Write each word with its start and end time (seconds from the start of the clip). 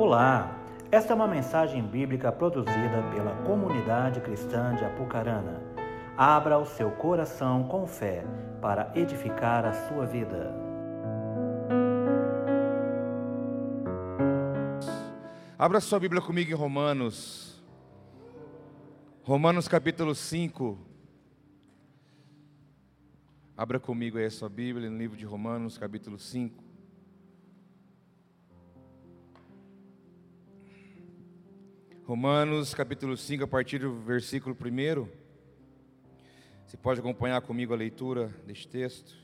Olá, 0.00 0.58
esta 0.90 1.12
é 1.12 1.14
uma 1.14 1.28
mensagem 1.28 1.82
bíblica 1.86 2.32
produzida 2.32 3.02
pela 3.14 3.36
comunidade 3.44 4.18
cristã 4.22 4.74
de 4.74 4.82
Apucarana. 4.82 5.60
Abra 6.16 6.58
o 6.58 6.64
seu 6.64 6.90
coração 6.92 7.64
com 7.64 7.86
fé 7.86 8.24
para 8.62 8.90
edificar 8.94 9.66
a 9.66 9.74
sua 9.74 10.06
vida. 10.06 10.54
Abra 15.58 15.80
sua 15.80 16.00
Bíblia 16.00 16.22
comigo 16.22 16.50
em 16.50 16.54
Romanos. 16.54 17.62
Romanos 19.22 19.68
capítulo 19.68 20.14
5. 20.14 20.78
Abra 23.54 23.78
comigo 23.78 24.16
aí 24.16 24.24
a 24.24 24.30
sua 24.30 24.48
Bíblia 24.48 24.88
no 24.88 24.96
livro 24.96 25.14
de 25.14 25.26
Romanos 25.26 25.76
capítulo 25.76 26.18
5. 26.18 26.69
Romanos 32.10 32.74
capítulo 32.74 33.16
5, 33.16 33.44
a 33.44 33.46
partir 33.46 33.78
do 33.78 33.94
versículo 34.00 34.56
1. 34.60 35.08
Você 36.66 36.76
pode 36.76 36.98
acompanhar 36.98 37.40
comigo 37.40 37.72
a 37.72 37.76
leitura 37.76 38.34
deste 38.44 38.66
texto. 38.66 39.16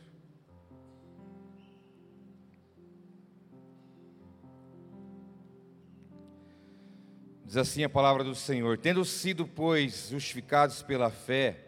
Diz 7.45 7.57
assim 7.57 7.83
a 7.83 7.89
palavra 7.89 8.23
do 8.23 8.37
Senhor: 8.37 8.79
Tendo 8.79 9.05
sido, 9.05 9.49
pois, 9.49 10.11
justificados 10.11 10.81
pela 10.81 11.11
fé, 11.11 11.65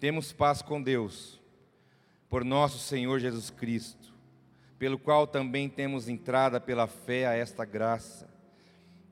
temos 0.00 0.32
paz 0.32 0.60
com 0.60 0.82
Deus, 0.82 1.40
por 2.28 2.44
nosso 2.44 2.80
Senhor 2.80 3.20
Jesus 3.20 3.48
Cristo, 3.48 4.12
pelo 4.76 4.98
qual 4.98 5.24
também 5.24 5.68
temos 5.68 6.08
entrada 6.08 6.60
pela 6.60 6.88
fé 6.88 7.28
a 7.28 7.32
esta 7.32 7.64
graça 7.64 8.31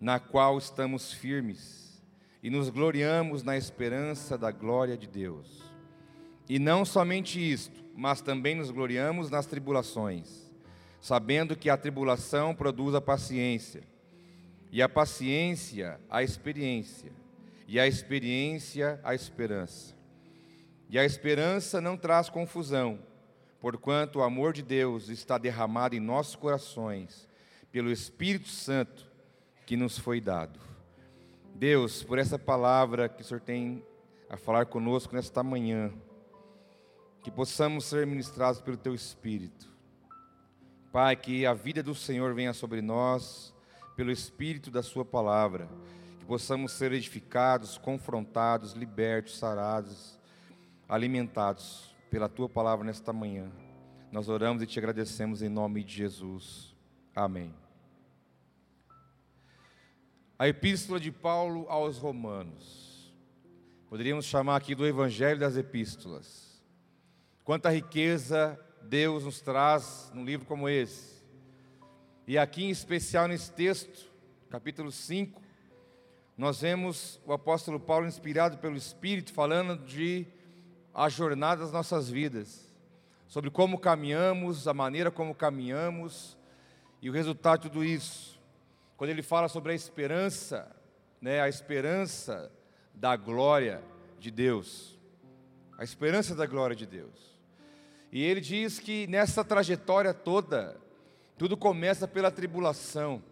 na 0.00 0.18
qual 0.18 0.56
estamos 0.56 1.12
firmes 1.12 2.02
e 2.42 2.48
nos 2.48 2.70
gloriamos 2.70 3.42
na 3.42 3.56
esperança 3.56 4.38
da 4.38 4.50
glória 4.50 4.96
de 4.96 5.06
Deus. 5.06 5.62
E 6.48 6.58
não 6.58 6.84
somente 6.84 7.38
isto, 7.38 7.84
mas 7.94 8.22
também 8.22 8.54
nos 8.54 8.70
gloriamos 8.70 9.30
nas 9.30 9.46
tribulações, 9.46 10.50
sabendo 11.00 11.54
que 11.54 11.68
a 11.68 11.76
tribulação 11.76 12.54
produz 12.54 12.94
a 12.94 13.00
paciência, 13.00 13.82
e 14.72 14.80
a 14.80 14.88
paciência 14.88 16.00
a 16.08 16.22
experiência, 16.22 17.12
e 17.68 17.78
a 17.78 17.86
experiência 17.86 18.98
a 19.04 19.14
esperança. 19.14 19.94
E 20.88 20.98
a 20.98 21.04
esperança 21.04 21.80
não 21.80 21.96
traz 21.96 22.28
confusão, 22.28 22.98
porquanto 23.60 24.18
o 24.18 24.22
amor 24.22 24.52
de 24.54 24.62
Deus 24.62 25.08
está 25.08 25.36
derramado 25.36 25.94
em 25.94 26.00
nossos 26.00 26.34
corações 26.34 27.28
pelo 27.70 27.92
Espírito 27.92 28.48
Santo 28.48 29.09
que 29.70 29.76
nos 29.76 29.96
foi 29.96 30.20
dado. 30.20 30.58
Deus, 31.54 32.02
por 32.02 32.18
essa 32.18 32.36
palavra 32.36 33.08
que 33.08 33.22
o 33.22 33.24
Senhor 33.24 33.40
tem 33.40 33.86
a 34.28 34.36
falar 34.36 34.66
conosco 34.66 35.14
nesta 35.14 35.44
manhã, 35.44 35.92
que 37.22 37.30
possamos 37.30 37.84
ser 37.84 38.04
ministrados 38.04 38.60
pelo 38.60 38.76
Teu 38.76 38.92
Espírito. 38.96 39.72
Pai, 40.90 41.14
que 41.14 41.46
a 41.46 41.54
vida 41.54 41.84
do 41.84 41.94
Senhor 41.94 42.34
venha 42.34 42.52
sobre 42.52 42.82
nós, 42.82 43.54
pelo 43.94 44.10
Espírito 44.10 44.72
da 44.72 44.82
Sua 44.82 45.04
palavra, 45.04 45.68
que 46.18 46.24
possamos 46.24 46.72
ser 46.72 46.90
edificados, 46.90 47.78
confrontados, 47.78 48.72
libertos, 48.72 49.38
sarados, 49.38 50.18
alimentados 50.88 51.94
pela 52.10 52.28
Tua 52.28 52.48
palavra 52.48 52.84
nesta 52.84 53.12
manhã. 53.12 53.48
Nós 54.10 54.28
oramos 54.28 54.64
e 54.64 54.66
te 54.66 54.80
agradecemos 54.80 55.42
em 55.42 55.48
nome 55.48 55.84
de 55.84 55.94
Jesus. 55.94 56.74
Amém. 57.14 57.69
A 60.40 60.48
epístola 60.48 60.98
de 60.98 61.12
Paulo 61.12 61.66
aos 61.68 61.98
Romanos. 61.98 63.12
Poderíamos 63.90 64.24
chamar 64.24 64.56
aqui 64.56 64.74
do 64.74 64.86
Evangelho 64.86 65.38
das 65.38 65.54
Epístolas. 65.54 66.64
Quanta 67.44 67.68
riqueza 67.68 68.58
Deus 68.80 69.24
nos 69.24 69.42
traz 69.42 70.10
num 70.14 70.24
livro 70.24 70.46
como 70.46 70.66
esse. 70.66 71.22
E 72.26 72.38
aqui 72.38 72.64
em 72.64 72.70
especial 72.70 73.28
nesse 73.28 73.52
texto, 73.52 74.10
capítulo 74.48 74.90
5, 74.90 75.42
nós 76.38 76.62
vemos 76.62 77.20
o 77.26 77.34
apóstolo 77.34 77.78
Paulo 77.78 78.06
inspirado 78.06 78.56
pelo 78.56 78.76
Espírito 78.76 79.34
falando 79.34 79.76
de 79.84 80.26
a 80.94 81.10
jornada 81.10 81.60
das 81.60 81.70
nossas 81.70 82.08
vidas, 82.08 82.66
sobre 83.28 83.50
como 83.50 83.78
caminhamos, 83.78 84.66
a 84.66 84.72
maneira 84.72 85.10
como 85.10 85.34
caminhamos 85.34 86.34
e 87.02 87.10
o 87.10 87.12
resultado 87.12 87.60
de 87.60 87.68
tudo 87.68 87.84
isso 87.84 88.29
quando 89.00 89.08
ele 89.08 89.22
fala 89.22 89.48
sobre 89.48 89.72
a 89.72 89.74
esperança, 89.74 90.70
né, 91.22 91.40
a 91.40 91.48
esperança 91.48 92.52
da 92.92 93.16
glória 93.16 93.82
de 94.18 94.30
Deus. 94.30 94.98
A 95.78 95.82
esperança 95.82 96.34
da 96.34 96.44
glória 96.44 96.76
de 96.76 96.84
Deus. 96.84 97.40
E 98.12 98.22
ele 98.22 98.42
diz 98.42 98.78
que 98.78 99.06
nessa 99.06 99.42
trajetória 99.42 100.12
toda, 100.12 100.76
tudo 101.38 101.56
começa 101.56 102.06
pela 102.06 102.30
tribulação, 102.30 103.22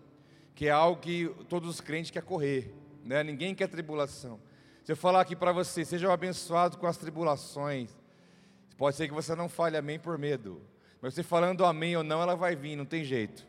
que 0.55 0.69
é 0.69 0.71
algo 0.71 1.03
que 1.03 1.31
todos 1.51 1.69
os 1.69 1.83
crentes 1.83 2.11
querem 2.11 2.27
correr, 2.27 2.75
né? 3.05 3.23
Ninguém 3.23 3.55
quer 3.55 3.69
tribulação. 3.69 4.41
Se 4.83 4.93
eu 4.93 4.97
falar 4.97 5.21
aqui 5.21 5.37
para 5.37 5.53
você, 5.53 5.85
sejam 5.85 6.11
abençoados 6.11 6.79
com 6.79 6.87
as 6.87 6.97
tribulações, 6.97 7.95
pode 8.79 8.97
ser 8.97 9.07
que 9.07 9.13
você 9.13 9.35
não 9.35 9.51
fale 9.51 9.77
amém 9.77 9.99
por 9.99 10.17
medo, 10.17 10.63
mas 11.03 11.13
você 11.13 11.23
falando 11.23 11.67
amém 11.67 11.95
ou 11.95 12.03
não, 12.03 12.23
ela 12.23 12.37
vai 12.37 12.57
vir, 12.57 12.75
não 12.75 12.87
tem 12.87 13.05
jeito. 13.05 13.47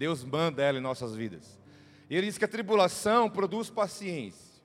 Deus 0.00 0.24
manda 0.24 0.62
ela 0.62 0.78
em 0.78 0.80
nossas 0.80 1.14
vidas. 1.14 1.60
E 2.08 2.16
ele 2.16 2.26
diz 2.26 2.38
que 2.38 2.44
a 2.46 2.48
tribulação 2.48 3.28
produz 3.28 3.68
paciência. 3.68 4.62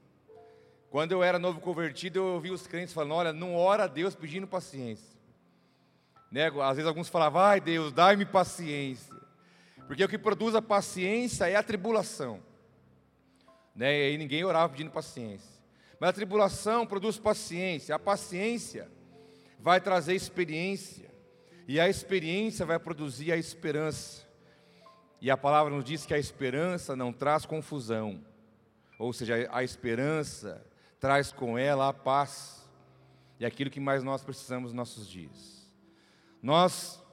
Quando 0.90 1.12
eu 1.12 1.22
era 1.22 1.38
novo 1.38 1.60
convertido, 1.60 2.20
eu 2.20 2.26
ouvi 2.36 2.52
os 2.52 2.66
crentes 2.66 2.94
falando: 2.94 3.16
olha, 3.16 3.34
não 3.34 3.54
ora 3.54 3.84
a 3.84 3.88
Deus 3.88 4.16
pedindo 4.16 4.48
paciência. 4.48 5.14
Né? 6.32 6.48
Às 6.48 6.78
vezes 6.78 6.88
alguns 6.88 7.10
falavam, 7.10 7.42
ai 7.42 7.60
Deus, 7.60 7.92
dai-me 7.92 8.24
paciência. 8.24 9.14
Porque 9.88 10.06
o 10.06 10.08
que 10.08 10.18
produz 10.18 10.56
a 10.56 10.62
paciência 10.62 11.50
é 11.50 11.58
a 11.58 11.64
tribulação. 11.64 12.40
Né? 13.76 14.12
E 14.12 14.18
ninguém 14.18 14.46
orava 14.46 14.70
pedindo 14.70 14.90
paciência. 14.90 15.52
Mas 16.00 16.12
a 16.12 16.14
tribulação 16.14 16.88
produz 16.88 17.20
paciência. 17.20 17.94
A 17.94 18.00
paciência 18.00 18.90
vai 19.60 19.82
trazer 19.82 20.16
experiência. 20.16 21.12
E 21.68 21.78
a 21.78 21.90
experiência 21.90 22.66
vai 22.66 22.80
produzir 22.80 23.34
a 23.34 23.38
esperança. 23.38 24.25
E 25.26 25.32
a 25.32 25.36
palavra 25.36 25.74
nos 25.74 25.84
diz 25.84 26.06
que 26.06 26.14
a 26.14 26.20
esperança 26.20 26.96
não 26.96 27.12
traz 27.12 27.48
confusão, 27.48 28.24
ou 29.00 29.12
seja, 29.12 29.50
a 29.52 29.64
esperança 29.64 30.64
traz 31.00 31.32
com 31.32 31.58
ela 31.58 31.90
a 31.90 31.94
paz, 31.94 32.64
e 33.40 33.46
aquilo 33.46 33.72
que 33.72 33.80
mais 33.80 34.04
nós 34.04 34.24
precisamos 34.24 34.66
nos 34.66 34.76
nossos 34.76 35.08
dias. 35.08 35.68
Nós 36.44 37.04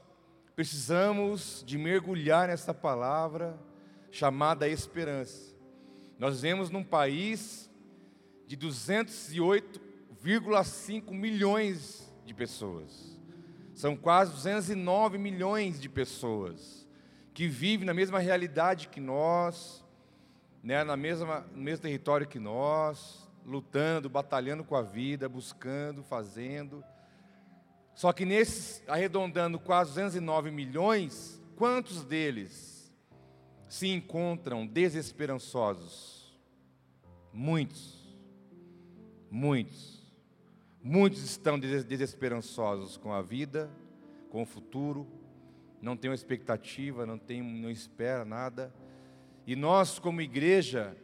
precisamos 0.55 1.65
de 1.67 1.79
mergulhar 1.79 2.49
nessa 2.49 2.75
palavra 2.75 3.59
chamada 4.11 4.69
esperança. 4.69 5.55
Nós 6.19 6.35
vivemos 6.35 6.69
num 6.69 6.85
país 6.85 7.71
de 8.47 8.59
208,5 8.59 11.11
milhões 11.13 12.13
de 12.27 12.35
pessoas. 12.35 13.19
São 13.75 13.97
quase 13.97 14.33
209 14.33 15.17
milhões 15.17 15.81
de 15.81 15.89
pessoas 15.89 16.82
que 17.35 17.49
vive 17.49 17.85
na 17.85 17.95
mesma 17.95 18.19
realidade 18.19 18.89
que 18.89 19.01
nós, 19.01 19.85
né, 20.63 20.85
na 20.85 20.97
mesma, 20.97 21.47
no 21.55 21.63
mesmo 21.63 21.83
território 21.83 22.27
que 22.27 22.39
nós, 22.39 23.29
lutando, 23.45 24.09
batalhando 24.09 24.65
com 24.65 24.77
a 24.77 24.83
vida, 24.83 25.29
buscando, 25.29 26.03
fazendo. 26.03 26.85
Só 27.95 28.13
que 28.13 28.25
nesses, 28.25 28.83
arredondando 28.87 29.59
quase 29.59 29.91
209 29.91 30.51
milhões, 30.51 31.43
quantos 31.57 32.05
deles 32.05 32.93
se 33.69 33.89
encontram 33.89 34.67
desesperançosos? 34.67 36.39
Muitos. 37.33 38.03
Muitos. 39.31 40.03
Muitos 40.83 41.23
estão 41.23 41.59
desesperançosos 41.59 42.97
com 42.97 43.13
a 43.13 43.23
vida, 43.23 43.71
com 44.31 44.43
o 44.43 44.47
futuro, 44.47 45.07
não 45.83 45.97
tem 45.97 46.09
uma 46.09 46.15
expectativa, 46.15 47.05
não 47.05 47.19
tem, 47.19 47.43
não 47.43 47.69
espera 47.69 48.25
nada. 48.25 48.73
E 49.45 49.57
nós, 49.57 49.99
como 49.99 50.21
igreja, 50.21 50.97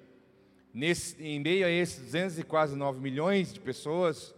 nesse, 0.72 1.20
em 1.20 1.40
meio 1.40 1.66
a 1.66 1.70
esses 1.70 1.98
200 1.98 2.38
e 2.38 2.44
quase 2.44 2.76
9 2.76 3.00
milhões 3.00 3.52
de 3.52 3.58
pessoas, 3.58 4.32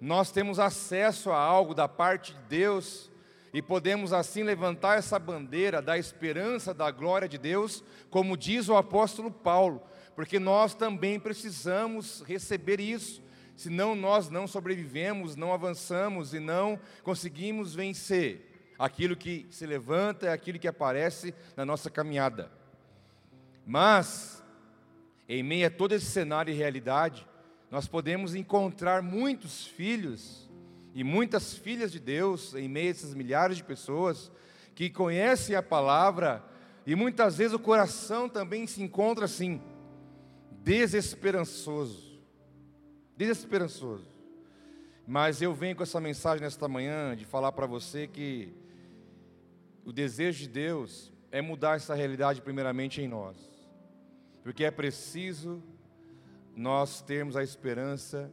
nós 0.00 0.32
temos 0.32 0.58
acesso 0.58 1.30
a 1.30 1.38
algo 1.38 1.74
da 1.74 1.86
parte 1.86 2.34
de 2.34 2.40
Deus 2.48 3.08
e 3.54 3.62
podemos 3.62 4.12
assim 4.12 4.42
levantar 4.42 4.98
essa 4.98 5.16
bandeira 5.16 5.80
da 5.80 5.96
esperança 5.96 6.74
da 6.74 6.90
glória 6.90 7.28
de 7.28 7.38
Deus, 7.38 7.84
como 8.10 8.36
diz 8.36 8.68
o 8.68 8.76
apóstolo 8.76 9.30
Paulo, 9.30 9.80
porque 10.16 10.40
nós 10.40 10.74
também 10.74 11.20
precisamos 11.20 12.20
receber 12.26 12.80
isso, 12.80 13.22
senão 13.54 13.94
nós 13.94 14.28
não 14.28 14.48
sobrevivemos, 14.48 15.36
não 15.36 15.52
avançamos 15.52 16.34
e 16.34 16.40
não 16.40 16.80
conseguimos 17.04 17.76
vencer 17.76 18.47
aquilo 18.78 19.16
que 19.16 19.46
se 19.50 19.66
levanta 19.66 20.26
é 20.26 20.32
aquilo 20.32 20.58
que 20.58 20.68
aparece 20.68 21.34
na 21.56 21.64
nossa 21.66 21.90
caminhada. 21.90 22.50
Mas, 23.66 24.42
em 25.28 25.42
meio 25.42 25.66
a 25.66 25.70
todo 25.70 25.92
esse 25.92 26.06
cenário 26.06 26.52
e 26.52 26.56
realidade, 26.56 27.26
nós 27.70 27.86
podemos 27.86 28.34
encontrar 28.34 29.02
muitos 29.02 29.66
filhos 29.66 30.48
e 30.94 31.04
muitas 31.04 31.54
filhas 31.54 31.92
de 31.92 31.98
Deus 31.98 32.54
em 32.54 32.68
meio 32.68 32.88
a 32.88 32.90
esses 32.90 33.14
milhares 33.14 33.56
de 33.56 33.64
pessoas 33.64 34.30
que 34.74 34.88
conhecem 34.88 35.54
a 35.54 35.62
palavra 35.62 36.42
e 36.86 36.94
muitas 36.94 37.36
vezes 37.36 37.52
o 37.52 37.58
coração 37.58 38.28
também 38.28 38.66
se 38.66 38.82
encontra 38.82 39.26
assim, 39.26 39.60
desesperançoso. 40.62 42.18
Desesperançoso. 43.16 44.06
Mas 45.06 45.42
eu 45.42 45.52
venho 45.52 45.76
com 45.76 45.82
essa 45.82 46.00
mensagem 46.00 46.42
nesta 46.42 46.68
manhã 46.68 47.14
de 47.14 47.24
falar 47.24 47.52
para 47.52 47.66
você 47.66 48.06
que 48.06 48.54
o 49.88 49.92
desejo 49.92 50.40
de 50.40 50.48
Deus 50.50 51.10
é 51.32 51.40
mudar 51.40 51.76
essa 51.76 51.94
realidade 51.94 52.42
primeiramente 52.42 53.00
em 53.00 53.08
nós. 53.08 53.38
Porque 54.42 54.62
é 54.62 54.70
preciso 54.70 55.62
nós 56.54 57.00
termos 57.00 57.36
a 57.36 57.42
esperança 57.42 58.30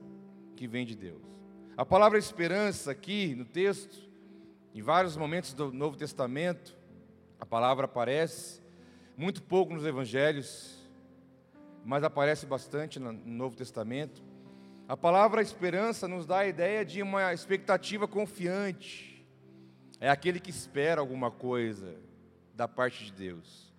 que 0.58 0.68
vem 0.68 0.86
de 0.86 0.98
Deus. 0.98 1.22
A 1.78 1.86
palavra 1.86 2.20
esperança 2.20 2.92
aqui 2.92 3.34
no 3.36 3.46
texto, 3.46 3.96
em 4.74 4.82
vários 4.82 5.16
momentos 5.16 5.54
do 5.54 5.72
Novo 5.72 5.96
Testamento, 5.96 6.78
a 7.40 7.46
palavra 7.46 7.86
aparece, 7.86 8.62
muito 9.16 9.42
pouco 9.42 9.74
nos 9.74 9.86
evangelhos, 9.86 10.86
mas 11.86 12.04
aparece 12.04 12.46
bastante 12.46 13.00
no 13.00 13.14
Novo 13.14 13.56
Testamento. 13.56 14.22
A 14.90 14.98
palavra 14.98 15.42
esperança 15.42 16.06
nos 16.06 16.26
dá 16.26 16.40
a 16.40 16.48
ideia 16.48 16.84
de 16.84 17.02
uma 17.02 17.34
expectativa 17.34 18.10
confiante. 18.10 19.15
É 20.00 20.10
aquele 20.10 20.40
que 20.40 20.50
espera 20.50 21.00
alguma 21.00 21.32
coisa 21.32 21.96
da 22.54 22.68
parte 22.68 23.06
de 23.06 23.12
Deus. 23.12 23.74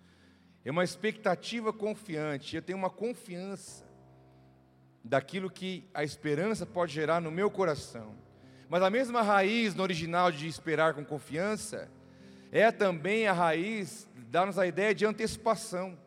É 0.65 0.71
uma 0.71 0.83
expectativa 0.83 1.71
confiante. 1.71 2.55
Eu 2.55 2.61
tenho 2.61 2.77
uma 2.77 2.89
confiança 2.89 3.85
daquilo 5.03 5.49
que 5.49 5.87
a 5.93 6.03
esperança 6.03 6.65
pode 6.65 6.93
gerar 6.93 7.21
no 7.21 7.31
meu 7.31 7.49
coração. 7.49 8.15
Mas 8.69 8.83
a 8.83 8.89
mesma 8.89 9.21
raiz 9.21 9.73
no 9.73 9.83
original 9.83 10.31
de 10.31 10.47
esperar 10.47 10.93
com 10.93 11.05
confiança 11.05 11.89
é 12.51 12.71
também 12.71 13.27
a 13.27 13.33
raiz, 13.33 14.07
dá-nos 14.29 14.59
a 14.59 14.67
ideia 14.67 14.93
de 14.93 15.05
antecipação. 15.05 15.97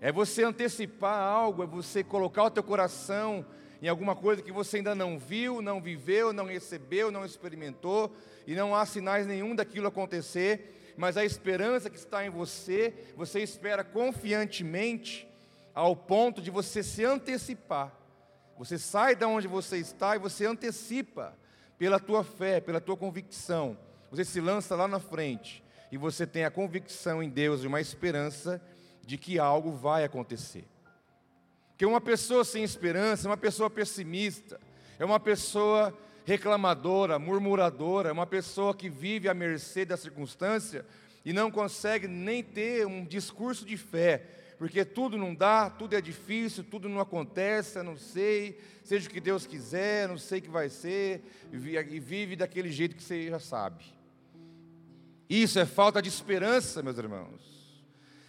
É 0.00 0.12
você 0.12 0.44
antecipar 0.44 1.18
algo, 1.18 1.62
é 1.62 1.66
você 1.66 2.04
colocar 2.04 2.44
o 2.44 2.50
teu 2.50 2.62
coração 2.62 3.44
em 3.80 3.88
alguma 3.88 4.16
coisa 4.16 4.42
que 4.42 4.52
você 4.52 4.78
ainda 4.78 4.94
não 4.94 5.18
viu, 5.18 5.62
não 5.62 5.80
viveu, 5.80 6.32
não 6.32 6.46
recebeu, 6.46 7.10
não 7.10 7.24
experimentou, 7.24 8.14
e 8.46 8.54
não 8.54 8.74
há 8.74 8.84
sinais 8.84 9.26
nenhum 9.26 9.54
daquilo 9.54 9.88
acontecer, 9.88 10.94
mas 10.96 11.16
a 11.16 11.24
esperança 11.24 11.88
que 11.88 11.96
está 11.96 12.26
em 12.26 12.30
você, 12.30 12.92
você 13.16 13.40
espera 13.40 13.84
confiantemente, 13.84 15.28
ao 15.74 15.94
ponto 15.94 16.42
de 16.42 16.50
você 16.50 16.82
se 16.82 17.04
antecipar. 17.04 17.92
Você 18.58 18.76
sai 18.76 19.14
da 19.14 19.28
onde 19.28 19.46
você 19.46 19.76
está 19.76 20.16
e 20.16 20.18
você 20.18 20.44
antecipa 20.44 21.38
pela 21.78 22.00
tua 22.00 22.24
fé, 22.24 22.60
pela 22.60 22.80
tua 22.80 22.96
convicção 22.96 23.78
você 24.10 24.24
se 24.24 24.40
lança 24.40 24.74
lá 24.74 24.88
na 24.88 24.98
frente 24.98 25.62
e 25.92 25.96
você 25.96 26.26
tem 26.26 26.44
a 26.44 26.50
convicção 26.50 27.22
em 27.22 27.28
Deus 27.28 27.62
e 27.62 27.66
uma 27.66 27.80
esperança 27.80 28.60
de 29.04 29.16
que 29.16 29.38
algo 29.38 29.72
vai 29.72 30.04
acontecer. 30.04 30.66
Que 31.78 31.86
uma 31.86 32.00
pessoa 32.00 32.44
sem 32.44 32.64
esperança 32.64 33.28
é 33.28 33.30
uma 33.30 33.36
pessoa 33.36 33.70
pessimista, 33.70 34.60
é 34.98 35.04
uma 35.04 35.20
pessoa 35.20 35.96
reclamadora, 36.26 37.20
murmuradora, 37.20 38.08
é 38.08 38.12
uma 38.12 38.26
pessoa 38.26 38.74
que 38.74 38.90
vive 38.90 39.28
à 39.28 39.32
mercê 39.32 39.84
da 39.84 39.96
circunstância 39.96 40.84
e 41.24 41.32
não 41.32 41.52
consegue 41.52 42.08
nem 42.08 42.42
ter 42.42 42.84
um 42.84 43.04
discurso 43.04 43.64
de 43.64 43.76
fé, 43.76 44.24
porque 44.58 44.84
tudo 44.84 45.16
não 45.16 45.32
dá, 45.32 45.70
tudo 45.70 45.94
é 45.94 46.00
difícil, 46.00 46.64
tudo 46.64 46.88
não 46.88 47.00
acontece, 47.00 47.80
não 47.80 47.96
sei, 47.96 48.58
seja 48.82 49.08
o 49.08 49.12
que 49.12 49.20
Deus 49.20 49.46
quiser, 49.46 50.08
não 50.08 50.18
sei 50.18 50.40
o 50.40 50.42
que 50.42 50.50
vai 50.50 50.68
ser, 50.68 51.22
e 51.52 52.00
vive 52.00 52.34
daquele 52.34 52.72
jeito 52.72 52.96
que 52.96 53.04
você 53.04 53.28
já 53.28 53.38
sabe. 53.38 53.84
Isso 55.30 55.60
é 55.60 55.64
falta 55.64 56.02
de 56.02 56.08
esperança, 56.08 56.82
meus 56.82 56.98
irmãos. 56.98 57.80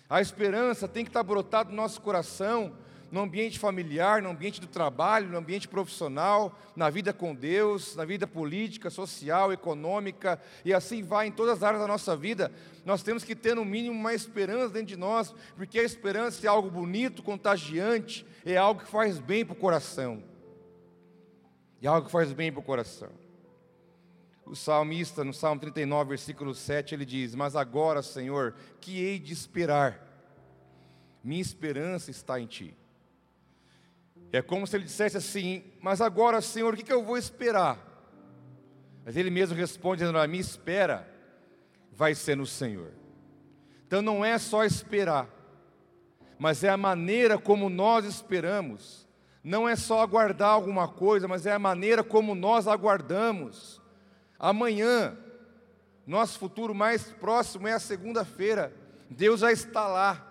A 0.07 0.21
esperança 0.21 0.87
tem 0.87 1.03
que 1.03 1.09
estar 1.09 1.23
brotada 1.23 1.71
no 1.71 1.75
nosso 1.75 1.99
coração, 1.99 2.77
no 3.11 3.21
ambiente 3.21 3.57
familiar, 3.57 4.21
no 4.21 4.29
ambiente 4.29 4.61
do 4.61 4.67
trabalho, 4.67 5.29
no 5.29 5.37
ambiente 5.37 5.67
profissional, 5.67 6.57
na 6.75 6.89
vida 6.89 7.11
com 7.11 7.33
Deus, 7.33 7.95
na 7.95 8.05
vida 8.05 8.27
política, 8.27 8.89
social, 8.89 9.51
econômica, 9.51 10.39
e 10.63 10.73
assim 10.73 11.01
vai 11.01 11.27
em 11.27 11.31
todas 11.31 11.57
as 11.57 11.63
áreas 11.63 11.81
da 11.81 11.87
nossa 11.87 12.15
vida. 12.15 12.51
Nós 12.85 13.01
temos 13.01 13.23
que 13.23 13.35
ter 13.35 13.55
no 13.55 13.65
mínimo 13.65 13.95
uma 13.99 14.13
esperança 14.13 14.69
dentro 14.69 14.87
de 14.87 14.97
nós, 14.97 15.33
porque 15.55 15.79
a 15.79 15.83
esperança 15.83 16.45
é 16.45 16.49
algo 16.49 16.69
bonito, 16.69 17.23
contagiante, 17.23 18.25
é 18.45 18.57
algo 18.57 18.81
que 18.81 18.89
faz 18.89 19.19
bem 19.19 19.45
para 19.45 19.53
o 19.53 19.57
coração. 19.57 20.23
É 21.81 21.87
algo 21.87 22.07
que 22.07 22.11
faz 22.11 22.31
bem 22.33 22.51
para 22.51 22.59
o 22.59 22.63
coração. 22.63 23.09
O 24.45 24.55
salmista, 24.55 25.23
no 25.23 25.33
Salmo 25.33 25.61
39, 25.61 26.09
versículo 26.09 26.55
7, 26.55 26.95
ele 26.95 27.05
diz: 27.05 27.35
Mas 27.35 27.55
agora, 27.55 28.01
Senhor, 28.01 28.55
que 28.81 28.99
hei 28.99 29.19
de 29.19 29.31
esperar? 29.31 30.07
Minha 31.23 31.41
esperança 31.41 32.09
está 32.09 32.39
em 32.39 32.47
Ti. 32.47 32.75
É 34.31 34.41
como 34.41 34.67
se 34.67 34.75
ele 34.75 34.85
dissesse 34.85 35.17
assim: 35.17 35.63
Mas 35.81 36.01
agora, 36.01 36.41
Senhor, 36.41 36.73
o 36.73 36.77
que, 36.77 36.91
eu 36.91 37.03
vou 37.03 37.17
esperar? 37.17 37.85
Mas 39.05 39.17
ele 39.17 39.29
mesmo 39.29 39.55
responde 39.55 40.03
A 40.03 40.27
minha 40.27 40.41
espera 40.41 41.07
vai 41.91 42.13
ser 42.15 42.37
no 42.37 42.45
Senhor. 42.45 42.91
Então 43.87 44.01
não 44.01 44.23
é 44.23 44.37
só 44.37 44.63
esperar, 44.63 45.27
mas 46.37 46.63
é 46.63 46.69
a 46.69 46.77
maneira 46.77 47.37
como 47.37 47.69
nós 47.69 48.05
esperamos. 48.05 49.07
Não 49.43 49.67
é 49.67 49.75
só 49.75 50.01
aguardar 50.01 50.49
alguma 50.49 50.87
coisa, 50.87 51.27
mas 51.27 51.45
é 51.45 51.53
a 51.53 51.59
maneira 51.59 52.03
como 52.03 52.35
nós 52.35 52.67
aguardamos. 52.67 53.81
Amanhã, 54.37 55.17
nosso 56.05 56.37
futuro 56.37 56.75
mais 56.75 57.03
próximo 57.03 57.67
é 57.67 57.73
a 57.73 57.79
segunda-feira. 57.79 58.73
Deus 59.09 59.39
já 59.39 59.51
está 59.51 59.87
lá. 59.87 60.28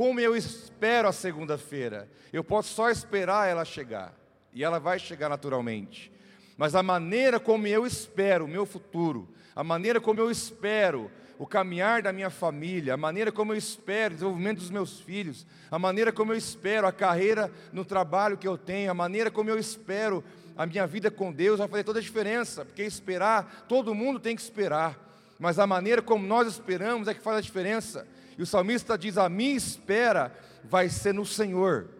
Como 0.00 0.18
eu 0.18 0.34
espero 0.34 1.08
a 1.08 1.12
segunda-feira? 1.12 2.08
Eu 2.32 2.42
posso 2.42 2.72
só 2.72 2.88
esperar 2.88 3.50
ela 3.50 3.66
chegar. 3.66 4.14
E 4.50 4.64
ela 4.64 4.80
vai 4.80 4.98
chegar 4.98 5.28
naturalmente. 5.28 6.10
Mas 6.56 6.74
a 6.74 6.82
maneira 6.82 7.38
como 7.38 7.66
eu 7.66 7.86
espero 7.86 8.46
o 8.46 8.48
meu 8.48 8.64
futuro, 8.64 9.28
a 9.54 9.62
maneira 9.62 10.00
como 10.00 10.18
eu 10.18 10.30
espero 10.30 11.10
o 11.38 11.46
caminhar 11.46 12.00
da 12.00 12.14
minha 12.14 12.30
família, 12.30 12.94
a 12.94 12.96
maneira 12.96 13.30
como 13.30 13.52
eu 13.52 13.58
espero 13.58 14.14
o 14.14 14.16
desenvolvimento 14.16 14.60
dos 14.60 14.70
meus 14.70 15.00
filhos, 15.00 15.46
a 15.70 15.78
maneira 15.78 16.10
como 16.10 16.32
eu 16.32 16.36
espero 16.38 16.86
a 16.86 16.92
carreira 16.92 17.52
no 17.70 17.84
trabalho 17.84 18.38
que 18.38 18.48
eu 18.48 18.56
tenho, 18.56 18.90
a 18.90 18.94
maneira 18.94 19.30
como 19.30 19.50
eu 19.50 19.58
espero 19.58 20.24
a 20.56 20.64
minha 20.64 20.86
vida 20.86 21.10
com 21.10 21.30
Deus 21.30 21.58
vai 21.58 21.68
fazer 21.68 21.84
toda 21.84 21.98
a 21.98 22.02
diferença, 22.02 22.64
porque 22.64 22.84
esperar, 22.84 23.66
todo 23.68 23.94
mundo 23.94 24.18
tem 24.18 24.34
que 24.34 24.40
esperar, 24.40 24.98
mas 25.38 25.58
a 25.58 25.66
maneira 25.66 26.00
como 26.00 26.26
nós 26.26 26.48
esperamos 26.48 27.06
é 27.06 27.12
que 27.12 27.20
faz 27.20 27.36
a 27.36 27.42
diferença. 27.42 28.06
E 28.40 28.42
o 28.42 28.46
salmista 28.46 28.96
diz: 28.96 29.18
A 29.18 29.28
minha 29.28 29.54
espera 29.54 30.34
vai 30.64 30.88
ser 30.88 31.12
no 31.12 31.26
Senhor, 31.26 31.90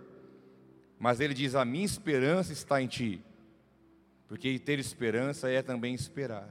mas 0.98 1.20
ele 1.20 1.34
diz: 1.34 1.54
A 1.54 1.66
minha 1.66 1.84
esperança 1.84 2.50
está 2.50 2.80
em 2.80 2.86
Ti, 2.86 3.22
porque 4.26 4.58
ter 4.58 4.78
esperança 4.78 5.50
é 5.50 5.60
também 5.60 5.94
esperar, 5.94 6.48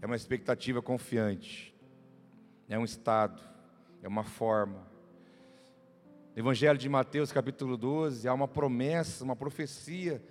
é 0.00 0.06
uma 0.06 0.14
expectativa 0.14 0.80
confiante, 0.80 1.74
é 2.68 2.78
um 2.78 2.84
estado, 2.84 3.42
é 4.04 4.06
uma 4.06 4.22
forma. 4.22 4.86
No 6.36 6.40
Evangelho 6.40 6.78
de 6.78 6.88
Mateus, 6.88 7.32
capítulo 7.32 7.76
12, 7.76 8.28
há 8.28 8.32
uma 8.32 8.46
promessa, 8.46 9.24
uma 9.24 9.34
profecia 9.34 10.22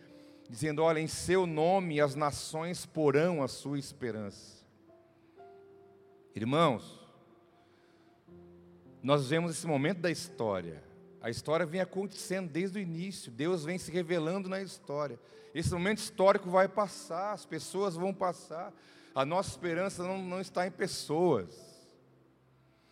dizendo: 0.50 0.82
Olha, 0.82 1.02
em 1.02 1.08
seu 1.08 1.46
nome 1.46 2.00
as 2.00 2.16
nações 2.16 2.86
porão 2.86 3.44
a 3.44 3.50
sua 3.50 3.78
esperança. 3.78 4.66
Irmãos, 6.34 7.01
nós 9.02 9.30
vemos 9.30 9.52
esse 9.52 9.66
momento 9.66 10.00
da 10.00 10.12
história. 10.12 10.84
A 11.22 11.30
história 11.30 11.66
vem 11.66 11.82
acontecendo 11.82 12.50
desde 12.50 12.80
o 12.80 12.82
início, 12.82 13.32
Deus 13.32 13.64
vem 13.64 13.78
se 13.78 13.92
revelando 13.92 14.50
na 14.50 14.62
história. 14.62 15.20
Esse 15.54 15.72
momento 15.72 16.00
histórico 16.00 16.50
vai 16.50 16.68
passar, 16.68 17.34
as 17.34 17.46
pessoas 17.46 17.96
vão 17.96 18.14
passar. 18.14 18.74
A 19.14 19.26
nossa 19.26 19.50
esperança 19.50 20.04
não, 20.04 20.22
não 20.22 20.40
está 20.40 20.66
em 20.66 20.72
pessoas. 20.72 21.72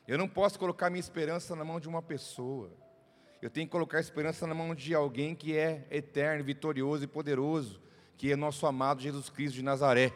Eu 0.07 0.17
não 0.17 0.27
posso 0.27 0.59
colocar 0.59 0.89
minha 0.89 0.99
esperança 0.99 1.55
na 1.55 1.63
mão 1.63 1.79
de 1.79 1.87
uma 1.87 2.01
pessoa. 2.01 2.71
Eu 3.41 3.49
tenho 3.49 3.67
que 3.67 3.71
colocar 3.71 3.97
a 3.97 4.01
esperança 4.01 4.45
na 4.45 4.53
mão 4.53 4.75
de 4.75 4.93
alguém 4.93 5.33
que 5.33 5.55
é 5.55 5.87
eterno, 5.89 6.43
vitorioso 6.43 7.05
e 7.05 7.07
poderoso, 7.07 7.81
que 8.17 8.31
é 8.31 8.35
nosso 8.35 8.65
amado 8.65 9.01
Jesus 9.01 9.29
Cristo 9.29 9.55
de 9.55 9.63
Nazaré. 9.63 10.13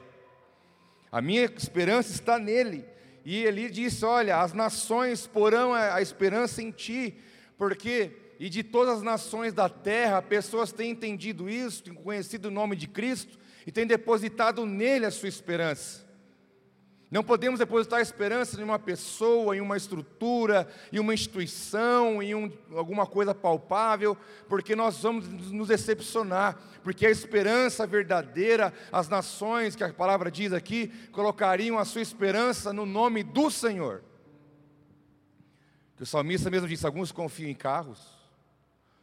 A 1.11 1.21
minha 1.21 1.45
esperança 1.45 2.11
está 2.11 2.37
nele. 2.37 2.85
E 3.25 3.43
ele 3.43 3.69
disse: 3.69 4.03
Olha, 4.03 4.41
as 4.41 4.53
nações 4.53 5.25
porão 5.25 5.73
a 5.73 6.01
esperança 6.01 6.61
em 6.61 6.71
ti, 6.71 7.15
porque, 7.57 8.11
e 8.39 8.49
de 8.49 8.63
todas 8.63 8.97
as 8.97 9.03
nações 9.03 9.53
da 9.53 9.69
terra, 9.69 10.21
pessoas 10.21 10.71
têm 10.71 10.91
entendido 10.91 11.49
isso, 11.49 11.83
têm 11.83 11.93
conhecido 11.93 12.47
o 12.47 12.51
nome 12.51 12.75
de 12.75 12.87
Cristo 12.87 13.39
e 13.65 13.71
têm 13.71 13.87
depositado 13.87 14.65
nele 14.65 15.05
a 15.05 15.11
sua 15.11 15.29
esperança. 15.29 16.02
Não 17.13 17.23
podemos 17.23 17.59
depositar 17.59 18.01
esperança 18.01 18.59
em 18.59 18.63
uma 18.63 18.79
pessoa, 18.79 19.55
em 19.55 19.61
uma 19.61 19.77
estrutura, 19.77 20.67
em 20.91 20.97
uma 20.97 21.13
instituição, 21.13 22.23
em 22.23 22.33
um, 22.33 22.51
alguma 22.75 23.05
coisa 23.05 23.35
palpável, 23.35 24.17
porque 24.49 24.75
nós 24.75 24.99
vamos 25.03 25.27
nos 25.51 25.67
decepcionar. 25.67 26.57
Porque 26.83 27.05
a 27.05 27.11
esperança 27.11 27.85
verdadeira, 27.85 28.73
as 28.91 29.09
nações, 29.09 29.75
que 29.75 29.83
a 29.83 29.93
palavra 29.93 30.31
diz 30.31 30.53
aqui, 30.53 30.87
colocariam 31.11 31.77
a 31.77 31.85
sua 31.85 32.01
esperança 32.01 32.73
no 32.73 32.83
nome 32.83 33.21
do 33.21 33.51
Senhor. 33.51 34.03
Que 35.95 36.01
o 36.01 36.07
salmista 36.07 36.49
mesmo 36.49 36.67
disse: 36.67 36.83
alguns 36.83 37.11
confiam 37.11 37.47
em 37.47 37.53
carros, 37.53 38.01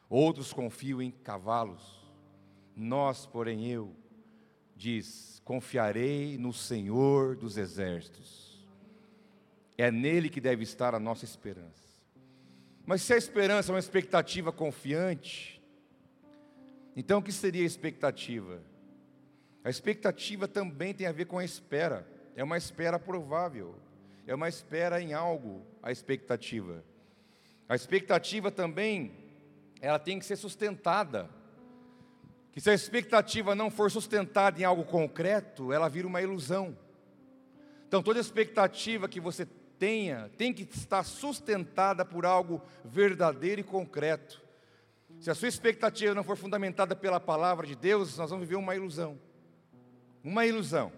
outros 0.09 0.53
confiam 0.53 1.01
em 1.01 1.13
cavalos. 1.13 2.01
Nós, 2.75 3.25
porém, 3.25 3.69
eu, 3.69 3.95
diz, 4.81 5.43
Confiarei 5.45 6.39
no 6.39 6.53
Senhor 6.53 7.37
dos 7.37 7.59
exércitos. 7.59 8.67
É 9.77 9.91
nele 9.91 10.29
que 10.31 10.41
deve 10.41 10.63
estar 10.63 10.95
a 10.95 11.01
nossa 11.01 11.25
esperança. 11.25 12.01
Mas 12.87 13.03
se 13.03 13.13
a 13.13 13.17
esperança 13.17 13.71
é 13.71 13.75
uma 13.75 13.79
expectativa 13.79 14.51
confiante, 14.51 15.61
então 16.97 17.19
o 17.19 17.23
que 17.23 17.33
seria 17.33 17.63
a 17.63 17.67
expectativa? 17.67 18.63
A 19.63 19.69
expectativa 19.69 20.49
também 20.49 20.95
tem 20.95 21.07
a 21.07 21.13
ver 21.13 21.27
com 21.27 21.39
a 21.39 21.45
espera. 21.45 22.07
É 22.35 22.43
uma 22.43 22.57
espera 22.57 22.99
provável. 22.99 23.75
É 24.27 24.35
uma 24.35 24.49
espera 24.49 25.01
em 25.01 25.13
algo, 25.13 25.67
a 25.83 25.93
expectativa. 25.93 26.83
A 27.69 27.75
expectativa 27.75 28.51
também, 28.51 29.13
ela 29.81 29.99
tem 29.99 30.19
que 30.19 30.25
ser 30.25 30.37
sustentada 30.37 31.29
que 32.53 32.61
se 32.61 32.71
a 32.71 32.75
expectativa 32.75 33.55
não 33.55 33.71
for 33.71 33.91
sustentada 33.91 34.61
em 34.61 34.65
algo 34.65 34.85
concreto, 34.85 35.73
ela 35.73 35.89
vira 35.89 36.07
uma 36.07 36.21
ilusão. 36.21 36.77
Então, 37.87 38.03
toda 38.03 38.19
expectativa 38.19 39.09
que 39.09 39.21
você 39.21 39.47
tenha 39.79 40.31
tem 40.37 40.53
que 40.53 40.63
estar 40.63 41.03
sustentada 41.05 42.05
por 42.05 42.27
algo 42.27 42.61
verdadeiro 42.85 43.61
e 43.61 43.65
concreto. 43.65 44.43
Se 45.21 45.31
a 45.31 45.35
sua 45.35 45.49
expectativa 45.49 46.15
não 46.15 46.25
for 46.25 46.37
fundamentada 46.37 46.97
pela 46.97 47.21
palavra 47.21 47.67
de 47.67 47.77
Deus, 47.77 48.17
nós 48.17 48.31
vamos 48.31 48.47
viver 48.47 48.59
uma 48.59 48.75
ilusão. 48.75 49.19
Uma 50.23 50.47
ilusão. 50.47 50.93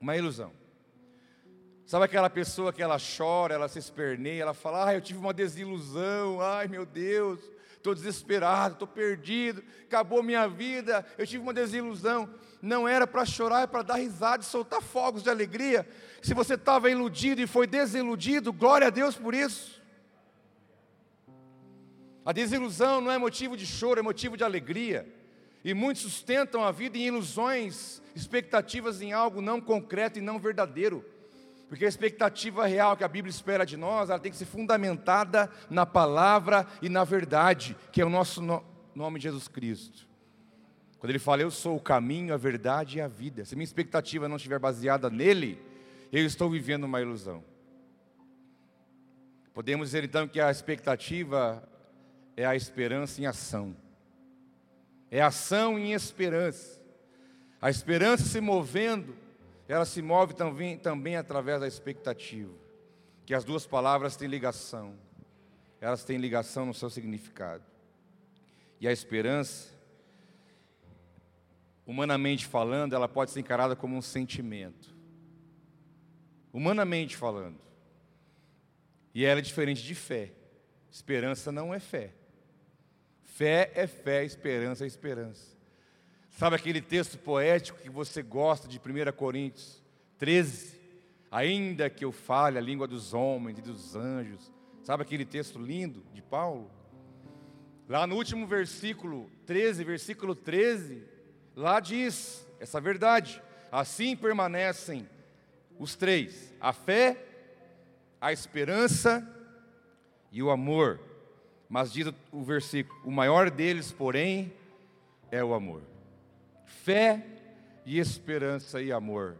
Uma 0.00 0.16
ilusão. 0.16 0.52
Sabe 1.84 2.06
aquela 2.06 2.30
pessoa 2.30 2.72
que 2.72 2.82
ela 2.82 2.96
chora, 2.98 3.54
ela 3.54 3.68
se 3.68 3.78
esperneia, 3.78 4.42
ela 4.42 4.54
fala: 4.54 4.88
"Ah, 4.88 4.94
eu 4.94 5.00
tive 5.00 5.18
uma 5.18 5.34
desilusão. 5.34 6.40
Ai, 6.40 6.66
meu 6.66 6.86
Deus 6.86 7.40
estou 7.82 7.94
desesperado, 7.94 8.74
estou 8.74 8.86
perdido, 8.86 9.62
acabou 9.84 10.22
minha 10.22 10.46
vida, 10.46 11.04
eu 11.18 11.26
tive 11.26 11.42
uma 11.42 11.52
desilusão. 11.52 12.32
Não 12.62 12.86
era 12.86 13.08
para 13.08 13.26
chorar, 13.26 13.62
é 13.62 13.66
para 13.66 13.82
dar 13.82 13.96
risada 13.96 14.42
e 14.42 14.46
soltar 14.46 14.80
fogos 14.80 15.24
de 15.24 15.28
alegria. 15.28 15.86
Se 16.22 16.32
você 16.32 16.54
estava 16.54 16.88
iludido 16.88 17.40
e 17.40 17.46
foi 17.46 17.66
desiludido, 17.66 18.52
glória 18.52 18.86
a 18.86 18.90
Deus 18.90 19.16
por 19.16 19.34
isso. 19.34 19.82
A 22.24 22.32
desilusão 22.32 23.00
não 23.00 23.10
é 23.10 23.18
motivo 23.18 23.56
de 23.56 23.66
choro, 23.66 23.98
é 23.98 24.02
motivo 24.02 24.36
de 24.36 24.44
alegria. 24.44 25.12
E 25.64 25.74
muitos 25.74 26.04
sustentam 26.04 26.62
a 26.62 26.70
vida 26.70 26.96
em 26.96 27.06
ilusões, 27.06 28.00
expectativas 28.14 29.02
em 29.02 29.12
algo 29.12 29.40
não 29.40 29.60
concreto 29.60 30.20
e 30.20 30.22
não 30.22 30.38
verdadeiro. 30.38 31.04
Porque 31.72 31.86
a 31.86 31.88
expectativa 31.88 32.66
real 32.66 32.98
que 32.98 33.02
a 33.02 33.08
Bíblia 33.08 33.30
espera 33.30 33.64
de 33.64 33.78
nós, 33.78 34.10
ela 34.10 34.18
tem 34.18 34.30
que 34.30 34.36
ser 34.36 34.44
fundamentada 34.44 35.50
na 35.70 35.86
palavra 35.86 36.66
e 36.82 36.88
na 36.90 37.02
verdade, 37.02 37.74
que 37.90 38.02
é 38.02 38.04
o 38.04 38.10
nosso 38.10 38.42
no 38.42 38.62
nome 38.94 39.18
de 39.18 39.22
Jesus 39.22 39.48
Cristo. 39.48 40.06
Quando 40.98 41.08
ele 41.08 41.18
fala, 41.18 41.40
eu 41.40 41.50
sou 41.50 41.74
o 41.74 41.80
caminho, 41.80 42.34
a 42.34 42.36
verdade 42.36 42.98
e 42.98 43.00
a 43.00 43.08
vida. 43.08 43.46
Se 43.46 43.56
minha 43.56 43.64
expectativa 43.64 44.28
não 44.28 44.36
estiver 44.36 44.58
baseada 44.58 45.08
nele, 45.08 45.58
eu 46.12 46.26
estou 46.26 46.50
vivendo 46.50 46.84
uma 46.84 47.00
ilusão. 47.00 47.42
Podemos 49.54 49.88
dizer 49.88 50.04
então 50.04 50.28
que 50.28 50.42
a 50.42 50.50
expectativa 50.50 51.66
é 52.36 52.44
a 52.44 52.54
esperança 52.54 53.18
em 53.18 53.24
ação. 53.24 53.74
É 55.10 55.22
ação 55.22 55.78
em 55.78 55.94
esperança. 55.94 56.78
A 57.62 57.70
esperança 57.70 58.24
se 58.24 58.42
movendo 58.42 59.21
ela 59.72 59.86
se 59.86 60.02
move 60.02 60.34
também, 60.34 60.76
também 60.76 61.16
através 61.16 61.58
da 61.58 61.66
expectativa, 61.66 62.52
que 63.24 63.32
as 63.32 63.42
duas 63.42 63.66
palavras 63.66 64.16
têm 64.16 64.28
ligação, 64.28 64.94
elas 65.80 66.04
têm 66.04 66.18
ligação 66.18 66.66
no 66.66 66.74
seu 66.74 66.90
significado. 66.90 67.64
E 68.78 68.86
a 68.86 68.92
esperança, 68.92 69.70
humanamente 71.86 72.44
falando, 72.44 72.94
ela 72.94 73.08
pode 73.08 73.30
ser 73.30 73.40
encarada 73.40 73.74
como 73.74 73.96
um 73.96 74.02
sentimento. 74.02 74.94
Humanamente 76.52 77.16
falando. 77.16 77.58
E 79.14 79.24
ela 79.24 79.40
é 79.40 79.42
diferente 79.42 79.82
de 79.82 79.94
fé. 79.94 80.32
Esperança 80.90 81.50
não 81.50 81.72
é 81.72 81.80
fé. 81.80 82.12
Fé 83.22 83.72
é 83.74 83.86
fé, 83.86 84.22
esperança 84.22 84.84
é 84.84 84.86
esperança. 84.86 85.56
Sabe 86.32 86.56
aquele 86.56 86.80
texto 86.80 87.18
poético 87.18 87.78
que 87.78 87.90
você 87.90 88.22
gosta 88.22 88.66
de 88.66 88.78
1 88.78 89.12
Coríntios 89.12 89.82
13? 90.18 90.80
Ainda 91.30 91.88
que 91.88 92.04
eu 92.04 92.10
fale 92.10 92.58
a 92.58 92.60
língua 92.60 92.88
dos 92.88 93.14
homens 93.14 93.58
e 93.58 93.62
dos 93.62 93.94
anjos. 93.94 94.50
Sabe 94.82 95.02
aquele 95.02 95.24
texto 95.24 95.58
lindo 95.58 96.02
de 96.12 96.22
Paulo? 96.22 96.70
Lá 97.88 98.06
no 98.06 98.16
último 98.16 98.46
versículo 98.46 99.30
13, 99.46 99.84
versículo 99.84 100.34
13, 100.34 101.02
lá 101.54 101.78
diz 101.80 102.46
essa 102.58 102.80
verdade. 102.80 103.40
Assim 103.70 104.16
permanecem 104.16 105.06
os 105.78 105.94
três: 105.94 106.52
a 106.60 106.72
fé, 106.72 107.24
a 108.20 108.32
esperança 108.32 109.26
e 110.32 110.42
o 110.42 110.50
amor. 110.50 110.98
Mas 111.68 111.92
diz 111.92 112.12
o 112.32 112.42
versículo: 112.42 113.00
o 113.04 113.10
maior 113.10 113.50
deles, 113.50 113.92
porém, 113.92 114.52
é 115.30 115.44
o 115.44 115.54
amor 115.54 115.91
fé 116.72 117.24
e 117.84 117.98
esperança 117.98 118.80
e 118.80 118.90
amor. 118.90 119.36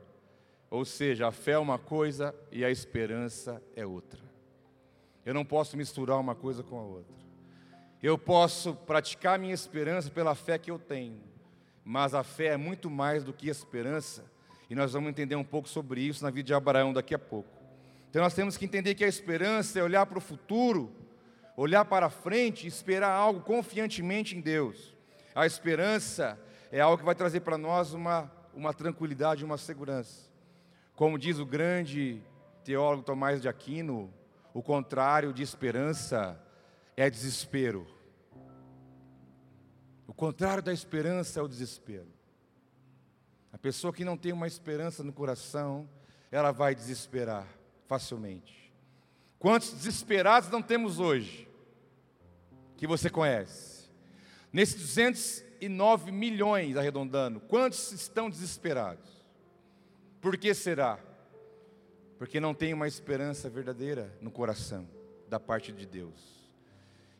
Ou 0.70 0.84
seja, 0.84 1.28
a 1.28 1.32
fé 1.32 1.52
é 1.52 1.58
uma 1.58 1.78
coisa 1.78 2.34
e 2.50 2.64
a 2.64 2.70
esperança 2.70 3.62
é 3.74 3.84
outra. 3.84 4.20
Eu 5.24 5.34
não 5.34 5.44
posso 5.44 5.76
misturar 5.76 6.18
uma 6.18 6.34
coisa 6.34 6.62
com 6.62 6.78
a 6.78 6.82
outra. 6.82 7.22
Eu 8.02 8.18
posso 8.18 8.74
praticar 8.74 9.38
minha 9.38 9.54
esperança 9.54 10.10
pela 10.10 10.34
fé 10.34 10.58
que 10.58 10.70
eu 10.70 10.78
tenho, 10.78 11.20
mas 11.84 12.14
a 12.14 12.24
fé 12.24 12.46
é 12.46 12.56
muito 12.56 12.90
mais 12.90 13.22
do 13.22 13.32
que 13.32 13.48
esperança, 13.48 14.24
e 14.68 14.74
nós 14.74 14.92
vamos 14.92 15.10
entender 15.10 15.36
um 15.36 15.44
pouco 15.44 15.68
sobre 15.68 16.00
isso 16.00 16.24
na 16.24 16.30
vida 16.30 16.46
de 16.46 16.54
Abraão 16.54 16.92
daqui 16.92 17.14
a 17.14 17.18
pouco. 17.18 17.50
Então 18.10 18.22
nós 18.22 18.34
temos 18.34 18.56
que 18.56 18.64
entender 18.64 18.94
que 18.94 19.04
a 19.04 19.08
esperança 19.08 19.78
é 19.78 19.82
olhar 19.82 20.04
para 20.06 20.18
o 20.18 20.20
futuro, 20.20 20.92
olhar 21.56 21.84
para 21.84 22.10
frente 22.10 22.64
e 22.64 22.68
esperar 22.68 23.10
algo 23.10 23.40
confiantemente 23.40 24.36
em 24.36 24.40
Deus. 24.40 24.96
A 25.34 25.46
esperança 25.46 26.38
é 26.72 26.80
algo 26.80 26.96
que 26.96 27.04
vai 27.04 27.14
trazer 27.14 27.40
para 27.40 27.58
nós 27.58 27.92
uma, 27.92 28.32
uma 28.54 28.72
tranquilidade, 28.72 29.44
uma 29.44 29.58
segurança. 29.58 30.32
Como 30.96 31.18
diz 31.18 31.38
o 31.38 31.44
grande 31.44 32.22
teólogo 32.64 33.02
Tomás 33.02 33.42
de 33.42 33.48
Aquino, 33.48 34.10
o 34.54 34.62
contrário 34.62 35.34
de 35.34 35.42
esperança 35.42 36.42
é 36.96 37.10
desespero. 37.10 37.86
O 40.06 40.14
contrário 40.14 40.62
da 40.62 40.72
esperança 40.72 41.40
é 41.40 41.42
o 41.42 41.48
desespero. 41.48 42.08
A 43.52 43.58
pessoa 43.58 43.92
que 43.92 44.02
não 44.02 44.16
tem 44.16 44.32
uma 44.32 44.46
esperança 44.46 45.04
no 45.04 45.12
coração, 45.12 45.86
ela 46.30 46.52
vai 46.52 46.74
desesperar 46.74 47.46
facilmente. 47.86 48.72
Quantos 49.38 49.72
desesperados 49.72 50.48
não 50.48 50.62
temos 50.62 50.98
hoje? 50.98 51.46
Que 52.78 52.86
você 52.86 53.10
conhece? 53.10 53.90
Nesses 54.50 54.80
200 54.80 55.51
9 55.68 56.10
milhões, 56.10 56.76
arredondando. 56.76 57.40
Quantos 57.40 57.92
estão 57.92 58.28
desesperados? 58.28 59.08
Por 60.20 60.36
que 60.36 60.54
será? 60.54 60.98
Porque 62.18 62.40
não 62.40 62.54
tem 62.54 62.72
uma 62.72 62.86
esperança 62.86 63.50
verdadeira 63.50 64.16
no 64.20 64.30
coração 64.30 64.88
da 65.28 65.40
parte 65.40 65.72
de 65.72 65.86
Deus. 65.86 66.50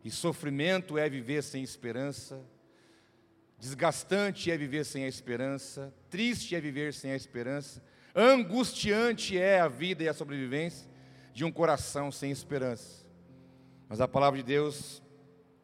E 0.05 0.11
sofrimento 0.11 0.99
é 0.99 1.09
viver 1.09 1.43
sem 1.43 1.63
esperança, 1.63 2.45
desgastante 3.59 4.51
é 4.51 4.57
viver 4.57 4.85
sem 4.85 5.05
a 5.05 5.09
esperança, 5.09 5.95
triste 6.11 6.55
é 6.55 6.61
viver 6.61 6.93
sem 6.93 7.13
a 7.13 7.17
esperança, 7.17 7.83
angustiante 8.15 9.39
é 9.39 9.61
a 9.61 9.69
vida 9.69 10.03
e 10.03 10.09
a 10.09 10.15
sobrevivência 10.15 10.89
de 11.33 11.45
um 11.45 11.53
coração 11.53 12.11
sem 12.11 12.31
esperança. 12.31 13.07
Mas 13.89 14.01
a 14.01 14.09
palavra 14.09 14.39
de 14.39 14.45
Deus 14.45 15.03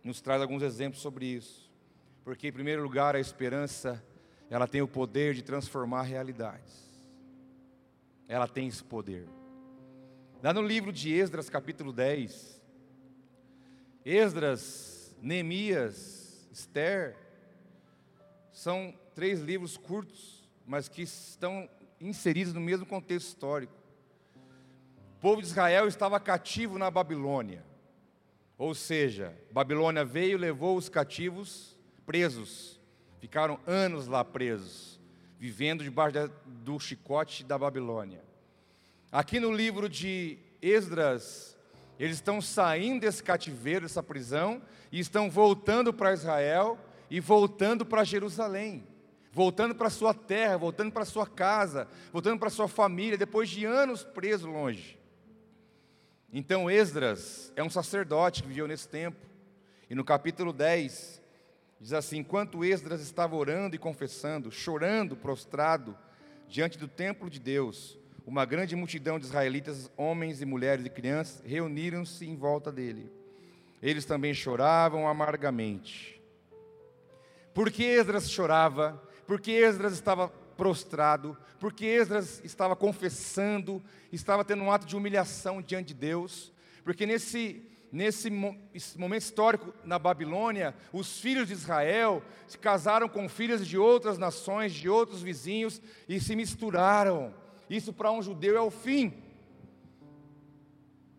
nos 0.03 0.21
traz 0.21 0.41
alguns 0.41 0.63
exemplos 0.63 1.03
sobre 1.03 1.27
isso. 1.27 1.68
Porque, 2.29 2.49
em 2.49 2.53
primeiro 2.53 2.83
lugar, 2.83 3.17
a 3.17 3.21
esperança, 3.21 4.05
ela 4.51 4.69
tem 4.69 4.83
o 4.83 4.87
poder 4.87 5.33
de 5.33 5.41
transformar 5.41 6.03
realidades. 6.03 6.87
Ela 8.29 8.47
tem 8.47 8.69
esse 8.69 8.85
poder. 8.85 9.27
Lá 10.43 10.53
no 10.53 10.61
livro 10.61 10.93
de 10.93 11.11
Esdras, 11.11 11.49
capítulo 11.49 11.91
10, 11.91 12.63
Esdras, 14.05 15.17
Neemias, 15.23 16.47
Esther, 16.53 17.17
são 18.53 18.95
três 19.15 19.41
livros 19.41 19.79
curtos, 19.79 20.47
mas 20.67 20.87
que 20.87 21.01
estão 21.01 21.67
inseridos 21.99 22.53
no 22.53 22.61
mesmo 22.61 22.85
contexto 22.85 23.29
histórico. 23.29 23.73
povo 25.19 25.41
de 25.41 25.49
Israel 25.49 25.89
estava 25.89 26.21
cativo 26.21 26.79
na 26.79 26.91
Babilônia. 26.91 27.65
Ou 28.59 28.75
seja, 28.75 29.35
Babilônia 29.51 30.05
veio 30.05 30.35
e 30.35 30.37
levou 30.37 30.77
os 30.77 30.91
cativos 30.91 31.78
presos. 32.09 32.81
Ficaram 33.21 33.61
anos 33.67 34.07
lá 34.07 34.25
presos, 34.25 34.99
vivendo 35.39 35.85
debaixo 35.85 36.31
do 36.47 36.81
chicote 36.81 37.45
da 37.45 37.59
Babilônia. 37.59 38.23
Aqui 39.13 39.39
no 39.39 39.53
livro 39.53 39.91
de 39.91 40.39
Esdras, 40.63 41.55
eles 41.99 42.17
estão 42.17 42.41
saindo 42.41 43.03
desse 43.03 43.23
cativeiro, 43.23 43.83
dessa 43.83 44.03
prisão, 44.03 44.63
e 44.91 44.99
estão 44.99 45.29
voltando 45.29 45.93
para 45.93 46.15
Israel 46.15 46.79
e 47.11 47.21
voltando 47.21 47.85
para 47.85 48.05
Jerusalém, 48.05 48.87
voltando 49.31 49.75
para 49.75 49.91
sua 49.91 50.15
terra, 50.15 50.57
voltando 50.57 50.91
para 50.91 51.05
sua 51.05 51.27
casa, 51.27 51.87
voltando 52.11 52.39
para 52.39 52.49
sua 52.49 52.69
família, 52.69 53.19
depois 53.19 53.51
de 53.51 53.67
anos 53.67 54.03
presos 54.03 54.51
longe. 54.51 54.99
Então 56.33 56.71
Esdras 56.71 57.53
é 57.55 57.63
um 57.63 57.69
sacerdote 57.69 58.43
que 58.43 58.49
viveu 58.49 58.67
nesse 58.67 58.89
tempo, 58.89 59.27
e 59.91 59.95
no 59.95 60.05
capítulo 60.05 60.55
10 60.55 61.18
diz 61.81 61.93
assim: 61.93 62.19
Enquanto 62.19 62.65
Esdras 62.65 63.01
estava 63.01 63.37
orando 63.37 63.77
e 63.77 63.79
confessando, 63.79 64.51
chorando, 64.51 65.17
prostrado 65.17 65.97
diante 66.49 66.79
do 66.79 66.89
templo 66.89 67.29
de 67.29 67.39
Deus, 67.39 67.99
uma 68.27 68.45
grande 68.45 68.77
multidão 68.77 69.19
de 69.19 69.27
israelitas, 69.27 69.91
homens 69.97 70.43
e 70.43 70.47
mulheres 70.47 70.85
e 70.85 70.91
crianças, 70.91 71.43
reuniram-se 71.45 72.27
em 72.27 72.37
volta 72.37 72.71
dele. 72.71 73.11
Eles 73.83 74.05
também 74.05 74.35
choravam 74.35 75.09
amargamente. 75.09 76.21
Por 77.55 77.71
que 77.71 77.85
Esdras 77.85 78.31
chorava? 78.31 79.03
Porque 79.27 79.51
Esdras 79.53 79.93
estava 79.93 80.29
prostrado, 80.29 81.37
porque 81.61 81.87
Esdras 81.87 82.41
estava 82.45 82.75
confessando, 82.75 83.83
estava 84.13 84.45
tendo 84.45 84.63
um 84.63 84.73
ato 84.73 84.87
de 84.87 84.97
humilhação 84.97 85.63
diante 85.63 85.89
de 85.89 85.95
Deus, 85.95 86.53
porque 86.85 87.07
nesse, 87.07 87.63
nesse 87.91 88.31
momento 88.31 89.23
histórico 89.23 89.73
na 89.85 89.99
Babilônia, 89.99 90.75
os 90.93 91.21
filhos 91.21 91.49
de 91.49 91.55
Israel 91.55 92.23
se 92.47 92.59
casaram 92.59 93.09
com 93.09 93.29
filhas 93.29 93.67
de 93.67 93.79
outras 93.79 94.19
nações, 94.19 94.73
de 94.73 94.89
outros 94.89 95.23
vizinhos 95.23 95.81
e 96.09 96.21
se 96.21 96.37
misturaram 96.37 97.35
isso 97.69 97.93
para 97.93 98.11
um 98.11 98.23
judeu 98.23 98.57
é 98.57 98.61
o 98.61 98.71
fim. 98.71 99.13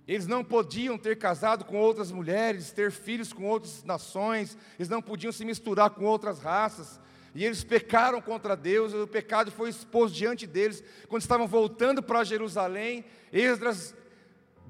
Eles 0.08 0.26
não 0.26 0.44
podiam 0.44 0.98
ter 0.98 1.18
casado 1.18 1.64
com 1.64 1.78
outras 1.78 2.12
mulheres, 2.12 2.72
ter 2.72 2.92
filhos 2.92 3.32
com 3.32 3.46
outras 3.46 3.84
nações, 3.84 4.58
eles 4.80 4.90
não 4.90 5.02
podiam 5.02 5.32
se 5.32 5.46
misturar 5.46 5.92
com 5.92 6.06
outras 6.06 6.40
raças. 6.40 7.00
E 7.36 7.46
eles 7.46 7.64
pecaram 7.64 8.20
contra 8.20 8.58
Deus, 8.58 8.92
o 8.92 9.06
pecado 9.06 9.52
foi 9.52 9.70
exposto 9.70 10.16
diante 10.16 10.48
deles. 10.48 10.84
Quando 11.08 11.22
estavam 11.22 11.48
voltando 11.48 12.02
para 12.02 12.24
Jerusalém, 12.24 13.06
Esdras 13.32 13.94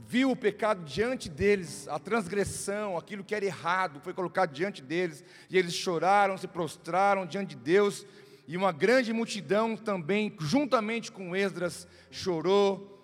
viu 0.08 0.32
o 0.32 0.36
pecado 0.36 0.84
diante 0.84 1.30
deles, 1.30 1.88
a 1.88 2.00
transgressão, 2.00 2.98
aquilo 2.98 3.24
que 3.24 3.36
era 3.36 3.46
errado, 3.46 4.00
foi 4.02 4.14
colocado 4.14 4.52
diante 4.52 4.82
deles, 4.82 5.24
e 5.50 5.58
eles 5.58 5.74
choraram, 5.74 6.38
se 6.38 6.48
prostraram 6.48 7.26
diante 7.26 7.56
de 7.56 7.62
Deus, 7.62 8.06
e 8.48 8.58
uma 8.58 8.72
grande 8.72 9.14
multidão 9.14 9.78
também, 9.78 10.36
juntamente 10.40 11.12
com 11.12 11.36
Esdras, 11.36 11.88
chorou 12.10 12.98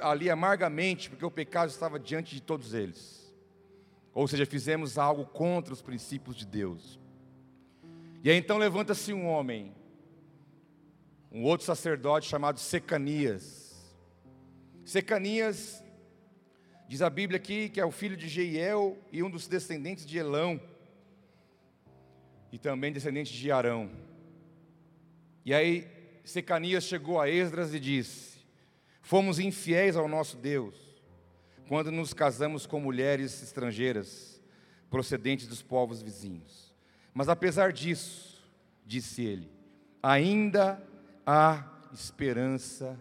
ali 0.00 0.28
amargamente, 0.28 1.08
porque 1.08 1.24
o 1.24 1.30
pecado 1.30 1.68
estava 1.68 1.98
diante 2.00 2.34
de 2.34 2.42
todos 2.42 2.74
eles. 2.74 3.32
Ou 4.12 4.26
seja, 4.26 4.44
fizemos 4.44 4.98
algo 4.98 5.26
contra 5.26 5.72
os 5.72 5.80
princípios 5.80 6.34
de 6.34 6.44
Deus. 6.44 6.98
E 8.24 8.30
aí 8.30 8.36
então 8.36 8.58
levanta-se 8.58 9.12
um 9.12 9.28
homem, 9.28 9.72
um 11.30 11.44
outro 11.44 11.64
sacerdote 11.64 12.28
chamado 12.28 12.58
Secanias. 12.58 13.94
Secanias, 14.84 15.83
diz 16.94 17.02
a 17.02 17.10
Bíblia 17.10 17.38
aqui, 17.38 17.68
que 17.68 17.80
é 17.80 17.84
o 17.84 17.90
filho 17.90 18.16
de 18.16 18.28
Jeiel 18.28 18.96
e 19.10 19.20
um 19.20 19.28
dos 19.28 19.48
descendentes 19.48 20.06
de 20.06 20.16
Elão, 20.16 20.60
e 22.52 22.56
também 22.56 22.92
descendente 22.92 23.32
de 23.32 23.50
Arão. 23.50 23.90
E 25.44 25.52
aí 25.52 25.88
Secanias 26.24 26.84
chegou 26.84 27.20
a 27.20 27.28
Esdras 27.28 27.74
e 27.74 27.80
disse: 27.80 28.38
Fomos 29.02 29.40
infiéis 29.40 29.96
ao 29.96 30.06
nosso 30.06 30.36
Deus 30.36 30.76
quando 31.66 31.90
nos 31.90 32.14
casamos 32.14 32.64
com 32.64 32.78
mulheres 32.78 33.42
estrangeiras 33.42 34.40
procedentes 34.88 35.48
dos 35.48 35.62
povos 35.62 36.00
vizinhos. 36.00 36.72
Mas 37.12 37.28
apesar 37.28 37.72
disso, 37.72 38.40
disse 38.86 39.20
ele, 39.20 39.50
ainda 40.00 40.80
há 41.26 41.88
esperança 41.92 42.96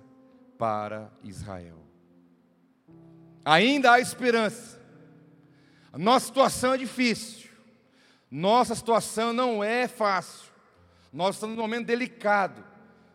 para 0.57 1.13
Israel. 1.23 1.82
Ainda 3.45 3.91
há 3.91 3.99
esperança. 3.99 4.79
A 5.91 5.97
nossa 5.97 6.27
situação 6.27 6.73
é 6.73 6.77
difícil. 6.77 7.49
Nossa 8.31 8.73
situação 8.73 9.31
não 9.31 9.63
é 9.63 9.87
fácil. 9.87 10.51
Nós 11.11 11.35
estamos 11.35 11.55
num 11.55 11.61
momento 11.61 11.85
delicado. 11.85 12.63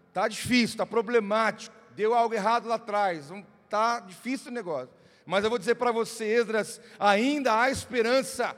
Está 0.08 0.28
difícil, 0.28 0.74
está 0.74 0.86
problemático. 0.86 1.74
Deu 1.96 2.14
algo 2.14 2.34
errado 2.34 2.68
lá 2.68 2.76
atrás. 2.76 3.32
Está 3.64 4.00
difícil 4.00 4.50
o 4.50 4.54
negócio. 4.54 4.90
Mas 5.26 5.44
eu 5.44 5.50
vou 5.50 5.58
dizer 5.58 5.74
para 5.74 5.90
você, 5.92 6.24
Esdras, 6.24 6.80
ainda 6.98 7.60
há 7.60 7.70
esperança. 7.70 8.56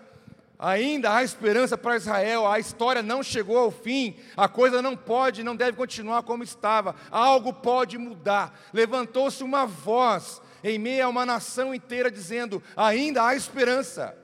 Ainda 0.62 1.14
há 1.14 1.24
esperança 1.24 1.78
para 1.78 1.96
Israel, 1.96 2.46
a 2.46 2.59
história 2.59 3.02
não 3.02 3.22
chegou 3.22 3.56
ao 3.56 3.70
fim, 3.70 4.14
a 4.37 4.46
coisa 4.46 4.83
não 4.83 4.94
pode, 4.94 5.42
não 5.42 5.56
deve 5.56 5.74
continuar 5.74 6.22
como 6.22 6.44
estava, 6.44 6.94
algo 7.11 7.50
pode 7.50 7.96
mudar. 7.96 8.61
Levantou-se 8.70 9.42
uma 9.42 9.64
voz 9.64 10.42
em 10.62 10.79
meio 10.79 11.07
a 11.07 11.09
uma 11.09 11.27
nação 11.27 11.75
inteira 11.75 12.11
dizendo: 12.11 12.62
ainda 12.77 13.27
há 13.27 13.35
esperança. 13.35 14.16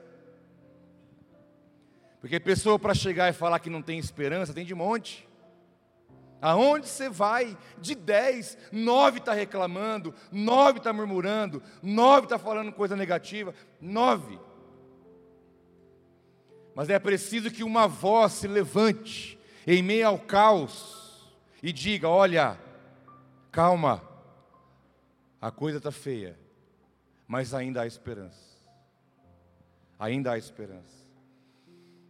Porque 2.19 2.39
pessoa 2.39 2.79
para 2.79 2.93
chegar 2.93 3.29
e 3.29 3.33
falar 3.33 3.59
que 3.59 3.69
não 3.69 3.81
tem 3.81 3.99
esperança, 3.99 4.53
tem 4.53 4.65
de 4.65 4.75
monte. 4.75 5.27
Aonde 6.41 6.87
você 6.87 7.09
vai? 7.09 7.57
De 7.79 7.95
dez, 7.95 8.57
nove 8.71 9.17
está 9.19 9.33
reclamando, 9.33 10.13
nove 10.31 10.77
está 10.77 10.93
murmurando, 10.93 11.63
nove 11.81 12.25
está 12.25 12.37
falando 12.37 12.71
coisa 12.71 12.95
negativa, 12.95 13.53
nove. 13.81 14.39
Mas 16.75 16.89
é 16.89 16.99
preciso 16.99 17.49
que 17.49 17.63
uma 17.63 17.87
voz 17.87 18.33
se 18.33 18.47
levante 18.47 19.39
em 19.65 19.81
meio 19.81 20.07
ao 20.07 20.19
caos 20.19 21.27
e 21.61 21.73
diga: 21.73 22.07
olha, 22.07 22.59
calma, 23.51 24.03
a 25.41 25.51
coisa 25.51 25.77
está 25.77 25.91
feia, 25.91 26.37
mas 27.27 27.53
ainda 27.53 27.81
há 27.81 27.87
esperança. 27.87 28.57
Ainda 29.99 30.31
há 30.31 30.37
esperança. 30.37 31.07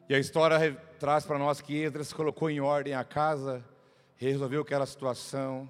E 0.09 0.15
a 0.15 0.19
história 0.19 0.73
traz 0.99 1.25
para 1.25 1.37
nós 1.37 1.59
que 1.59 1.75
Esdras 1.75 2.13
colocou 2.13 2.49
em 2.49 2.61
ordem 2.61 2.93
a 2.93 3.03
casa, 3.03 3.63
resolveu 4.15 4.61
aquela 4.61 4.85
situação, 4.85 5.69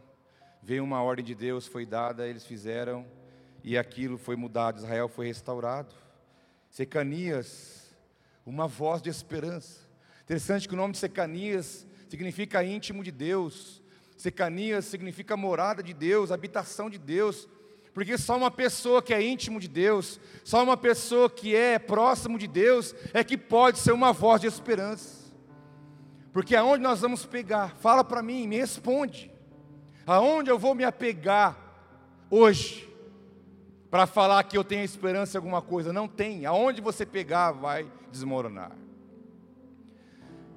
veio 0.62 0.84
uma 0.84 1.02
ordem 1.02 1.26
de 1.26 1.34
Deus, 1.34 1.66
foi 1.66 1.86
dada, 1.86 2.28
eles 2.28 2.46
fizeram, 2.46 3.06
e 3.64 3.78
aquilo 3.78 4.18
foi 4.18 4.36
mudado, 4.36 4.78
Israel 4.78 5.08
foi 5.08 5.28
restaurado. 5.28 5.94
Secanias, 6.70 7.96
uma 8.46 8.68
voz 8.68 9.02
de 9.02 9.10
esperança. 9.10 9.88
Interessante 10.24 10.68
que 10.68 10.74
o 10.74 10.78
nome 10.78 10.94
de 10.94 11.00
Secanias 11.00 11.88
significa 12.08 12.64
íntimo 12.64 13.04
de 13.04 13.12
Deus. 13.12 13.82
Secanias 14.18 14.86
significa 14.86 15.38
morada 15.38 15.84
de 15.84 15.94
Deus, 15.94 16.32
habitação 16.32 16.90
de 16.90 16.98
Deus. 16.98 17.48
Porque 17.94 18.18
só 18.18 18.36
uma 18.36 18.52
pessoa 18.52 19.02
que 19.02 19.14
é 19.14 19.22
íntimo 19.22 19.60
de 19.60 19.68
Deus, 19.68 20.20
só 20.44 20.62
uma 20.64 20.76
pessoa 20.76 21.30
que 21.30 21.56
é 21.56 21.80
próximo 21.80 22.38
de 22.38 22.48
Deus, 22.48 22.94
é 23.14 23.24
que 23.24 23.38
pode 23.38 23.80
ser 23.80 23.92
uma 23.92 24.12
voz 24.12 24.42
de 24.42 24.48
esperança. 24.48 25.32
Porque 26.34 26.56
aonde 26.56 26.84
nós 26.84 27.02
vamos 27.02 27.26
pegar? 27.26 27.76
Fala 27.78 28.04
para 28.04 28.22
mim, 28.22 28.48
me 28.48 28.58
responde. 28.58 29.32
Aonde 30.06 30.50
eu 30.50 30.60
vou 30.60 30.76
me 30.76 30.84
apegar 30.84 31.58
hoje 32.30 32.88
para 33.90 34.06
falar 34.06 34.44
que 34.44 34.58
eu 34.58 34.64
tenho 34.64 34.84
esperança 34.84 35.38
em 35.38 35.40
alguma 35.40 35.62
coisa? 35.62 35.94
Não 35.94 36.08
tem. 36.08 36.46
Aonde 36.46 36.82
você 36.82 37.06
pegar 37.06 37.52
vai 37.52 37.92
desmoronar. 38.12 38.72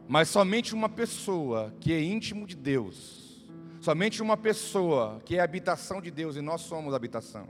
Mas 0.06 0.28
somente 0.28 0.74
uma 0.74 0.88
pessoa 0.88 1.72
que 1.80 1.92
é 1.92 2.02
íntimo 2.02 2.46
de 2.46 2.56
Deus, 2.56 3.29
Somente 3.80 4.22
uma 4.22 4.36
pessoa 4.36 5.20
que 5.24 5.36
é 5.36 5.40
habitação 5.40 6.00
de 6.00 6.10
Deus 6.10 6.36
e 6.36 6.42
nós 6.42 6.60
somos 6.60 6.92
habitação. 6.92 7.48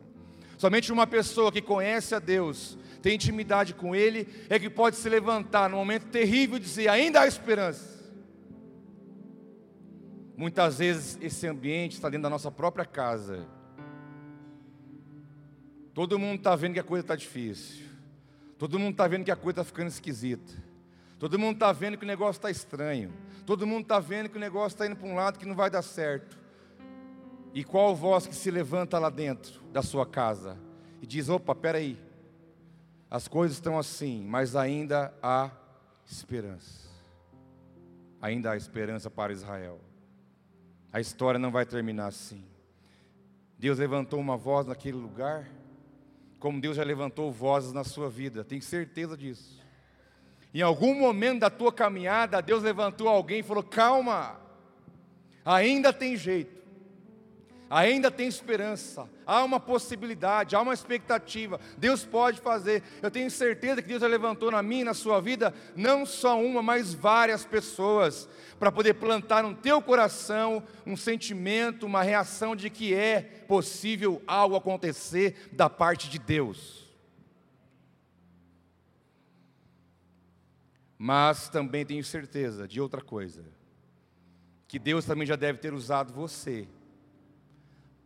Somente 0.57 0.93
uma 0.93 1.07
pessoa 1.07 1.51
que 1.51 1.61
conhece 1.61 2.15
a 2.15 2.19
Deus, 2.19 2.79
tem 3.03 3.15
intimidade 3.15 3.75
com 3.75 3.97
Ele, 3.97 4.29
é 4.49 4.59
que 4.59 4.71
pode 4.71 4.97
se 4.97 5.09
levantar 5.09 5.69
num 5.69 5.79
momento 5.79 6.07
terrível 6.07 6.57
e 6.57 6.61
dizer: 6.61 6.89
ainda 6.89 7.23
há 7.23 7.27
esperança. 7.27 7.99
Muitas 10.37 10.79
vezes 10.79 11.19
esse 11.21 11.47
ambiente 11.47 11.95
está 11.95 12.09
dentro 12.09 12.23
da 12.23 12.31
nossa 12.31 12.51
própria 12.51 12.85
casa. 12.85 13.47
Todo 15.93 16.19
mundo 16.19 16.39
está 16.39 16.55
vendo 16.55 16.75
que 16.75 16.81
a 16.81 16.85
coisa 16.85 17.05
está 17.05 17.17
difícil. 17.17 17.87
Todo 18.57 18.79
mundo 18.79 18.93
está 18.93 19.09
vendo 19.09 19.25
que 19.25 19.31
a 19.31 19.37
coisa 19.37 19.61
está 19.61 19.65
ficando 19.65 19.89
esquisita. 19.89 20.53
Todo 21.19 21.39
mundo 21.39 21.55
está 21.55 21.73
vendo 21.73 21.99
que 21.99 22.05
o 22.05 22.07
negócio 22.07 22.39
está 22.39 22.51
estranho. 22.51 23.13
Todo 23.51 23.67
mundo 23.67 23.83
está 23.83 23.99
vendo 23.99 24.29
que 24.29 24.37
o 24.37 24.41
negócio 24.41 24.77
está 24.77 24.87
indo 24.87 24.95
para 24.95 25.09
um 25.09 25.17
lado 25.17 25.37
que 25.37 25.45
não 25.45 25.57
vai 25.57 25.69
dar 25.69 25.83
certo. 25.83 26.39
E 27.53 27.65
qual 27.65 27.97
voz 27.97 28.25
que 28.25 28.33
se 28.33 28.49
levanta 28.49 28.97
lá 28.97 29.11
dentro 29.11 29.61
da 29.73 29.83
sua 29.83 30.07
casa 30.07 30.57
e 31.03 31.07
diz: 31.07 31.29
opa, 31.29 31.53
peraí, 31.53 31.99
as 33.11 33.27
coisas 33.27 33.57
estão 33.57 33.77
assim, 33.77 34.25
mas 34.25 34.55
ainda 34.55 35.13
há 35.21 35.51
esperança. 36.07 36.89
Ainda 38.23 38.53
há 38.53 38.57
esperança 38.57 39.11
para 39.11 39.33
Israel. 39.33 39.81
A 40.93 41.01
história 41.01 41.37
não 41.37 41.51
vai 41.51 41.67
terminar 41.67 42.07
assim. 42.07 42.45
Deus 43.59 43.81
levantou 43.81 44.21
uma 44.21 44.37
voz 44.37 44.65
naquele 44.65 44.97
lugar, 44.97 45.51
como 46.39 46.61
Deus 46.61 46.77
já 46.77 46.85
levantou 46.85 47.33
vozes 47.33 47.73
na 47.73 47.83
sua 47.83 48.09
vida, 48.09 48.45
tenho 48.45 48.63
certeza 48.63 49.17
disso. 49.17 49.60
Em 50.53 50.63
algum 50.63 50.95
momento 50.95 51.41
da 51.41 51.51
tua 51.51 51.73
caminhada, 51.73 52.43
Deus 52.43 52.63
levantou 52.63 53.09
alguém 53.09 53.41
e 53.41 53.45
falou: 53.45 53.63
calma, 53.63 54.41
ainda 55.45 55.93
tem 55.93 56.17
jeito 56.17 56.61
ainda 57.71 58.11
tem 58.11 58.27
esperança, 58.27 59.09
há 59.25 59.45
uma 59.45 59.61
possibilidade, 59.61 60.57
há 60.57 60.61
uma 60.61 60.75
expectativa. 60.75 61.61
Deus 61.79 62.05
pode 62.05 62.41
fazer. 62.41 62.83
Eu 63.01 63.13
tenho 63.13 63.31
certeza 63.31 63.81
que 63.81 63.87
Deus 63.87 64.03
levantou 64.03 64.51
na 64.51 64.61
minha 64.61 64.81
e 64.83 64.85
na 64.85 64.93
sua 64.93 65.21
vida 65.21 65.55
não 65.77 66.05
só 66.05 66.43
uma, 66.43 66.61
mas 66.61 66.93
várias 66.93 67.45
pessoas 67.45 68.29
para 68.59 68.73
poder 68.73 68.95
plantar 68.95 69.45
no 69.45 69.55
teu 69.55 69.81
coração 69.81 70.65
um 70.85 70.97
sentimento, 70.97 71.87
uma 71.87 72.03
reação 72.03 72.57
de 72.57 72.69
que 72.69 72.93
é 72.93 73.21
possível 73.47 74.21
algo 74.27 74.57
acontecer 74.57 75.49
da 75.53 75.71
parte 75.71 76.11
de 76.11 76.19
Deus. 76.19 76.90
Mas 81.03 81.49
também 81.49 81.87
tenho 81.87 82.05
certeza 82.05 82.69
de 82.69 82.79
outra 82.79 83.01
coisa, 83.01 83.43
que 84.69 84.79
Deus 84.79 85.07
também 85.07 85.27
já 85.27 85.35
deve 85.35 85.59
ter 85.59 85.73
usado 85.73 86.13
você 86.13 86.69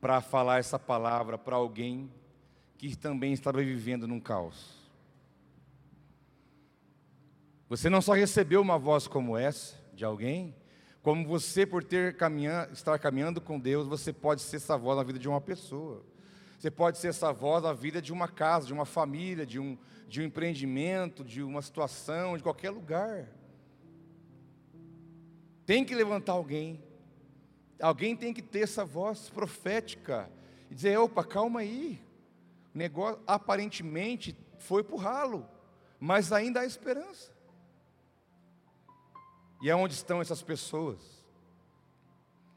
para 0.01 0.21
falar 0.21 0.61
essa 0.61 0.79
palavra 0.79 1.37
para 1.37 1.57
alguém 1.57 2.09
que 2.79 2.95
também 2.95 3.33
estava 3.33 3.61
vivendo 3.61 4.07
num 4.07 4.21
caos. 4.21 4.77
Você 7.69 7.91
não 7.91 8.01
só 8.01 8.13
recebeu 8.13 8.61
uma 8.63 8.79
voz 8.79 9.09
como 9.09 9.37
essa 9.37 9.75
de 9.93 10.05
alguém, 10.05 10.55
como 11.03 11.27
você 11.27 11.67
por 11.67 11.83
ter 11.83 12.17
caminhar, 12.17 12.73
estar 12.73 12.97
caminhando 13.01 13.41
com 13.41 13.59
Deus, 13.59 13.89
você 13.89 14.13
pode 14.13 14.41
ser 14.41 14.59
essa 14.59 14.79
voz 14.79 14.97
na 14.97 15.03
vida 15.03 15.19
de 15.19 15.29
uma 15.29 15.41
pessoa. 15.41 16.01
Você 16.65 16.71
pode 16.71 16.97
ser 16.97 17.09
essa 17.09 17.31
voz 17.31 17.63
na 17.63 17.75
vida 17.75 18.01
de 18.01 18.11
uma 18.11 18.27
casa, 18.27 18.67
de 18.67 18.73
uma 18.73 18.87
família, 18.87 19.45
de 19.45 19.61
um, 19.61 19.77
de 20.09 20.23
um 20.23 20.25
empreendimento, 20.25 21.23
de 21.23 21.43
uma 21.43 21.61
situação, 21.61 22.39
de 22.39 22.43
qualquer 22.43 22.71
lugar. 22.71 23.29
Tem 25.67 25.85
que 25.85 25.95
levantar 25.95 26.33
alguém 26.33 26.83
Alguém 27.79 28.17
tem 28.17 28.33
que 28.33 28.41
ter 28.41 28.61
essa 28.61 28.83
voz 28.83 29.29
profética 29.29 30.31
e 30.71 30.75
dizer: 30.75 30.99
opa, 30.99 31.23
calma 31.23 31.61
aí. 31.61 32.01
O 32.75 32.79
negócio 32.79 33.21
aparentemente 33.27 34.35
foi 34.57 34.83
para 34.83 34.95
o 34.95 34.99
ralo, 34.99 35.47
mas 36.01 36.33
ainda 36.33 36.61
há 36.61 36.65
esperança. 36.65 37.31
E 39.61 39.71
aonde 39.71 39.93
estão 39.93 40.23
essas 40.23 40.41
pessoas? 40.41 40.99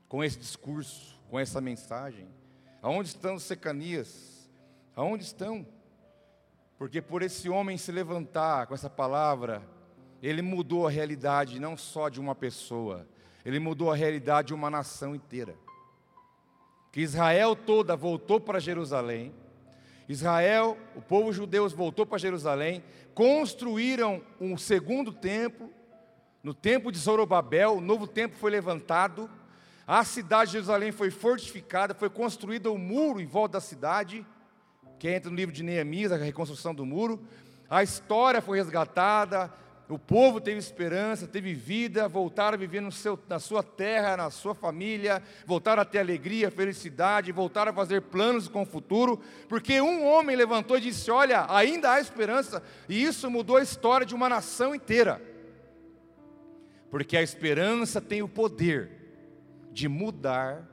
Com 0.07 0.23
esse 0.23 0.39
discurso, 0.39 1.19
com 1.29 1.37
essa 1.37 1.59
mensagem? 1.59 2.36
Aonde 2.81 3.09
estão 3.09 3.35
os 3.35 3.43
secanias? 3.43 4.49
Aonde 4.95 5.23
estão? 5.23 5.65
Porque 6.77 7.01
por 7.01 7.21
esse 7.21 7.49
homem 7.49 7.77
se 7.77 7.91
levantar 7.91 8.67
com 8.67 8.73
essa 8.73 8.89
palavra, 8.89 9.63
ele 10.21 10.41
mudou 10.41 10.87
a 10.87 10.89
realidade 10.91 11.59
não 11.59 11.75
só 11.75 12.09
de 12.09 12.19
uma 12.19 12.35
pessoa, 12.35 13.07
ele 13.43 13.59
mudou 13.59 13.91
a 13.91 13.95
realidade 13.95 14.49
de 14.49 14.53
uma 14.53 14.69
nação 14.69 15.15
inteira. 15.15 15.55
Que 16.91 17.01
Israel 17.01 17.55
toda 17.55 17.95
voltou 17.95 18.39
para 18.39 18.59
Jerusalém. 18.59 19.33
Israel, 20.07 20.77
o 20.95 21.01
povo 21.01 21.33
judeu 21.33 21.67
voltou 21.69 22.05
para 22.05 22.17
Jerusalém, 22.17 22.83
construíram 23.13 24.21
um 24.39 24.57
segundo 24.57 25.11
templo, 25.11 25.69
no 26.41 26.53
templo 26.53 26.91
de 26.91 26.97
Zorobabel, 26.97 27.77
o 27.77 27.81
novo 27.81 28.07
templo 28.07 28.37
foi 28.37 28.49
levantado, 28.49 29.29
a 29.87 30.03
cidade 30.03 30.47
de 30.47 30.53
Jerusalém 30.53 30.91
foi 30.91 31.09
fortificada, 31.09 31.93
foi 31.93 32.09
construído 32.09 32.73
um 32.73 32.77
muro 32.77 33.21
em 33.21 33.25
volta 33.25 33.53
da 33.53 33.61
cidade, 33.61 34.25
que 34.99 35.09
entra 35.09 35.31
no 35.31 35.37
livro 35.37 35.55
de 35.55 35.63
Neemias, 35.63 36.11
a 36.11 36.17
reconstrução 36.17 36.75
do 36.75 36.85
muro. 36.85 37.25
A 37.69 37.81
história 37.81 38.41
foi 38.41 38.57
resgatada, 38.57 39.49
o 39.87 39.97
povo 39.97 40.41
teve 40.41 40.57
esperança, 40.57 41.25
teve 41.25 41.53
vida, 41.53 42.05
voltaram 42.09 42.55
a 42.55 42.59
viver 42.59 42.91
seu, 42.91 43.17
na 43.29 43.39
sua 43.39 43.63
terra, 43.63 44.17
na 44.17 44.29
sua 44.29 44.53
família, 44.53 45.23
voltaram 45.45 45.81
a 45.81 45.85
ter 45.85 45.99
alegria, 45.99 46.51
felicidade, 46.51 47.31
voltaram 47.31 47.71
a 47.71 47.75
fazer 47.75 48.01
planos 48.01 48.49
com 48.49 48.63
o 48.63 48.65
futuro, 48.65 49.21
porque 49.47 49.79
um 49.79 50.05
homem 50.05 50.35
levantou 50.35 50.77
e 50.77 50.81
disse: 50.81 51.09
Olha, 51.09 51.45
ainda 51.47 51.93
há 51.93 52.01
esperança, 52.01 52.61
e 52.89 53.01
isso 53.01 53.31
mudou 53.31 53.55
a 53.55 53.63
história 53.63 54.05
de 54.05 54.13
uma 54.13 54.27
nação 54.27 54.75
inteira. 54.75 55.21
Porque 56.91 57.15
a 57.15 57.23
esperança 57.23 58.01
tem 58.01 58.21
o 58.21 58.27
poder 58.27 58.97
de 59.77 59.87
mudar 59.87 60.67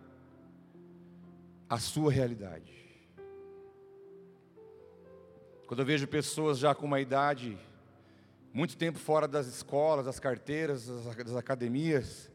a 1.68 1.78
sua 1.78 2.10
realidade. 2.10 2.72
Quando 5.66 5.80
eu 5.80 5.84
vejo 5.84 6.08
pessoas 6.08 6.58
já 6.58 6.74
com 6.74 6.86
uma 6.86 6.98
idade 6.98 7.58
muito 8.50 8.78
tempo 8.78 8.98
fora 8.98 9.28
das 9.28 9.46
escolas, 9.46 10.06
das 10.06 10.18
carteiras, 10.18 10.86
das 10.86 11.36
academias, 11.36 12.30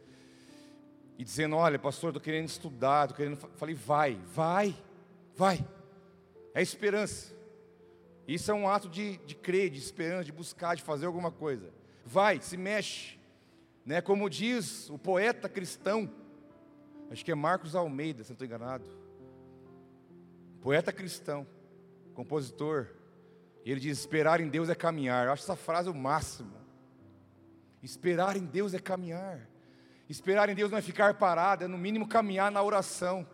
e 1.18 1.24
dizendo: 1.24 1.56
Olha, 1.56 1.80
pastor, 1.80 2.12
estou 2.12 2.22
querendo 2.22 2.48
estudar, 2.48 3.06
estou 3.06 3.18
querendo. 3.18 3.38
Falei: 3.56 3.74
Vai, 3.74 4.22
vai, 4.32 4.78
vai. 5.36 5.68
É 6.54 6.62
esperança. 6.62 7.34
Isso 8.28 8.52
é 8.52 8.54
um 8.54 8.70
ato 8.70 8.88
de, 8.88 9.18
de 9.26 9.34
crer, 9.34 9.72
de 9.72 9.80
esperança, 9.80 10.26
de 10.26 10.32
buscar, 10.32 10.76
de 10.76 10.84
fazer 10.84 11.08
alguma 11.08 11.32
coisa. 11.32 11.74
Vai, 12.06 12.40
se 12.40 12.56
mexe. 12.56 13.18
Né? 13.84 14.02
Como 14.02 14.30
diz 14.30 14.88
o 14.92 15.00
poeta 15.00 15.50
cristão, 15.50 16.08
acho 17.12 17.26
que 17.26 17.32
é 17.32 17.36
Marcos 17.36 17.76
Almeida, 17.76 18.24
se 18.24 18.30
não 18.30 18.36
estou 18.36 18.45
enganado. 18.45 18.86
Poeta 20.62 20.91
cristão, 20.91 21.48
compositor, 22.13 22.88
e 23.65 23.72
ele 23.72 23.80
diz: 23.80 24.00
esperar 24.00 24.41
em 24.41 24.48
Deus 24.48 24.69
é 24.69 24.76
caminhar. 24.76 25.26
Eu 25.26 25.34
acho 25.34 25.43
essa 25.43 25.56
frase 25.56 25.89
o 25.89 25.93
máximo. 25.93 26.54
Esperar 27.82 28.36
em 28.36 28.45
Deus 28.45 28.74
é 28.74 28.80
caminhar. 28.80 29.48
Esperar 30.10 30.50
em 30.50 30.56
Deus 30.56 30.72
não 30.72 30.78
é 30.78 30.82
ficar 30.82 31.13
parado, 31.13 31.63
é 31.63 31.67
no 31.67 31.78
mínimo 31.78 32.08
caminhar 32.08 32.52
na 32.52 32.62
oração. 32.62 33.28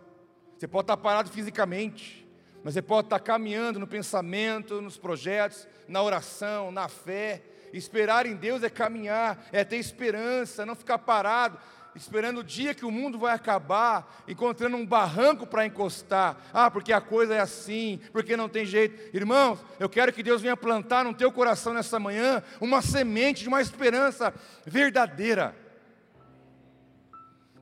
Você 0.58 0.68
pode 0.68 0.84
estar 0.84 0.98
parado 0.98 1.30
fisicamente, 1.30 2.28
mas 2.64 2.74
você 2.74 2.82
pode 2.82 3.08
estar 3.08 3.20
caminhando 3.20 3.80
no 3.80 3.88
pensamento, 3.88 4.82
nos 4.82 4.98
projetos, 4.98 5.68
na 5.88 6.02
oração, 6.02 6.72
na 6.72 6.88
fé. 6.88 7.42
Esperar 7.74 8.26
em 8.26 8.36
Deus 8.36 8.62
é 8.62 8.70
caminhar, 8.70 9.46
é 9.52 9.64
ter 9.64 9.78
esperança, 9.78 10.66
não 10.66 10.76
ficar 10.76 11.00
parado 11.00 11.58
esperando 11.96 12.40
o 12.40 12.44
dia 12.44 12.74
que 12.74 12.86
o 12.86 12.92
mundo 12.92 13.18
vai 13.18 13.34
acabar, 13.34 14.24
encontrando 14.28 14.76
um 14.76 14.86
barranco 14.86 15.48
para 15.48 15.66
encostar. 15.66 16.38
Ah, 16.54 16.70
porque 16.70 16.92
a 16.92 17.00
coisa 17.00 17.36
é 17.36 17.40
assim, 17.40 18.02
porque 18.12 18.36
não 18.36 18.50
tem 18.50 18.66
jeito. 18.66 19.16
Irmãos, 19.16 19.60
eu 19.80 19.88
quero 19.88 20.12
que 20.12 20.22
Deus 20.22 20.42
venha 20.42 20.58
plantar 20.58 21.06
no 21.06 21.14
teu 21.14 21.32
coração 21.32 21.74
nessa 21.74 21.98
manhã 21.98 22.44
uma 22.60 22.82
semente 22.82 23.44
de 23.44 23.48
uma 23.48 23.62
esperança 23.62 24.34
verdadeira. 24.66 25.56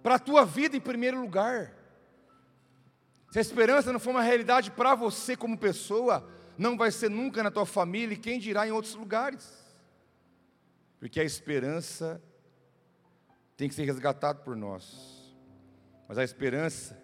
Para 0.02 0.16
a 0.16 0.20
tua 0.20 0.44
vida 0.44 0.76
em 0.76 0.82
primeiro 0.82 1.22
lugar. 1.22 1.72
Se 3.30 3.38
a 3.38 3.42
esperança 3.42 3.94
não 3.94 4.00
for 4.00 4.12
uma 4.12 4.22
realidade 4.22 4.72
para 4.72 4.96
você 4.96 5.36
como 5.36 5.58
pessoa, 5.58 6.28
não 6.58 6.78
vai 6.78 6.92
ser 6.92 7.10
nunca 7.10 7.44
na 7.44 7.52
tua 7.52 7.66
família 7.66 8.14
e 8.14 8.18
quem 8.18 8.40
dirá 8.40 8.68
em 8.68 8.72
outros 8.72 8.96
lugares. 8.96 9.64
Porque 11.00 11.20
a 11.20 11.24
esperança 11.24 12.22
tem 13.56 13.70
que 13.70 13.76
ser 13.76 13.86
resgatado 13.86 14.40
por 14.40 14.56
nós. 14.56 15.36
Mas 16.08 16.18
a 16.18 16.24
esperança, 16.24 16.98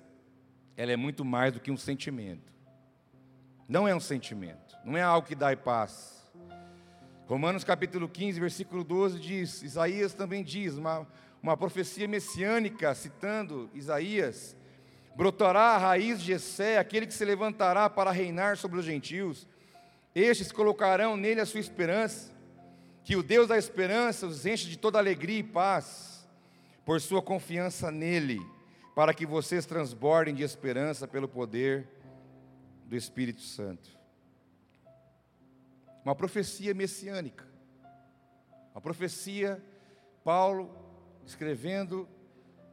ela 0.76 0.92
é 0.92 0.96
muito 0.96 1.24
mais 1.24 1.54
do 1.54 1.60
que 1.60 1.72
um 1.72 1.78
sentimento. 1.78 2.52
Não 3.68 3.88
é 3.88 3.94
um 3.94 4.00
sentimento, 4.00 4.76
não 4.84 4.98
é 4.98 5.02
algo 5.02 5.28
que 5.28 5.36
dá 5.36 5.56
paz. 5.56 6.18
Romanos 7.28 7.64
capítulo 7.64 8.10
15, 8.10 8.40
versículo 8.40 8.84
12 8.84 9.20
diz: 9.20 9.62
Isaías 9.62 10.14
também 10.14 10.44
diz, 10.44 10.76
uma, 10.76 11.08
uma 11.42 11.56
profecia 11.56 12.08
messiânica, 12.08 12.96
citando 12.96 13.70
Isaías: 13.76 14.58
brotará 15.16 15.76
a 15.76 15.78
raiz 15.78 16.20
de 16.20 16.28
Jessé, 16.28 16.80
aquele 16.80 17.06
que 17.06 17.14
se 17.14 17.24
levantará 17.24 17.88
para 17.88 18.10
reinar 18.10 18.58
sobre 18.58 18.80
os 18.80 18.86
gentios. 18.86 19.48
Estes 20.16 20.52
colocarão 20.52 21.16
nele 21.16 21.40
a 21.40 21.46
sua 21.46 21.60
esperança, 21.60 22.32
que 23.04 23.16
o 23.16 23.22
Deus 23.22 23.48
da 23.48 23.58
esperança 23.58 24.26
os 24.26 24.48
enche 24.48 24.68
de 24.68 24.80
toda 24.80 24.98
alegria 24.98 25.38
e 25.38 25.44
paz 25.44 26.09
por 26.90 27.00
sua 27.00 27.22
confiança 27.22 27.92
nele, 27.92 28.42
para 28.96 29.14
que 29.14 29.24
vocês 29.24 29.64
transbordem 29.64 30.34
de 30.34 30.42
esperança 30.42 31.08
pelo 31.08 31.28
poder 31.28 31.88
do 32.88 32.96
Espírito 32.96 33.42
Santo. 33.42 33.96
Uma 36.04 36.16
profecia 36.16 36.74
messiânica. 36.74 37.46
Uma 38.74 38.82
profecia, 38.82 39.64
Paulo 40.24 40.76
escrevendo 41.24 42.10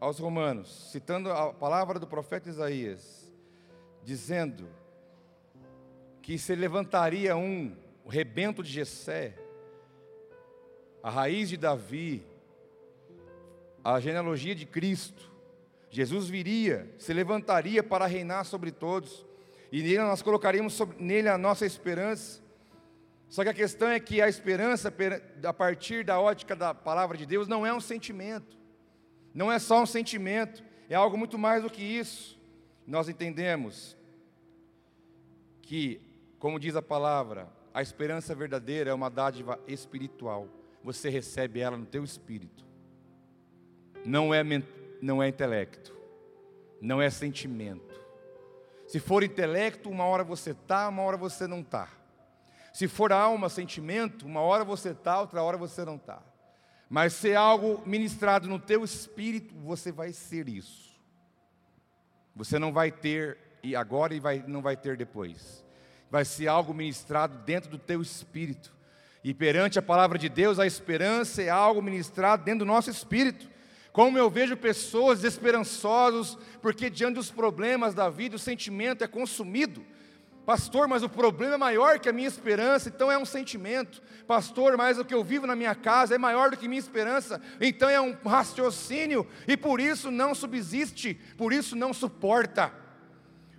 aos 0.01 0.19
Romanos, 0.19 0.91
citando 0.91 1.31
a 1.31 1.53
palavra 1.53 1.99
do 1.99 2.07
profeta 2.07 2.49
Isaías, 2.49 3.31
dizendo 4.03 4.67
que 6.23 6.39
se 6.39 6.55
levantaria 6.55 7.37
um, 7.37 7.77
o 8.03 8.09
rebento 8.09 8.63
de 8.63 8.73
Jessé, 8.73 9.37
a 11.03 11.11
raiz 11.11 11.51
de 11.51 11.59
Davi, 11.59 12.25
a 13.95 14.01
genealogia 14.01 14.53
de 14.53 14.67
Cristo. 14.67 15.31
Jesus 15.89 16.29
viria, 16.29 16.93
se 16.99 17.13
levantaria 17.13 17.85
para 17.85 18.05
reinar 18.05 18.45
sobre 18.45 18.73
todos, 18.73 19.25
e 19.71 19.81
nele 19.81 19.99
nós 19.99 20.23
colocaríamos 20.23 20.73
sobre, 20.73 21.01
nele 21.01 21.29
a 21.29 21.39
nossa 21.39 21.65
esperança. 21.65 22.43
Só 23.29 23.45
que 23.45 23.49
a 23.49 23.55
questão 23.55 23.89
é 23.89 24.01
que 24.01 24.21
a 24.21 24.29
esperança, 24.29 24.93
a 25.45 25.53
partir 25.53 26.05
da 26.05 26.21
ótica 26.21 26.57
da 26.57 26.75
palavra 26.75 27.17
de 27.17 27.25
Deus, 27.25 27.47
não 27.47 27.65
é 27.65 27.73
um 27.73 27.81
sentimento, 27.81 28.59
não 29.33 29.53
é 29.53 29.59
só 29.61 29.81
um 29.81 29.87
sentimento, 29.87 30.65
é 30.91 30.97
algo 30.97 31.17
muito 31.17 31.39
mais 31.39 31.63
do 31.63 31.71
que 31.71 31.83
isso. 31.83 32.37
Nós 32.85 33.09
entendemos 33.09 33.97
que, 35.63 36.01
como 36.41 36.59
diz 36.59 36.75
a 36.75 36.83
palavra, 36.83 37.49
a 37.73 37.83
esperança 37.83 38.35
verdadeira 38.35 38.91
é 38.91 38.95
uma 38.95 39.09
dádiva 39.09 39.61
espiritual, 39.69 40.49
você 40.83 41.09
recebe 41.09 41.61
ela 41.61 41.77
no 41.77 41.87
teu 41.87 42.03
espírito 42.03 42.67
não 44.07 44.33
é, 44.33 44.43
não 45.03 45.23
é 45.23 45.29
intelecto, 45.29 45.95
não 46.81 47.03
é 47.03 47.11
sentimento. 47.11 48.01
Se 48.87 49.01
for 49.01 49.25
intelecto, 49.25 49.91
uma 49.91 50.05
hora 50.05 50.23
você 50.23 50.53
está, 50.53 50.89
uma 50.89 51.03
hora 51.03 51.17
você 51.17 51.47
não 51.47 51.61
está. 51.61 51.89
Se 52.73 52.87
for 52.87 53.13
alma, 53.13 53.49
sentimento, 53.49 54.25
uma 54.25 54.41
hora 54.41 54.65
você 54.65 54.91
está, 54.91 55.21
outra 55.21 55.43
hora 55.43 55.57
você 55.57 55.85
não 55.85 55.97
está. 55.97 56.23
Mas 56.89 57.15
se 57.15 57.31
é 57.31 57.35
algo 57.35 57.83
ministrado 57.85 58.49
no 58.49 58.61
teu 58.61 58.85
espírito, 58.85 59.55
você 59.57 59.91
vai 59.91 60.13
ser 60.13 60.49
isso. 60.49 60.95
Você 62.37 62.59
não 62.59 62.73
vai 62.73 62.93
ter 62.93 63.39
e 63.63 63.75
agora 63.75 64.15
e 64.15 64.21
vai, 64.21 64.45
não 64.47 64.63
vai 64.63 64.77
ter 64.77 64.97
depois. 64.97 65.65
Vai 66.09 66.25
ser 66.25 66.47
algo 66.47 66.73
ministrado 66.73 67.39
dentro 67.39 67.69
do 67.69 67.79
teu 67.79 68.01
espírito. 68.01 68.73
E 69.25 69.35
perante 69.35 69.79
a 69.79 69.83
palavra 69.83 70.17
de 70.17 70.29
Deus, 70.29 70.61
a 70.61 70.67
esperança 70.67 71.43
é 71.43 71.49
algo 71.49 71.83
ministrado 71.83 72.45
dentro 72.45 72.61
do 72.61 72.67
nosso 72.67 72.89
espírito. 72.89 73.56
Como 73.97 74.19
eu 74.19 74.29
vejo 74.29 74.59
pessoas 74.59 75.23
desesperançosas, 75.23 76.37
porque 76.61 76.91
diante 76.91 77.15
dos 77.15 77.31
problemas 77.31 77.95
da 77.95 78.11
vida 78.11 78.37
o 78.37 78.39
sentimento 78.39 79.03
é 79.03 79.07
consumido. 79.07 79.83
Pastor, 80.45 80.87
mas 80.87 81.03
o 81.03 81.09
problema 81.09 81.55
é 81.55 81.57
maior 81.57 81.99
que 81.99 82.07
a 82.07 82.13
minha 82.13 82.29
esperança, 82.29 82.91
então 82.91 83.11
é 83.11 83.17
um 83.17 83.25
sentimento. 83.25 84.03
Pastor, 84.27 84.77
mas 84.77 84.99
o 84.99 85.05
que 85.05 85.15
eu 85.15 85.25
vivo 85.25 85.47
na 85.47 85.57
minha 85.57 85.75
casa 85.75 86.15
é 86.15 86.19
maior 86.19 86.51
do 86.51 86.59
que 86.59 86.69
minha 86.69 86.79
esperança, 86.79 87.41
então 87.59 87.89
é 87.89 87.99
um 87.99 88.15
raciocínio, 88.23 89.27
e 89.49 89.57
por 89.57 89.81
isso 89.81 90.11
não 90.11 90.35
subsiste, 90.35 91.19
por 91.39 91.51
isso 91.51 91.75
não 91.75 91.95
suporta. 91.95 92.71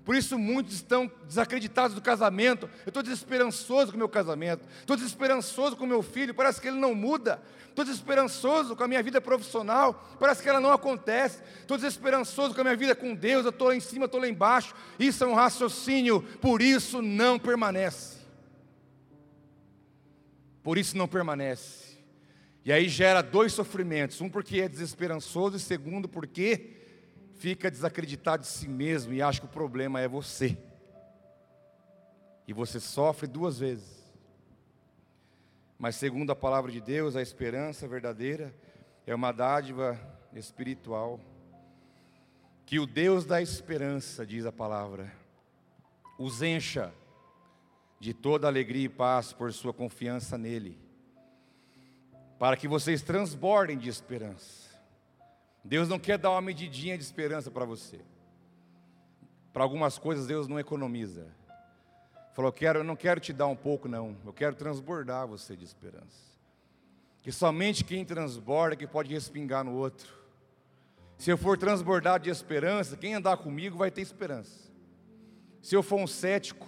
Por 0.08 0.16
isso 0.16 0.40
muitos 0.40 0.76
estão 0.76 1.12
desacreditados 1.28 1.94
do 1.94 2.02
casamento. 2.02 2.70
Eu 2.86 2.92
estou 2.92 3.04
desesperançoso 3.04 3.92
com 3.92 3.98
o 3.98 4.00
meu 4.00 4.08
casamento. 4.08 4.66
Estou 4.80 4.96
desesperançoso 4.96 5.76
com 5.76 5.84
o 5.84 5.88
meu 5.88 6.02
filho. 6.02 6.34
Parece 6.34 6.62
que 6.62 6.70
ele 6.70 6.80
não 6.80 6.96
muda. 6.96 7.42
Estou 7.68 7.84
desesperançoso 7.84 8.74
com 8.74 8.86
a 8.86 8.88
minha 8.88 9.04
vida 9.04 9.20
profissional. 9.20 10.16
Parece 10.18 10.42
que 10.42 10.48
ela 10.48 10.62
não 10.62 10.72
acontece. 10.72 11.42
Estou 11.60 11.76
desesperançoso 11.76 12.56
com 12.56 12.62
a 12.62 12.64
minha 12.64 12.78
vida 12.78 12.96
com 12.96 13.14
Deus. 13.14 13.44
Eu 13.44 13.50
estou 13.50 13.68
lá 13.68 13.76
em 13.76 13.82
cima, 13.82 14.06
estou 14.06 14.22
lá 14.22 14.30
embaixo. 14.30 14.74
Isso 14.98 15.26
é 15.26 15.28
um 15.28 15.34
raciocínio. 15.34 16.22
Por 16.40 16.62
isso 16.62 17.02
não 17.02 17.38
permanece. 17.38 18.20
Por 20.64 20.78
isso 20.78 20.98
não 20.98 21.10
permanece. 21.10 21.98
E 22.64 22.72
aí 22.72 22.88
gera 22.88 23.22
dois 23.22 23.52
sofrimentos. 23.52 24.22
Um 24.22 24.30
porque 24.30 24.62
é 24.62 24.70
desesperançoso 24.70 25.58
e 25.58 25.60
segundo 25.60 26.08
porque 26.08 26.77
fica 27.38 27.70
desacreditado 27.70 28.44
de 28.44 28.50
si 28.50 28.68
mesmo 28.68 29.14
e 29.14 29.22
acha 29.22 29.40
que 29.40 29.46
o 29.46 29.50
problema 29.50 30.00
é 30.02 30.08
você. 30.08 30.58
E 32.48 32.54
você 32.54 32.80
sofre 32.80 33.28
duas 33.28 33.60
vezes. 33.60 34.06
Mas, 35.78 35.96
segundo 35.96 36.32
a 36.32 36.36
palavra 36.36 36.72
de 36.72 36.82
Deus, 36.82 37.16
a 37.16 37.22
esperança 37.22 37.88
verdadeira 37.88 38.54
é 39.06 39.14
uma 39.14 39.32
dádiva 39.32 40.00
espiritual. 40.34 41.20
Que 42.66 42.80
o 42.80 42.88
Deus 42.88 43.26
da 43.26 43.42
esperança, 43.42 44.26
diz 44.26 44.46
a 44.46 44.52
palavra, 44.52 45.12
os 46.18 46.42
encha 46.42 46.92
de 48.00 48.14
toda 48.14 48.48
alegria 48.48 48.86
e 48.86 48.90
paz 48.90 49.32
por 49.32 49.54
sua 49.54 49.74
confiança 49.74 50.38
nele, 50.38 50.78
para 52.40 52.58
que 52.58 52.68
vocês 52.68 53.02
transbordem 53.02 53.78
de 53.78 53.90
esperança 53.90 54.67
Deus 55.68 55.90
não 55.90 56.00
quer 56.00 56.18
dar 56.18 56.32
uma 56.32 56.42
medidinha 56.42 56.98
de 56.98 57.04
esperança 57.04 57.52
para 57.52 57.66
você. 57.66 58.00
Para 59.52 59.64
algumas 59.64 59.98
coisas 59.98 60.26
Deus 60.26 60.48
não 60.48 60.58
economiza. 60.58 61.28
Falou, 62.34 62.54
quero, 62.54 62.80
eu 62.80 62.84
não 62.86 62.96
quero 62.96 63.20
te 63.20 63.34
dar 63.34 63.48
um 63.48 63.56
pouco, 63.56 63.90
não. 63.90 64.16
Eu 64.26 64.32
quero 64.32 64.56
transbordar 64.56 65.28
você 65.28 65.58
de 65.58 65.66
esperança. 65.66 66.38
Que 67.22 67.34
somente 67.34 67.84
quem 67.84 68.06
transborda 68.06 68.78
que 68.78 68.88
pode 68.88 69.12
respingar 69.14 69.66
no 69.66 69.74
outro. 69.74 70.08
Se 71.18 71.32
eu 71.32 71.38
for 71.38 71.58
transbordar 71.58 72.20
de 72.20 72.30
esperança, 72.30 72.96
quem 72.96 73.16
andar 73.16 73.36
comigo 73.36 73.78
vai 73.78 73.92
ter 73.92 74.02
esperança. 74.02 74.72
Se 75.62 75.76
eu 75.76 75.84
for 75.84 76.00
um 76.00 76.08
cético, 76.08 76.66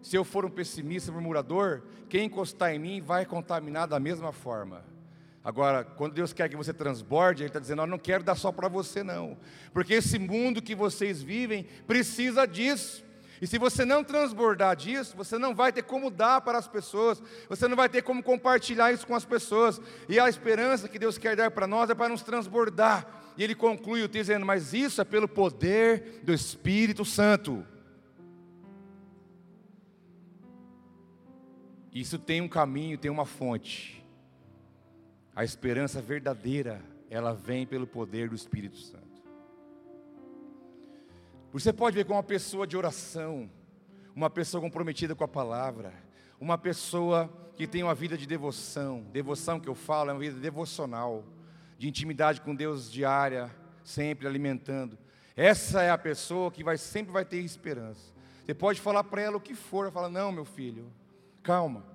se 0.00 0.14
eu 0.14 0.24
for 0.24 0.44
um 0.44 0.50
pessimista, 0.50 1.10
murmurador, 1.10 1.82
quem 2.08 2.26
encostar 2.26 2.72
em 2.72 2.78
mim 2.78 3.00
vai 3.00 3.26
contaminar 3.26 3.88
da 3.88 3.98
mesma 3.98 4.30
forma. 4.30 4.84
Agora, 5.48 5.82
quando 5.82 6.12
Deus 6.12 6.34
quer 6.34 6.46
que 6.50 6.56
você 6.56 6.74
transborde, 6.74 7.42
Ele 7.42 7.48
está 7.48 7.58
dizendo: 7.58 7.80
Eu 7.80 7.86
não 7.86 7.98
quero 7.98 8.22
dar 8.22 8.34
só 8.34 8.52
para 8.52 8.68
você, 8.68 9.02
não, 9.02 9.34
porque 9.72 9.94
esse 9.94 10.18
mundo 10.18 10.60
que 10.60 10.74
vocês 10.74 11.22
vivem 11.22 11.66
precisa 11.86 12.46
disso. 12.46 13.02
E 13.40 13.46
se 13.46 13.56
você 13.56 13.82
não 13.82 14.04
transbordar 14.04 14.76
disso, 14.76 15.16
você 15.16 15.38
não 15.38 15.54
vai 15.54 15.72
ter 15.72 15.84
como 15.84 16.10
dar 16.10 16.42
para 16.42 16.58
as 16.58 16.68
pessoas, 16.68 17.22
você 17.48 17.66
não 17.66 17.76
vai 17.76 17.88
ter 17.88 18.02
como 18.02 18.22
compartilhar 18.22 18.92
isso 18.92 19.06
com 19.06 19.14
as 19.14 19.24
pessoas. 19.24 19.80
E 20.06 20.20
a 20.20 20.28
esperança 20.28 20.86
que 20.86 20.98
Deus 20.98 21.16
quer 21.16 21.34
dar 21.34 21.50
para 21.50 21.66
nós 21.66 21.88
é 21.88 21.94
para 21.94 22.10
nos 22.10 22.22
transbordar. 22.22 23.06
E 23.34 23.42
ele 23.42 23.54
conclui 23.54 24.02
o 24.02 24.08
dizendo: 24.08 24.44
Mas 24.44 24.74
isso 24.74 25.00
é 25.00 25.04
pelo 25.04 25.26
poder 25.26 26.20
do 26.24 26.34
Espírito 26.34 27.06
Santo. 27.06 27.64
Isso 31.90 32.18
tem 32.18 32.42
um 32.42 32.48
caminho, 32.48 32.98
tem 32.98 33.10
uma 33.10 33.24
fonte. 33.24 33.97
A 35.38 35.44
esperança 35.44 36.02
verdadeira, 36.02 36.82
ela 37.08 37.32
vem 37.32 37.64
pelo 37.64 37.86
poder 37.86 38.28
do 38.28 38.34
Espírito 38.34 38.76
Santo. 38.76 39.22
Você 41.52 41.72
pode 41.72 41.94
ver 41.94 42.04
como 42.04 42.16
uma 42.16 42.24
pessoa 42.24 42.66
de 42.66 42.76
oração, 42.76 43.48
uma 44.16 44.28
pessoa 44.28 44.60
comprometida 44.60 45.14
com 45.14 45.22
a 45.22 45.28
palavra, 45.28 45.94
uma 46.40 46.58
pessoa 46.58 47.32
que 47.54 47.68
tem 47.68 47.84
uma 47.84 47.94
vida 47.94 48.18
de 48.18 48.26
devoção, 48.26 49.06
devoção 49.12 49.60
que 49.60 49.68
eu 49.68 49.76
falo 49.76 50.10
é 50.10 50.12
uma 50.12 50.18
vida 50.18 50.40
devocional, 50.40 51.24
de 51.78 51.88
intimidade 51.88 52.40
com 52.40 52.52
Deus 52.52 52.90
diária, 52.90 53.48
sempre 53.84 54.26
alimentando. 54.26 54.98
Essa 55.36 55.82
é 55.82 55.90
a 55.92 55.96
pessoa 55.96 56.50
que 56.50 56.64
vai 56.64 56.76
sempre 56.76 57.12
vai 57.12 57.24
ter 57.24 57.38
esperança. 57.38 58.12
Você 58.44 58.54
pode 58.54 58.80
falar 58.80 59.04
para 59.04 59.22
ela 59.22 59.36
o 59.36 59.40
que 59.40 59.54
for, 59.54 59.84
ela 59.84 59.92
fala: 59.92 60.08
"Não, 60.08 60.32
meu 60.32 60.44
filho, 60.44 60.92
calma. 61.44 61.86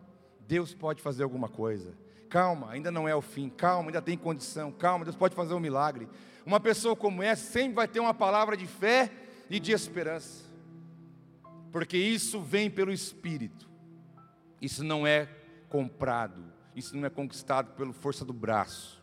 Deus 0.47 0.73
pode 0.73 1.01
fazer 1.01 1.23
alguma 1.23 1.49
coisa 1.49 2.02
calma, 2.33 2.71
ainda 2.71 2.89
não 2.89 3.07
é 3.07 3.15
o 3.15 3.21
fim, 3.21 3.47
calma, 3.47 3.89
ainda 3.89 4.01
tem 4.01 4.17
condição, 4.17 4.71
calma, 4.71 5.05
Deus 5.05 5.15
pode 5.15 5.35
fazer 5.35 5.53
um 5.53 5.59
milagre. 5.59 6.09
Uma 6.43 6.59
pessoa 6.59 6.95
como 6.95 7.21
essa 7.21 7.51
sempre 7.51 7.75
vai 7.75 7.87
ter 7.87 7.99
uma 7.99 8.13
palavra 8.13 8.57
de 8.57 8.65
fé 8.65 9.11
e 9.51 9.59
de 9.59 9.71
esperança, 9.71 10.43
porque 11.71 11.95
isso 11.95 12.41
vem 12.41 12.71
pelo 12.71 12.91
Espírito, 12.91 13.69
isso 14.59 14.83
não 14.83 15.05
é 15.05 15.29
comprado, 15.69 16.43
isso 16.75 16.97
não 16.97 17.05
é 17.05 17.09
conquistado 17.11 17.75
pela 17.75 17.93
força 17.93 18.25
do 18.25 18.33
braço, 18.33 18.99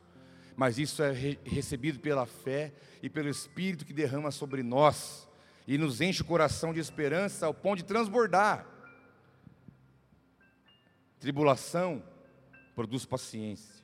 mas 0.56 0.76
isso 0.76 1.00
é 1.00 1.12
re 1.12 1.38
recebido 1.44 2.00
pela 2.00 2.26
fé 2.26 2.74
e 3.00 3.08
pelo 3.08 3.28
Espírito 3.28 3.86
que 3.86 3.92
derrama 3.92 4.32
sobre 4.32 4.64
nós 4.64 5.28
e 5.68 5.78
nos 5.78 6.00
enche 6.00 6.22
o 6.22 6.24
coração 6.24 6.72
de 6.72 6.80
esperança 6.80 7.46
ao 7.46 7.54
ponto 7.54 7.76
de 7.76 7.84
transbordar. 7.84 8.66
Tribulação 11.20 12.02
produz 12.74 13.04
paciência. 13.04 13.82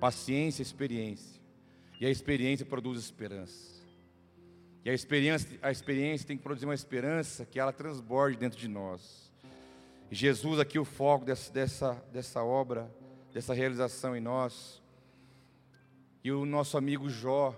Paciência, 0.00 0.62
experiência. 0.62 1.40
E 2.00 2.06
a 2.06 2.10
experiência 2.10 2.66
produz 2.66 2.98
esperança. 2.98 3.72
E 4.84 4.90
a 4.90 4.94
experiência, 4.94 5.58
a 5.62 5.70
experiência 5.70 6.26
tem 6.26 6.36
que 6.36 6.42
produzir 6.42 6.66
uma 6.66 6.74
esperança 6.74 7.46
que 7.46 7.60
ela 7.60 7.72
transborde 7.72 8.36
dentro 8.36 8.58
de 8.58 8.66
nós. 8.66 9.30
E 10.10 10.14
Jesus, 10.14 10.58
aqui, 10.58 10.78
o 10.78 10.84
foco 10.84 11.24
dessa, 11.24 11.52
dessa, 11.52 11.92
dessa 12.12 12.42
obra, 12.42 12.92
dessa 13.32 13.54
realização 13.54 14.16
em 14.16 14.20
nós. 14.20 14.82
E 16.24 16.32
o 16.32 16.44
nosso 16.44 16.76
amigo 16.76 17.08
Jó, 17.08 17.56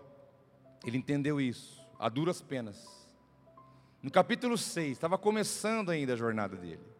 ele 0.86 0.98
entendeu 0.98 1.40
isso, 1.40 1.80
a 1.98 2.08
duras 2.08 2.40
penas. 2.42 2.86
No 4.02 4.10
capítulo 4.10 4.58
6, 4.58 4.92
estava 4.92 5.16
começando 5.16 5.90
ainda 5.90 6.12
a 6.12 6.16
jornada 6.16 6.56
dele. 6.56 6.93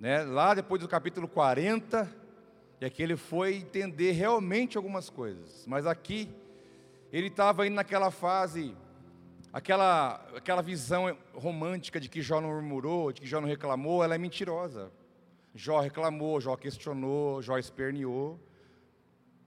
Né? 0.00 0.22
Lá 0.22 0.54
depois 0.54 0.80
do 0.80 0.88
capítulo 0.88 1.28
40, 1.28 2.10
é 2.80 2.88
que 2.88 3.02
ele 3.02 3.16
foi 3.16 3.56
entender 3.56 4.12
realmente 4.12 4.78
algumas 4.78 5.10
coisas. 5.10 5.66
Mas 5.66 5.86
aqui, 5.86 6.30
Ele 7.12 7.26
estava 7.26 7.66
indo 7.66 7.74
naquela 7.74 8.10
fase, 8.10 8.74
aquela, 9.52 10.14
aquela 10.34 10.62
visão 10.62 11.14
romântica 11.34 12.00
de 12.00 12.08
que 12.08 12.22
Jó 12.22 12.40
não 12.40 12.48
murmurou, 12.48 13.12
de 13.12 13.20
que 13.20 13.26
Jó 13.26 13.40
não 13.40 13.48
reclamou, 13.48 14.02
ela 14.02 14.14
é 14.14 14.18
mentirosa. 14.18 14.90
Jó 15.54 15.80
reclamou, 15.80 16.40
Jó 16.40 16.56
questionou, 16.56 17.42
Jó 17.42 17.58
esperneou. 17.58 18.40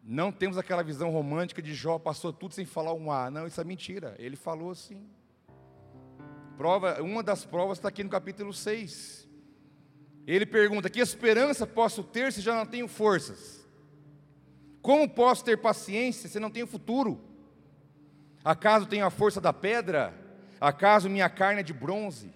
Não 0.04 0.32
temos 0.32 0.58
aquela 0.58 0.84
visão 0.84 1.10
romântica 1.10 1.62
de 1.62 1.74
Jó 1.74 1.98
passou 1.98 2.32
tudo 2.32 2.54
sem 2.54 2.66
falar 2.66 2.94
um 2.94 3.12
A. 3.12 3.32
Não, 3.32 3.48
isso 3.48 3.60
é 3.60 3.64
mentira. 3.64 4.14
Ele 4.20 4.36
falou 4.36 4.76
sim. 4.76 5.10
Prova, 6.58 7.02
uma 7.02 7.24
das 7.24 7.46
provas 7.46 7.80
está 7.80 7.88
aqui 7.88 8.04
no 8.04 8.10
capítulo 8.10 8.54
6. 8.54 9.33
Ele 10.26 10.46
pergunta: 10.46 10.90
Que 10.90 11.00
esperança 11.00 11.68
posso 11.68 12.04
ter 12.04 12.32
se 12.32 12.42
já 12.42 12.56
não 12.56 12.66
tenho 12.66 12.88
forças? 12.88 13.64
Como 14.82 15.10
posso 15.10 15.44
ter 15.44 15.58
paciência 15.58 16.30
se 16.30 16.40
não 16.40 16.52
tenho 16.52 16.68
futuro? 16.68 17.22
Acaso 18.44 18.86
tenho 18.86 19.06
a 19.06 19.10
força 19.10 19.40
da 19.40 19.54
pedra? 19.54 20.14
Acaso 20.60 21.10
minha 21.10 21.30
carne 21.30 21.62
é 21.62 21.64
de 21.64 21.74
bronze? 21.74 22.34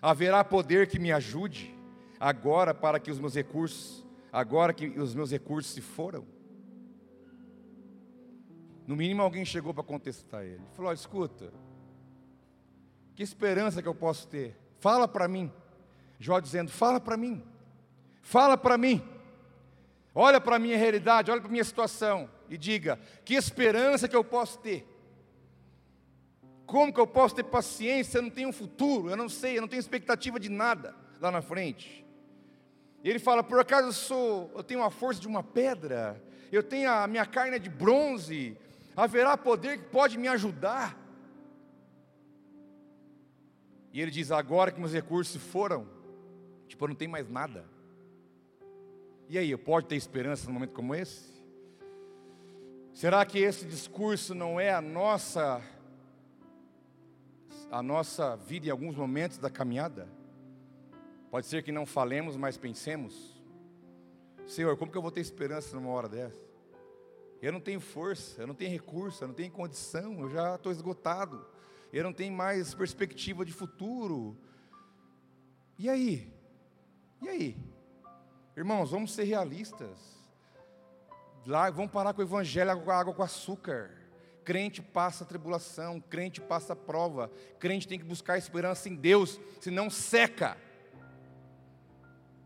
Haverá 0.00 0.44
poder 0.44 0.88
que 0.88 0.98
me 0.98 1.12
ajude 1.12 1.74
agora 2.18 2.72
para 2.72 3.00
que 3.00 3.10
os 3.10 3.18
meus 3.18 3.34
recursos, 3.34 4.04
agora 4.32 4.72
que 4.72 4.86
os 4.86 5.14
meus 5.14 5.30
recursos 5.30 5.72
se 5.72 5.80
foram? 5.80 6.24
No 8.86 8.96
mínimo 8.96 9.22
alguém 9.22 9.44
chegou 9.44 9.72
para 9.72 9.84
contestar 9.84 10.42
ele. 10.42 10.62
Falou: 10.74 10.92
escuta, 10.92 11.52
que 13.14 13.22
esperança 13.22 13.82
que 13.82 13.88
eu 13.88 13.94
posso 13.94 14.26
ter? 14.28 14.56
Fala 14.78 15.06
para 15.06 15.28
mim. 15.28 15.50
Jó 16.22 16.38
dizendo: 16.38 16.70
Fala 16.70 17.00
para 17.00 17.16
mim. 17.16 17.42
Fala 18.22 18.56
para 18.56 18.78
mim. 18.78 19.02
Olha 20.14 20.40
para 20.40 20.56
a 20.56 20.58
minha 20.58 20.78
realidade, 20.78 21.30
olha 21.32 21.40
para 21.40 21.48
a 21.48 21.52
minha 21.52 21.64
situação 21.64 22.30
e 22.48 22.56
diga: 22.56 22.98
Que 23.24 23.34
esperança 23.34 24.06
que 24.06 24.14
eu 24.14 24.22
posso 24.22 24.58
ter? 24.60 24.86
Como 26.64 26.92
que 26.92 27.00
eu 27.00 27.08
posso 27.08 27.34
ter 27.34 27.42
paciência? 27.42 28.18
Eu 28.18 28.22
não 28.22 28.30
tenho 28.30 28.50
um 28.50 28.52
futuro, 28.52 29.10
eu 29.10 29.16
não 29.16 29.28
sei, 29.28 29.56
eu 29.56 29.62
não 29.62 29.68
tenho 29.68 29.80
expectativa 29.80 30.38
de 30.38 30.48
nada 30.48 30.94
lá 31.20 31.30
na 31.30 31.42
frente. 31.42 32.06
E 33.02 33.10
ele 33.10 33.18
fala: 33.18 33.42
Por 33.42 33.58
acaso 33.58 33.88
eu 33.88 33.92
sou, 33.92 34.52
eu 34.54 34.62
tenho 34.62 34.84
a 34.84 34.90
força 34.90 35.20
de 35.20 35.26
uma 35.26 35.42
pedra? 35.42 36.22
Eu 36.52 36.62
tenho 36.62 36.88
a 36.88 37.08
minha 37.08 37.26
carne 37.26 37.56
é 37.56 37.58
de 37.58 37.68
bronze? 37.68 38.56
Haverá 38.96 39.36
poder 39.36 39.78
que 39.78 39.84
pode 39.86 40.16
me 40.16 40.28
ajudar? 40.28 40.96
E 43.92 44.00
ele 44.00 44.12
diz: 44.12 44.30
agora 44.30 44.70
que 44.70 44.78
meus 44.78 44.92
recursos 44.92 45.42
foram, 45.42 46.01
tipo, 46.72 46.88
não 46.88 46.94
tenho 46.94 47.10
mais 47.10 47.28
nada. 47.28 47.64
E 49.28 49.38
aí, 49.38 49.50
eu 49.50 49.58
posso 49.58 49.86
ter 49.86 49.96
esperança 49.96 50.46
num 50.46 50.54
momento 50.54 50.72
como 50.72 50.94
esse? 50.94 51.32
Será 52.92 53.24
que 53.24 53.38
esse 53.38 53.64
discurso 53.64 54.34
não 54.34 54.60
é 54.60 54.72
a 54.72 54.80
nossa 54.80 55.62
a 57.70 57.82
nossa 57.82 58.36
vida 58.36 58.66
em 58.66 58.70
alguns 58.70 58.94
momentos 58.96 59.38
da 59.38 59.48
caminhada? 59.48 60.06
Pode 61.30 61.46
ser 61.46 61.62
que 61.62 61.72
não 61.72 61.86
falemos, 61.86 62.36
mas 62.36 62.58
pensemos. 62.58 63.42
Senhor, 64.46 64.76
como 64.76 64.92
que 64.92 64.98
eu 64.98 65.02
vou 65.02 65.10
ter 65.10 65.20
esperança 65.20 65.74
numa 65.74 65.88
hora 65.88 66.08
dessa? 66.08 66.42
Eu 67.40 67.50
não 67.50 67.60
tenho 67.60 67.80
força, 67.80 68.42
eu 68.42 68.46
não 68.46 68.54
tenho 68.54 68.70
recurso, 68.70 69.24
eu 69.24 69.28
não 69.28 69.34
tenho 69.34 69.50
condição, 69.50 70.20
eu 70.20 70.28
já 70.28 70.54
estou 70.56 70.70
esgotado 70.70 71.46
eu 71.92 72.02
não 72.02 72.12
tenho 72.12 72.32
mais 72.32 72.72
perspectiva 72.72 73.44
de 73.44 73.52
futuro. 73.52 74.36
E 75.78 75.90
aí? 75.90 76.31
E 77.22 77.28
aí? 77.28 77.56
Irmãos, 78.56 78.90
vamos 78.90 79.12
ser 79.12 79.22
realistas. 79.22 79.96
Lá, 81.46 81.70
vamos 81.70 81.92
parar 81.92 82.12
com 82.12 82.20
o 82.20 82.24
evangelho 82.24 82.80
com 82.80 82.90
água 82.90 83.14
com 83.14 83.22
açúcar. 83.22 83.92
Crente 84.44 84.82
passa 84.82 85.24
tribulação, 85.24 86.00
crente 86.00 86.40
passa 86.40 86.74
prova, 86.74 87.30
crente 87.60 87.86
tem 87.86 87.96
que 87.96 88.04
buscar 88.04 88.36
esperança 88.36 88.88
em 88.88 88.96
Deus, 88.96 89.40
senão 89.60 89.88
seca. 89.88 90.56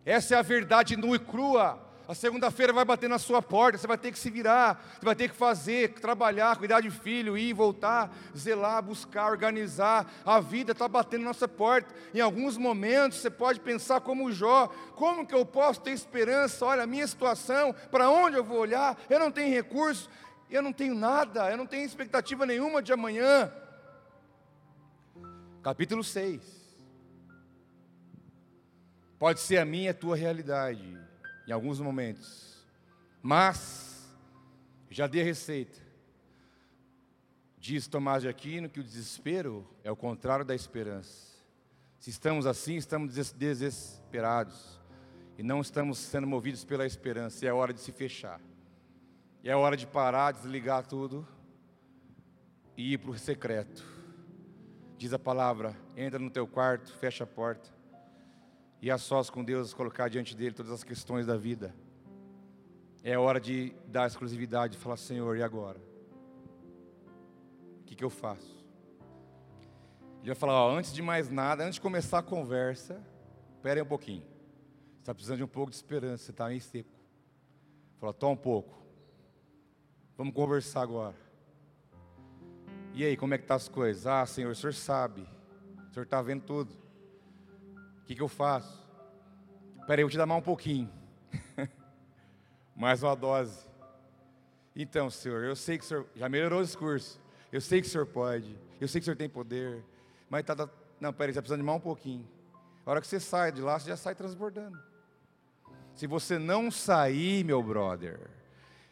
Essa 0.05 0.35
é 0.35 0.39
a 0.39 0.43
verdade 0.43 0.95
nua 0.95 1.17
e 1.17 1.21
crua. 1.21 1.86
A 2.09 2.15
segunda-feira 2.15 2.73
vai 2.73 2.85
bater 2.85 3.09
na 3.09 3.19
sua 3.19 3.43
porta, 3.43 3.77
você 3.77 3.87
vai 3.87 3.99
ter 3.99 4.13
que 4.13 4.19
se 4.19 4.31
virar, 4.31 4.81
você 4.95 5.05
vai 5.05 5.17
ter 5.17 5.29
que 5.29 5.35
fazer, 5.35 5.93
trabalhar, 5.95 6.57
cuidar 6.57 6.81
de 6.81 6.89
filho, 6.89 7.37
ir, 7.37 7.53
voltar, 7.53 8.15
zelar, 8.37 8.81
buscar, 8.81 9.29
organizar. 9.29 10.09
A 10.25 10.39
vida 10.39 10.71
está 10.71 10.87
batendo 10.87 11.23
na 11.23 11.31
nossa 11.31 11.49
porta. 11.49 11.93
Em 12.15 12.21
alguns 12.21 12.57
momentos 12.57 13.19
você 13.19 13.29
pode 13.29 13.59
pensar 13.59 14.01
como 14.01 14.31
Jó: 14.31 14.69
como 14.95 15.27
que 15.27 15.35
eu 15.35 15.45
posso 15.45 15.81
ter 15.81 15.91
esperança? 15.91 16.65
Olha, 16.65 16.85
a 16.85 16.87
minha 16.87 17.07
situação, 17.07 17.75
para 17.91 18.09
onde 18.09 18.37
eu 18.37 18.45
vou 18.45 18.59
olhar? 18.59 18.97
Eu 19.11 19.19
não 19.19 19.33
tenho 19.33 19.53
recursos, 19.53 20.09
eu 20.49 20.63
não 20.63 20.73
tenho 20.73 20.95
nada, 20.95 21.51
eu 21.51 21.57
não 21.57 21.67
tenho 21.67 21.85
expectativa 21.85 22.47
nenhuma 22.47 22.81
de 22.81 22.93
amanhã. 22.93 23.53
Capítulo 25.61 26.05
6. 26.05 26.41
Pode 29.19 29.41
ser 29.41 29.59
a 29.59 29.65
minha 29.65 29.87
e 29.87 29.89
a 29.89 29.95
tua 29.95 30.15
realidade 30.15 31.06
em 31.47 31.53
alguns 31.53 31.81
momentos. 31.81 32.65
Mas, 33.23 34.09
já 34.91 35.07
dei 35.07 35.23
a 35.23 35.25
receita. 35.25 35.79
Diz 37.59 37.87
Tomás 37.87 38.23
de 38.23 38.29
Aquino 38.29 38.69
que 38.69 38.81
o 38.81 38.85
desespero 38.85 39.67
é 39.83 39.91
o 39.91 39.97
contrário 39.97 40.45
da 40.45 40.55
esperança. 40.55 41.37
Se 41.99 42.11
estamos 42.11 42.47
assim, 42.47 42.77
estamos 42.77 43.15
desesperados. 43.33 44.81
E 45.39 45.43
não 45.43 45.61
estamos 45.61 45.99
sendo 45.99 46.27
movidos 46.27 46.65
pela 46.65 46.87
esperança. 46.87 47.45
E 47.45 47.49
é 47.49 47.53
hora 47.53 47.73
de 47.73 47.81
se 47.81 47.93
fechar. 47.93 48.41
E 49.43 49.51
é 49.51 49.57
hora 49.57 49.77
de 49.77 49.87
parar, 49.87 50.33
desligar 50.33 50.87
tudo 50.87 51.27
e 52.77 52.93
ir 52.93 52.99
para 52.99 53.11
o 53.11 53.19
secreto. 53.19 53.85
Diz 54.97 55.13
a 55.13 55.19
palavra: 55.19 55.77
entra 55.97 56.19
no 56.19 56.31
teu 56.31 56.47
quarto, 56.47 56.93
fecha 56.97 57.25
a 57.25 57.27
porta 57.27 57.76
e 58.81 58.91
a 58.91 58.99
sós 58.99 59.31
com 59.31 59.43
Deus 59.43 59.73
colocar 59.73 60.09
diante 60.09 60.37
dele 60.37 60.55
todas 60.55 60.73
as 60.73 60.85
questões 60.85 61.27
da 61.27 61.37
vida. 61.37 61.75
É 63.03 63.17
hora 63.17 63.41
de 63.41 63.75
dar 63.87 64.07
exclusividade 64.07 64.77
falar: 64.77 64.97
Senhor, 64.97 65.37
e 65.37 65.43
agora? 65.43 65.81
O 67.81 67.85
que, 67.85 67.95
que 67.95 68.05
eu 68.05 68.11
faço? 68.11 68.57
Ele 70.19 70.27
vai 70.27 70.35
falar: 70.35 70.55
ó, 70.55 70.77
antes 70.77 70.93
de 70.93 71.03
mais 71.03 71.31
nada, 71.31 71.65
antes 71.65 71.77
de 71.77 71.81
começar 71.81 72.19
a 72.19 72.23
conversa, 72.23 73.01
espere 73.55 73.81
um 73.81 73.87
pouquinho. 73.87 74.23
Você 74.23 75.01
está 75.01 75.15
precisando 75.15 75.39
de 75.39 75.45
um 75.45 75.49
pouco 75.49 75.71
de 75.71 75.77
esperança, 75.77 76.25
você 76.25 76.31
está 76.33 76.49
meio 76.49 76.61
seco. 76.61 76.91
Fala: 77.99 78.13
toma 78.13 78.33
um 78.33 78.37
pouco. 78.37 78.77
Vamos 80.17 80.35
conversar 80.35 80.83
agora. 80.83 81.15
E 82.93 83.05
aí, 83.05 83.17
como 83.17 83.35
é 83.35 83.39
que 83.39 83.45
tá 83.45 83.55
as 83.55 83.69
coisas? 83.69 84.07
Ah, 84.07 84.25
Senhor, 84.25 84.51
o 84.51 84.55
Senhor 84.55 84.73
sabe. 84.73 85.29
O 85.91 85.93
Senhor 85.93 86.05
está 86.05 86.21
vendo 86.23 86.43
tudo. 86.43 86.86
O 88.07 88.09
que, 88.09 88.15
que 88.15 88.23
eu 88.23 88.29
faço? 88.29 88.87
Peraí, 89.85 90.03
eu 90.03 90.07
vou 90.07 90.13
te 90.13 90.17
dar 90.17 90.27
mais 90.27 90.41
um 90.41 90.45
pouquinho. 90.45 90.89
mais 92.77 93.03
uma 93.03 93.17
dose. 93.17 93.67
Então, 94.77 95.11
Senhor, 95.11 95.43
eu 95.43 95.57
sei 95.57 95.77
que 95.77 95.83
o 95.83 95.89
Senhor 95.89 96.07
já 96.15 96.29
melhorou 96.29 96.61
o 96.61 96.65
discurso. 96.65 97.21
Eu 97.51 97.61
sei 97.61 97.81
que 97.81 97.89
o 97.89 97.91
Senhor 97.91 98.07
pode. 98.07 98.57
Eu 98.81 98.87
sei 98.87 99.01
que 99.01 99.03
o 99.03 99.07
Senhor 99.07 99.17
tem 99.17 99.29
poder. 99.29 99.83
Mas 100.31 100.45
tá, 100.45 100.55
não, 101.01 101.13
peraí, 101.13 101.33
você 101.33 101.41
está 101.41 101.43
precisando 101.43 101.63
de 101.63 101.67
mais 101.67 101.79
um 101.79 101.81
pouquinho. 101.81 102.25
A 102.87 102.93
hora 102.93 103.01
que 103.01 103.09
você 103.09 103.19
sai 103.19 103.51
de 103.51 103.61
lá, 103.61 103.77
você 103.77 103.89
já 103.89 103.97
sai 103.97 104.15
transbordando. 104.15 104.81
Se 105.93 106.07
você 106.07 106.39
não 106.39 106.71
sair, 106.71 107.45
meu 107.45 107.61
brother, 107.61 108.21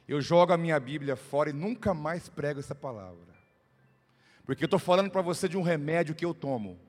eu 0.08 0.20
jogo 0.20 0.52
a 0.52 0.58
minha 0.58 0.80
Bíblia 0.80 1.14
fora 1.14 1.50
e 1.50 1.52
nunca 1.52 1.94
mais 1.94 2.28
prego 2.28 2.58
essa 2.58 2.74
palavra. 2.74 3.32
Porque 4.44 4.64
eu 4.64 4.66
estou 4.66 4.80
falando 4.80 5.08
para 5.08 5.22
você 5.22 5.48
de 5.48 5.56
um 5.56 5.62
remédio 5.62 6.16
que 6.16 6.24
eu 6.24 6.34
tomo. 6.34 6.80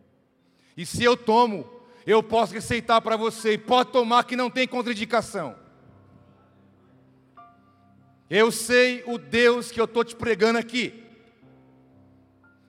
E 0.76 0.88
se 0.88 1.04
eu 1.04 1.16
tomo, 1.16 1.75
eu 2.06 2.22
posso 2.22 2.54
receitar 2.54 3.02
para 3.02 3.18
você 3.18 3.54
e 3.54 3.58
pode 3.58 3.92
tomar 3.92 4.24
que 4.26 4.36
não 4.36 4.50
tem 4.50 4.68
contraindicação. 4.68 5.56
Eu 8.30 8.52
sei 8.52 9.04
o 9.06 9.18
Deus 9.18 9.72
que 9.72 9.80
eu 9.80 9.86
estou 9.86 10.04
te 10.04 10.16
pregando 10.16 10.60
aqui. 10.60 11.04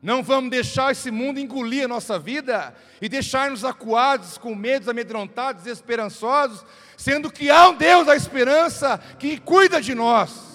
Não 0.03 0.23
vamos 0.23 0.51
deixar 0.51 0.93
esse 0.93 1.11
mundo 1.11 1.41
engolir 1.41 1.85
a 1.85 1.89
nossa 1.89 2.19
vida 2.19 2.75
e 3.01 3.09
deixar-nos 3.09 3.65
acuados, 3.65 4.39
com 4.39 4.55
medos, 4.55 4.89
amedrontados, 4.89 5.65
desesperançosos, 5.65 6.65
sendo 6.97 7.31
que 7.31 7.51
há 7.51 7.69
um 7.69 7.75
Deus 7.75 8.07
da 8.07 8.15
esperança 8.15 8.99
que 9.19 9.39
cuida 9.39 9.81
de 9.81 9.95
nós. 9.95 10.47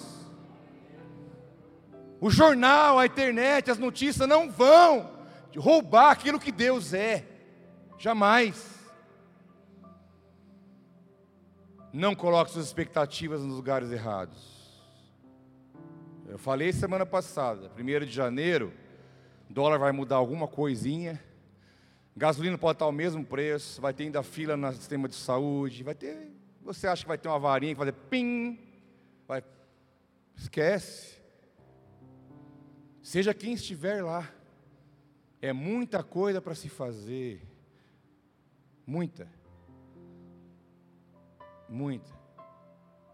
O 2.20 2.30
jornal, 2.30 3.00
a 3.00 3.06
internet, 3.06 3.70
as 3.70 3.80
notícias 3.80 4.28
não 4.30 4.50
vão 4.50 5.12
roubar 5.58 6.12
aquilo 6.12 6.40
que 6.40 6.52
Deus 6.52 6.94
é. 6.94 7.26
Jamais. 7.98 8.81
Não 11.94 12.16
coloque 12.16 12.52
suas 12.52 12.66
expectativas 12.66 13.42
nos 13.42 13.56
lugares 13.56 13.92
errados. 13.92 14.62
Eu 16.26 16.38
falei 16.38 16.72
semana 16.72 17.06
passada, 17.06 17.70
1 17.78 18.06
de 18.06 18.12
janeiro, 18.12 18.72
dólar 19.50 19.78
vai 19.78 19.92
mudar 19.92 20.16
alguma 20.16 20.48
coisinha, 20.48 21.22
gasolina 22.16 22.58
pode 22.58 22.78
estar 22.78 22.86
ao 22.86 22.92
mesmo 22.94 23.26
preço, 23.26 23.82
vai 23.82 23.94
ter 23.94 24.04
ainda 24.04 24.24
fila 24.24 24.56
no 24.56 24.72
sistema 24.72 25.10
de 25.10 25.16
saúde, 25.16 25.84
vai 25.84 25.94
ter. 25.94 26.32
Você 26.62 26.88
acha 26.88 27.04
que 27.04 27.08
vai 27.10 27.18
ter 27.18 27.28
uma 27.28 27.40
varinha 27.40 27.74
que 27.74 27.80
vai 27.80 27.92
fazer 27.92 28.06
pim? 28.10 28.58
Vai. 29.28 29.44
Esquece. 30.38 31.20
Seja 33.02 33.34
quem 33.34 33.54
estiver 33.54 34.02
lá, 34.02 34.32
é 35.42 35.52
muita 35.52 36.02
coisa 36.02 36.40
para 36.40 36.56
se 36.56 36.70
fazer. 36.70 37.42
Muita. 38.88 39.28
Muita. 41.72 42.12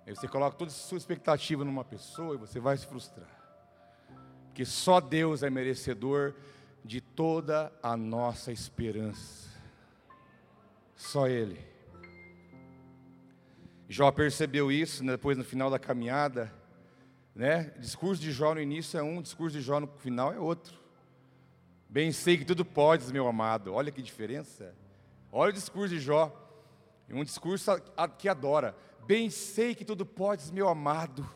Aí 0.03 0.15
você 0.15 0.27
coloca 0.27 0.57
toda 0.57 0.71
a 0.71 0.73
sua 0.73 0.97
expectativa 0.97 1.63
numa 1.63 1.85
pessoa 1.85 2.33
e 2.33 2.37
você 2.39 2.59
vai 2.59 2.75
se 2.75 2.87
frustrar. 2.87 3.29
Porque 4.47 4.65
só 4.65 4.99
Deus 4.99 5.43
é 5.43 5.49
merecedor 5.49 6.33
de 6.83 6.99
toda 6.99 7.71
a 7.83 7.95
nossa 7.95 8.51
esperança. 8.51 9.47
Só 10.95 11.27
Ele. 11.27 11.59
Jó 13.87 14.11
percebeu 14.11 14.71
isso 14.71 15.03
né, 15.03 15.11
depois 15.11 15.37
no 15.37 15.43
final 15.43 15.69
da 15.69 15.77
caminhada, 15.77 16.51
né? 17.35 17.71
Discurso 17.77 18.19
de 18.19 18.31
Jó 18.31 18.55
no 18.55 18.59
início 18.59 18.97
é 18.97 19.03
um, 19.03 19.21
discurso 19.21 19.55
de 19.55 19.63
Jó 19.63 19.79
no 19.79 19.87
final 19.87 20.33
é 20.33 20.39
outro. 20.39 20.79
Bem 21.87 22.11
sei 22.11 22.39
que 22.39 22.43
tudo 22.43 22.65
podes, 22.65 23.11
meu 23.11 23.27
amado. 23.27 23.71
Olha 23.71 23.91
que 23.91 24.01
diferença. 24.01 24.73
Olha 25.31 25.51
o 25.51 25.53
discurso 25.53 25.93
de 25.93 25.99
Jó. 25.99 26.46
Um 27.09 27.23
discurso 27.23 27.71
que 28.17 28.27
adora. 28.27 28.75
Bem 29.05 29.29
sei 29.29 29.73
que 29.73 29.85
tudo 29.85 30.05
podes, 30.05 30.51
meu 30.51 30.67
amado. 30.67 31.27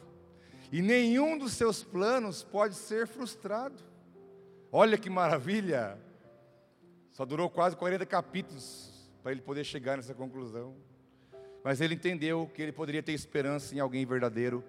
E 0.72 0.82
nenhum 0.82 1.38
dos 1.38 1.54
seus 1.54 1.84
planos 1.84 2.44
pode 2.44 2.76
ser 2.76 3.08
frustrado. 3.08 3.82
Olha 4.72 4.98
que 4.98 5.10
maravilha. 5.10 5.98
Só 7.12 7.26
durou 7.26 7.50
quase 7.50 7.76
40 7.76 8.06
capítulos 8.06 9.12
para 9.22 9.32
ele 9.32 9.42
poder 9.42 9.64
chegar 9.64 9.98
nessa 9.98 10.14
conclusão. 10.14 10.76
Mas 11.64 11.80
ele 11.80 11.96
entendeu 11.96 12.50
que 12.54 12.62
ele 12.62 12.72
poderia 12.72 13.04
ter 13.04 13.12
esperança 13.12 13.76
em 13.76 13.80
alguém 13.80 14.06
verdadeiro, 14.06 14.64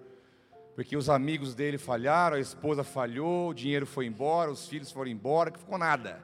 porque 0.75 0.95
os 0.95 1.09
amigos 1.09 1.55
dele 1.55 1.77
falharam, 1.77 2.37
a 2.37 2.39
esposa 2.39 2.83
falhou, 2.83 3.49
o 3.49 3.53
dinheiro 3.53 3.85
foi 3.85 4.05
embora, 4.05 4.51
os 4.51 4.67
filhos 4.67 4.91
foram 4.91 5.09
embora, 5.09 5.51
que 5.51 5.59
ficou 5.59 5.77
nada. 5.77 6.21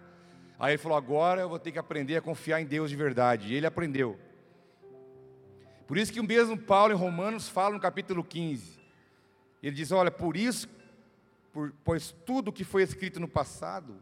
Aí 0.60 0.72
ele 0.72 0.78
falou: 0.78 0.98
agora 0.98 1.42
eu 1.42 1.50
vou 1.50 1.58
ter 1.58 1.72
que 1.72 1.80
aprender 1.80 2.18
a 2.18 2.22
confiar 2.22 2.62
em 2.62 2.66
Deus 2.66 2.90
de 2.90 2.96
verdade. 2.96 3.54
E 3.54 3.56
ele 3.56 3.66
aprendeu. 3.66 4.20
Por 5.90 5.98
isso 5.98 6.14
que 6.14 6.20
o 6.20 6.24
mesmo 6.24 6.56
Paulo 6.56 6.94
em 6.94 6.96
Romanos 6.96 7.50
fala 7.50 7.74
no 7.74 7.80
capítulo 7.80 8.24
15. 8.24 8.80
Ele 9.64 9.76
diz: 9.76 9.92
olha, 9.92 10.12
por 10.12 10.38
isso, 10.38 10.70
por, 11.52 11.74
pois 11.84 12.12
tudo 12.28 12.54
que 12.54 12.64
foi 12.64 12.84
escrito 12.84 13.20
no 13.20 13.28
passado, 13.28 13.96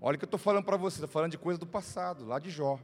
olha 0.00 0.14
o 0.14 0.18
que 0.20 0.24
eu 0.24 0.28
estou 0.28 0.38
falando 0.38 0.64
para 0.64 0.76
você, 0.76 0.98
estou 0.98 1.08
falando 1.08 1.32
de 1.32 1.38
coisa 1.38 1.58
do 1.58 1.66
passado, 1.66 2.24
lá 2.24 2.38
de 2.38 2.48
Jó. 2.48 2.78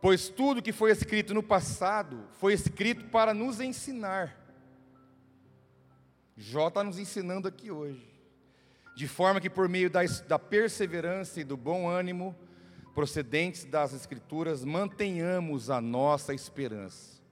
Pois 0.00 0.28
tudo 0.28 0.62
que 0.62 0.70
foi 0.70 0.92
escrito 0.92 1.34
no 1.34 1.42
passado 1.42 2.28
foi 2.34 2.52
escrito 2.52 3.06
para 3.06 3.34
nos 3.34 3.60
ensinar. 3.60 4.38
Jó 6.36 6.68
está 6.68 6.84
nos 6.84 6.96
ensinando 6.96 7.48
aqui 7.48 7.72
hoje. 7.72 8.08
De 8.94 9.08
forma 9.08 9.40
que, 9.40 9.50
por 9.50 9.68
meio 9.68 9.90
da, 9.90 10.04
da 10.28 10.38
perseverança 10.38 11.40
e 11.40 11.44
do 11.44 11.56
bom 11.56 11.88
ânimo 11.88 12.36
procedentes 12.98 13.64
das 13.64 13.94
Escrituras, 13.94 14.64
mantenhamos 14.64 15.70
a 15.70 15.80
nossa 15.80 16.34
esperança. 16.34 17.22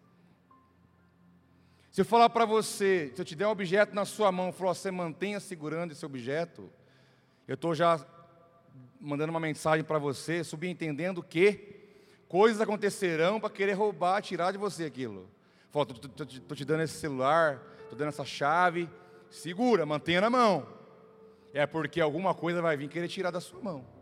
Se 1.90 2.02
eu 2.02 2.04
falar 2.04 2.30
para 2.30 2.44
você, 2.44 3.10
se 3.12 3.20
eu 3.20 3.24
te 3.24 3.34
der 3.34 3.48
um 3.48 3.50
objeto 3.50 3.92
na 3.92 4.04
sua 4.04 4.30
mão, 4.30 4.52
falar, 4.52 4.74
você 4.74 4.92
mantenha 4.92 5.40
segurando 5.40 5.90
esse 5.90 6.06
objeto, 6.06 6.70
eu 7.48 7.56
estou 7.56 7.74
já 7.74 7.98
mandando 9.00 9.32
uma 9.32 9.40
mensagem 9.40 9.84
para 9.84 9.98
você, 9.98 10.44
subentendendo 10.44 11.20
que 11.20 11.74
coisas 12.28 12.60
acontecerão 12.60 13.40
para 13.40 13.50
querer 13.50 13.72
roubar, 13.72 14.22
tirar 14.22 14.52
de 14.52 14.58
você 14.58 14.84
aquilo. 14.84 15.28
Fala, 15.72 15.88
estou 15.90 16.56
te 16.56 16.64
dando 16.64 16.84
esse 16.84 16.94
celular, 16.94 17.60
estou 17.82 17.98
dando 17.98 18.10
essa 18.10 18.24
chave, 18.24 18.88
segura, 19.28 19.84
mantenha 19.84 20.20
na 20.20 20.30
mão. 20.30 20.64
É 21.52 21.66
porque 21.66 22.00
alguma 22.00 22.36
coisa 22.36 22.62
vai 22.62 22.76
vir 22.76 22.88
querer 22.88 23.08
tirar 23.08 23.32
da 23.32 23.40
sua 23.40 23.60
mão. 23.60 23.95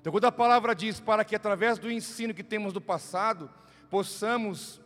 Então, 0.00 0.12
quando 0.12 0.26
a 0.26 0.32
palavra 0.32 0.74
diz 0.74 1.00
para 1.00 1.24
que 1.24 1.34
através 1.34 1.78
do 1.78 1.90
ensino 1.90 2.34
que 2.34 2.44
temos 2.44 2.72
do 2.72 2.80
passado, 2.80 3.50
possamos, 3.90 4.80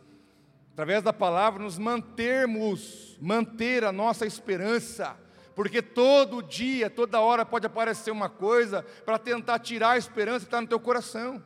através 0.73 1.03
da 1.03 1.13
palavra, 1.13 1.61
nos 1.61 1.77
mantermos, 1.77 3.17
manter 3.21 3.83
a 3.83 3.91
nossa 3.91 4.25
esperança, 4.25 5.15
porque 5.55 5.81
todo 5.81 6.41
dia, 6.41 6.89
toda 6.89 7.19
hora 7.19 7.45
pode 7.45 7.67
aparecer 7.67 8.11
uma 8.11 8.29
coisa 8.29 8.83
para 9.05 9.19
tentar 9.19 9.59
tirar 9.59 9.91
a 9.91 9.97
esperança 9.97 10.39
que 10.39 10.47
está 10.47 10.59
no 10.59 10.67
teu 10.67 10.79
coração. 10.79 11.43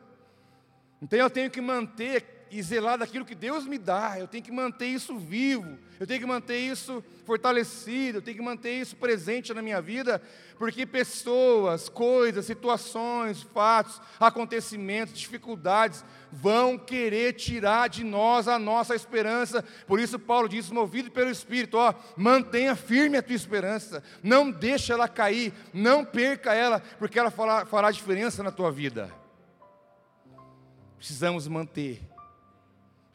Então 1.02 1.20
eu 1.20 1.30
tenho 1.30 1.52
que 1.52 1.60
manter 1.60 2.37
e 2.50 2.62
zelar 2.62 2.98
daquilo 2.98 3.26
que 3.26 3.36
Deus 3.36 3.66
me 3.66 3.78
dá, 3.78 4.16
eu 4.18 4.28
tenho 4.28 4.44
que 4.44 4.52
manter 4.52 4.88
isso 4.88 5.18
vivo, 5.18 5.78
eu 6.00 6.08
tenho 6.08 6.20
que 6.20 6.26
manter 6.26 6.58
isso 6.58 7.04
fortalecido, 7.26 8.20
eu 8.20 8.22
tenho 8.22 8.38
que 8.38 8.44
manter 8.44 8.74
isso 8.74 8.96
presente 8.96 9.54
na 9.54 9.62
minha 9.62 9.82
vida, 9.82 10.22
porque 10.58 10.86
pessoas, 10.86 11.90
coisas, 11.90 12.46
situações, 12.46 13.42
fatos, 13.42 14.02
acontecimentos, 14.20 15.18
dificuldades 15.18 16.04
vão 16.32 16.78
querer 16.78 17.34
tirar 17.34 17.90
de 17.90 18.04
nós 18.04 18.48
a 18.48 18.58
nossa 18.58 18.96
esperança. 18.96 19.64
Por 19.86 20.00
isso 20.00 20.20
Paulo 20.20 20.48
diz, 20.48 20.70
movido 20.70 21.12
pelo 21.12 21.30
Espírito, 21.30 21.78
ó, 21.78 21.94
mantenha 22.16 22.76
firme 22.76 23.18
a 23.18 23.24
tua 23.24 23.36
esperança, 23.36 24.04
não 24.24 24.52
deixe 24.52 24.92
ela 24.92 25.08
cair, 25.08 25.54
não 25.74 26.04
perca 26.06 26.54
ela, 26.54 26.82
porque 27.00 27.20
ela 27.20 27.32
fará, 27.32 27.66
fará 27.66 27.92
diferença 27.92 28.44
na 28.44 28.52
tua 28.52 28.72
vida. 28.72 29.12
Precisamos 30.98 31.48
manter, 31.48 32.02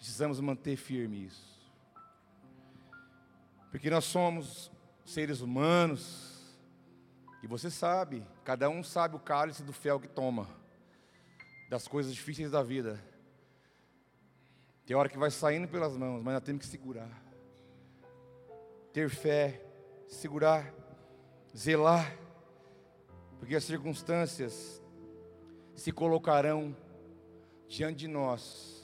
precisamos 0.02 0.40
manter 0.40 0.74
firme 0.74 1.26
isso. 1.26 1.62
Porque 3.70 3.88
nós 3.88 4.04
somos 4.04 4.68
seres 5.04 5.40
humanos, 5.40 6.42
e 7.40 7.46
você 7.46 7.70
sabe, 7.70 8.26
cada 8.42 8.68
um 8.68 8.82
sabe 8.82 9.14
o 9.14 9.20
cálice 9.20 9.62
do 9.62 9.72
fel 9.72 10.00
que 10.00 10.08
toma, 10.08 10.48
das 11.70 11.86
coisas 11.86 12.12
difíceis 12.12 12.50
da 12.50 12.64
vida. 12.64 13.00
Tem 14.84 14.96
hora 14.96 15.08
que 15.08 15.16
vai 15.16 15.30
saindo 15.30 15.68
pelas 15.68 15.96
mãos, 15.96 16.20
mas 16.20 16.34
nós 16.34 16.42
temos 16.42 16.62
que 16.62 16.68
segurar. 16.68 17.22
Ter 18.92 19.08
fé, 19.08 19.64
segurar, 20.08 20.74
zelar, 21.56 22.12
porque 23.38 23.54
as 23.54 23.62
circunstâncias 23.62 24.82
se 25.76 25.92
colocarão 25.92 26.76
diante 27.68 27.98
de 27.98 28.08
nós 28.08 28.81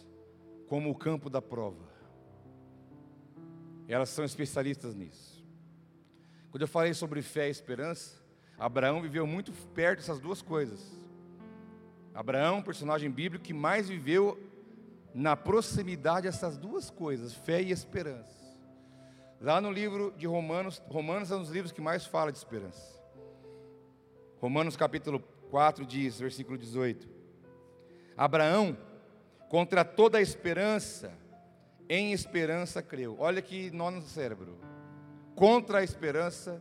como 0.69 0.91
o 0.91 0.95
campo 0.95 1.31
da 1.31 1.41
prova. 1.41 1.89
Elas 3.89 4.11
são 4.11 4.25
especialistas 4.25 4.95
nisso. 4.95 5.45
Quando 6.51 6.62
eu 6.62 6.69
falei 6.69 6.93
sobre 6.95 7.23
fé 7.23 7.49
e 7.49 7.51
esperança, 7.51 8.23
Abraão 8.59 9.01
viveu 9.01 9.27
muito 9.27 9.53
perto 9.75 10.01
dessas 10.01 10.21
duas 10.21 10.43
coisas. 10.43 11.01
Abraão, 12.14 12.62
personagem 12.62 13.11
bíblico 13.11 13.45
que 13.45 13.55
mais 13.55 13.89
viveu 13.89 14.39
na 15.14 15.37
proximidade 15.37 16.27
dessas 16.27 16.59
duas 16.59 16.91
coisas, 16.91 17.33
fé 17.33 17.62
e 17.62 17.71
esperança. 17.71 18.37
Lá 19.41 19.61
no 19.61 19.71
livro 19.71 20.12
de 20.16 20.27
Romanos, 20.27 20.83
Romanos 20.89 21.31
é 21.31 21.37
um 21.37 21.41
dos 21.41 21.51
livros 21.51 21.73
que 21.73 21.81
mais 21.81 22.05
fala 22.05 22.33
de 22.33 22.39
esperança. 22.39 22.99
Romanos 24.41 24.77
capítulo 24.77 25.21
4 25.51 25.87
diz, 25.87 26.19
versículo 26.19 26.59
18: 26.59 27.09
Abraão, 28.16 28.77
contra 29.49 29.84
toda 29.84 30.18
a 30.18 30.22
esperança, 30.22 31.12
em 31.88 32.12
esperança 32.12 32.82
creu. 32.82 33.16
Olha 33.18 33.40
que 33.40 33.70
nó 33.70 33.90
no 33.90 34.03
cérebro. 34.03 34.59
Contra 35.34 35.78
a 35.78 35.84
esperança, 35.84 36.61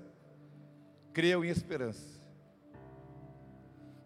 creu 1.13 1.43
em 1.43 1.49
esperança. 1.49 2.17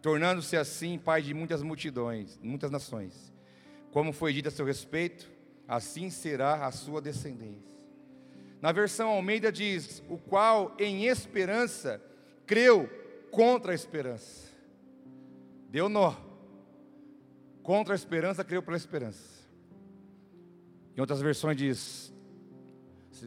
Tornando-se 0.02 0.58
assim 0.58 0.98
pai 0.98 1.22
de 1.22 1.34
muitas 1.34 1.62
multidões, 1.62 2.40
muitas 2.42 2.72
nações. 2.72 3.32
Como 3.92 4.12
foi 4.12 4.34
dito 4.34 4.48
a 4.48 4.52
seu 4.52 4.66
respeito, 4.66 5.30
assim 5.68 6.10
será 6.10 6.66
a 6.66 6.72
sua 6.72 7.02
descendência. 7.02 7.72
Na 8.62 8.72
versão 8.72 9.10
Almeida 9.10 9.52
diz: 9.52 10.02
o 10.10 10.18
qual 10.18 10.76
em 10.80 11.06
esperança 11.06 12.02
creu 12.46 12.90
contra 13.30 13.72
a 13.72 13.76
esperança. 13.76 14.50
Deu 15.70 15.88
nó. 15.88 16.31
Contra 17.64 17.94
a 17.94 17.96
esperança, 17.96 18.44
creu 18.44 18.64
pela 18.64 18.78
esperança. 18.78 19.42
Em 20.96 21.00
outras 21.00 21.22
versões 21.22 21.56
diz, 21.56 22.14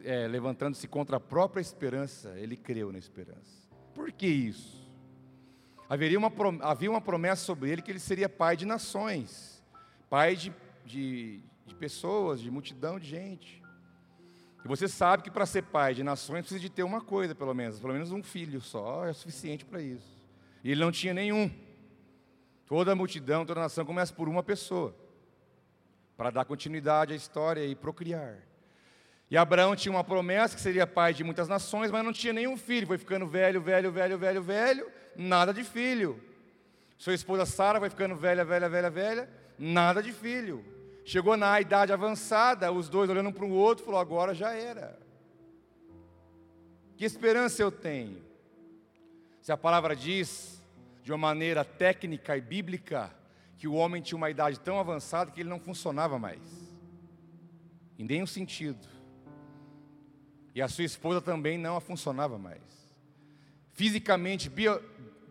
é, 0.03 0.27
levantando-se 0.27 0.87
contra 0.87 1.17
a 1.17 1.19
própria 1.19 1.61
esperança, 1.61 2.33
ele 2.37 2.55
creu 2.55 2.91
na 2.91 2.97
esperança. 2.97 3.67
Por 3.93 4.11
que 4.11 4.27
isso? 4.27 4.85
Haveria 5.89 6.17
uma, 6.17 6.31
havia 6.61 6.89
uma 6.89 7.01
promessa 7.01 7.43
sobre 7.43 7.69
ele 7.69 7.81
que 7.81 7.91
ele 7.91 7.99
seria 7.99 8.27
pai 8.27 8.57
de 8.57 8.65
nações, 8.65 9.63
pai 10.09 10.35
de, 10.35 10.53
de, 10.83 11.41
de 11.65 11.75
pessoas, 11.75 12.41
de 12.41 12.49
multidão 12.49 12.99
de 12.99 13.07
gente. 13.07 13.63
E 14.63 14.67
você 14.67 14.87
sabe 14.87 15.21
que 15.21 15.29
para 15.29 15.45
ser 15.45 15.61
pai 15.61 15.93
de 15.93 16.03
nações 16.03 16.41
precisa 16.41 16.59
de 16.59 16.71
ter 16.71 16.81
uma 16.81 16.99
coisa, 16.99 17.35
pelo 17.35 17.53
menos, 17.53 17.79
pelo 17.79 17.93
menos 17.93 18.11
um 18.11 18.23
filho 18.23 18.59
só 18.59 19.05
é 19.05 19.13
suficiente 19.13 19.63
para 19.63 19.79
isso. 19.79 20.17
E 20.63 20.71
ele 20.71 20.81
não 20.81 20.91
tinha 20.91 21.13
nenhum. 21.13 21.51
Toda 22.65 22.91
a 22.91 22.95
multidão, 22.95 23.45
toda 23.45 23.59
a 23.59 23.63
nação 23.63 23.85
começa 23.85 24.13
por 24.13 24.27
uma 24.27 24.41
pessoa, 24.41 24.95
para 26.17 26.31
dar 26.31 26.45
continuidade 26.45 27.13
à 27.13 27.15
história 27.15 27.65
e 27.65 27.75
procriar. 27.75 28.37
E 29.29 29.37
Abraão 29.37 29.75
tinha 29.75 29.91
uma 29.91 30.03
promessa 30.03 30.55
que 30.55 30.61
seria 30.61 30.85
pai 30.85 31.13
de 31.13 31.23
muitas 31.23 31.47
nações, 31.47 31.91
mas 31.91 32.03
não 32.03 32.13
tinha 32.13 32.33
nenhum 32.33 32.55
filho. 32.57 32.87
Foi 32.87 32.97
ficando 32.97 33.27
velho, 33.27 33.61
velho, 33.61 33.91
velho, 33.91 34.17
velho, 34.17 34.41
velho, 34.41 34.91
nada 35.15 35.53
de 35.53 35.63
filho. 35.63 36.21
Sua 36.97 37.13
esposa 37.13 37.45
Sara 37.45 37.79
vai 37.79 37.89
ficando 37.89 38.15
velha, 38.15 38.45
velha, 38.45 38.69
velha, 38.69 38.89
velha, 38.89 39.29
nada 39.57 40.01
de 40.01 40.11
filho. 40.11 40.63
Chegou 41.03 41.35
na 41.35 41.59
idade 41.59 41.91
avançada, 41.91 42.71
os 42.71 42.87
dois 42.87 43.09
olhando 43.09 43.29
um 43.29 43.33
para 43.33 43.45
o 43.45 43.51
outro, 43.51 43.85
falou: 43.85 43.99
agora 43.99 44.33
já 44.33 44.53
era. 44.53 44.97
Que 46.95 47.05
esperança 47.05 47.61
eu 47.61 47.71
tenho? 47.71 48.23
Se 49.41 49.51
a 49.51 49.57
palavra 49.57 49.95
diz, 49.95 50.54
de 51.05 51.11
uma 51.11 51.19
maneira 51.19 51.63
técnica 51.63 52.35
e 52.35 52.41
bíblica, 52.41 53.15
que 53.59 53.67
o 53.67 53.75
homem 53.75 54.01
tinha 54.01 54.17
uma 54.17 54.31
idade 54.31 54.59
tão 54.59 54.79
avançada 54.79 55.29
que 55.29 55.39
ele 55.39 55.47
não 55.47 55.59
funcionava 55.59 56.17
mais, 56.17 56.41
em 57.99 58.03
nenhum 58.03 58.25
sentido. 58.25 58.87
E 60.55 60.63
a 60.63 60.67
sua 60.67 60.83
esposa 60.83 61.21
também 61.21 61.59
não 61.59 61.77
a 61.77 61.79
funcionava 61.79 62.39
mais. 62.39 62.59
Fisicamente, 63.71 64.49
bio, 64.49 64.81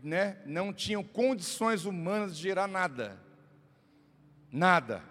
né, 0.00 0.38
não 0.46 0.72
tinham 0.72 1.02
condições 1.02 1.84
humanas 1.84 2.36
de 2.36 2.42
gerar 2.44 2.68
nada. 2.68 3.20
Nada. 4.52 5.02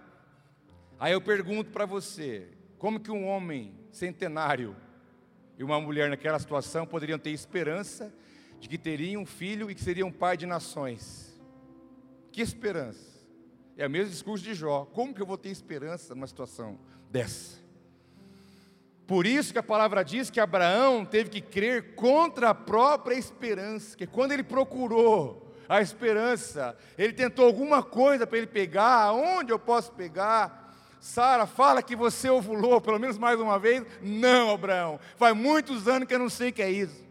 Aí 0.98 1.12
eu 1.12 1.20
pergunto 1.20 1.72
para 1.72 1.86
você, 1.86 2.48
como 2.78 3.02
que 3.02 3.12
um 3.12 3.28
homem 3.28 3.78
centenário 3.92 4.78
e 5.58 5.64
uma 5.64 5.82
mulher 5.82 6.10
naquela 6.10 6.40
situação 6.40 6.86
poderiam 6.86 7.20
ter 7.20 7.32
esperança 7.32 8.14
de 8.64 8.70
que 8.70 8.78
teriam 8.78 9.24
um 9.24 9.26
filho 9.26 9.70
e 9.70 9.76
que 9.76 9.84
seriam 9.84 10.10
pai 10.10 10.38
de 10.38 10.46
nações? 10.46 11.38
Que 12.32 12.42
esperança? 12.42 13.20
É 13.76 13.86
o 13.86 13.90
mesmo 13.90 14.12
discurso 14.12 14.42
de 14.42 14.54
Jó. 14.54 14.86
Como 14.86 15.14
que 15.14 15.22
eu 15.22 15.26
vou 15.26 15.38
ter 15.38 15.50
esperança 15.50 16.16
numa 16.16 16.28
situação 16.28 16.80
dessa? 17.12 17.58
Por 19.06 19.28
isso 19.28 19.52
que 19.52 19.60
a 19.60 19.64
palavra 19.64 20.02
diz 20.02 20.30
que 20.30 20.40
Abraão 20.40 21.04
teve 21.04 21.30
que 21.30 21.42
crer 21.42 21.94
contra 21.96 22.52
a 22.52 22.56
própria 22.56 23.16
esperança, 23.16 23.98
que 23.98 24.08
quando 24.08 24.32
ele 24.32 24.44
procurou 24.44 25.54
a 25.68 25.82
esperança, 25.82 26.78
ele 26.98 27.12
tentou 27.12 27.46
alguma 27.46 27.84
coisa 27.84 28.26
para 28.26 28.38
ele 28.38 28.48
pegar, 28.48 29.12
onde 29.12 29.52
eu 29.52 29.60
posso 29.60 29.92
pegar? 29.92 30.74
Sara, 31.02 31.46
fala 31.46 31.84
que 31.84 31.98
você 31.98 32.30
ovulou 32.30 32.80
pelo 32.80 32.98
menos 32.98 33.18
mais 33.18 33.42
uma 33.42 33.60
vez. 33.60 33.86
Não, 34.02 34.52
Abraão, 34.52 35.02
faz 35.18 35.36
muitos 35.36 35.86
anos 35.86 36.08
que 36.08 36.16
eu 36.16 36.20
não 36.20 36.30
sei 36.30 36.50
o 36.50 36.54
que 36.54 36.62
é 36.62 36.72
isso. 36.72 37.03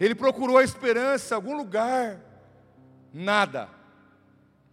Ele 0.00 0.14
procurou 0.14 0.56
a 0.56 0.64
esperança 0.64 1.34
em 1.34 1.36
algum 1.36 1.54
lugar, 1.54 2.18
nada. 3.12 3.68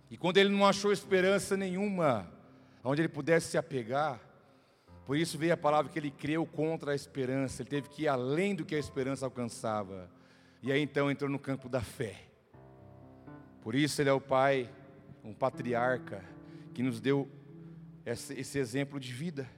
E 0.10 0.18
quando 0.18 0.38
ele 0.38 0.50
não 0.50 0.66
achou 0.66 0.92
esperança 0.92 1.58
nenhuma, 1.58 2.32
onde 2.82 3.02
ele 3.02 3.10
pudesse 3.10 3.48
se 3.52 3.58
apegar, 3.58 4.22
por 5.06 5.18
isso 5.18 5.38
veio 5.38 5.54
a 5.54 5.58
palavra 5.58 5.92
que 5.92 6.00
ele 6.00 6.12
creu 6.12 6.46
contra 6.46 6.94
a 6.94 6.96
esperança, 6.96 7.62
ele 7.62 7.70
teve 7.70 7.90
que 7.90 8.04
ir 8.04 8.08
além 8.08 8.56
do 8.56 8.64
que 8.64 8.74
a 8.74 8.80
esperança 8.80 9.26
alcançava. 9.26 10.10
E 10.64 10.72
aí 10.72 10.82
então 10.82 11.12
entrou 11.12 11.30
no 11.30 11.38
campo 11.38 11.68
da 11.68 11.82
fé. 11.82 12.16
Por 13.62 13.76
isso 13.76 14.02
ele 14.02 14.10
é 14.10 14.14
o 14.14 14.22
pai, 14.22 14.70
um 15.24 15.34
patriarca, 15.34 16.24
que 16.74 16.82
nos 16.82 17.02
deu 17.02 17.30
esse, 18.06 18.58
exemplo 18.58 18.98
de 18.98 19.12
vida. 19.12 19.50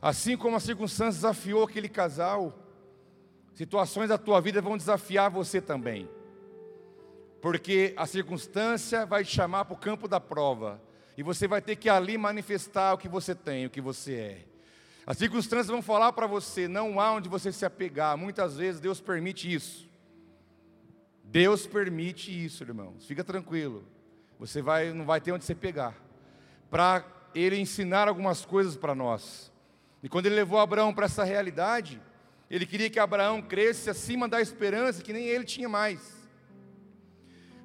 Assim 0.00 0.36
como 0.36 0.56
a 0.56 0.60
circunstância 0.60 1.20
desafiou 1.20 1.64
aquele 1.64 1.88
casal, 1.88 2.67
situações 3.58 4.08
da 4.08 4.16
tua 4.16 4.40
vida 4.40 4.62
vão 4.62 4.76
desafiar 4.76 5.28
você 5.28 5.60
também. 5.60 6.08
Porque 7.42 7.92
a 7.96 8.06
circunstância 8.06 9.04
vai 9.04 9.24
te 9.24 9.34
chamar 9.34 9.64
para 9.64 9.74
o 9.74 9.76
campo 9.76 10.06
da 10.06 10.20
prova. 10.20 10.80
E 11.16 11.24
você 11.24 11.48
vai 11.48 11.60
ter 11.60 11.74
que 11.74 11.88
ali 11.88 12.16
manifestar 12.16 12.94
o 12.94 12.98
que 12.98 13.08
você 13.08 13.34
tem, 13.34 13.66
o 13.66 13.70
que 13.70 13.80
você 13.80 14.14
é. 14.14 14.44
As 15.04 15.18
circunstâncias 15.18 15.66
vão 15.66 15.82
falar 15.82 16.12
para 16.12 16.24
você, 16.24 16.68
não 16.68 17.00
há 17.00 17.10
onde 17.10 17.28
você 17.28 17.50
se 17.50 17.66
apegar. 17.66 18.16
Muitas 18.16 18.56
vezes 18.56 18.80
Deus 18.80 19.00
permite 19.00 19.52
isso. 19.52 19.88
Deus 21.24 21.66
permite 21.66 22.30
isso, 22.30 22.62
irmãos. 22.62 23.06
Fica 23.06 23.24
tranquilo. 23.24 23.84
Você 24.38 24.62
vai, 24.62 24.92
não 24.92 25.04
vai 25.04 25.20
ter 25.20 25.32
onde 25.32 25.44
se 25.44 25.54
pegar. 25.56 25.96
Para 26.70 27.04
Ele 27.34 27.58
ensinar 27.58 28.06
algumas 28.06 28.44
coisas 28.44 28.76
para 28.76 28.94
nós. 28.94 29.52
E 30.00 30.08
quando 30.08 30.26
Ele 30.26 30.36
levou 30.36 30.60
Abraão 30.60 30.94
para 30.94 31.06
essa 31.06 31.24
realidade, 31.24 32.00
Ele 32.50 32.64
queria 32.64 32.88
que 32.88 32.98
Abraão 32.98 33.42
cresça 33.42 33.90
acima 33.90 34.26
da 34.26 34.40
esperança 34.40 35.02
que 35.02 35.12
nem 35.12 35.26
ele 35.26 35.44
tinha 35.44 35.68
mais. 35.68 36.16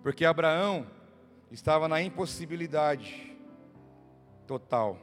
Porque 0.02 0.26
Abraão 0.26 0.86
estava 1.50 1.88
na 1.88 2.02
impossibilidade 2.02 3.38
total. 4.46 5.00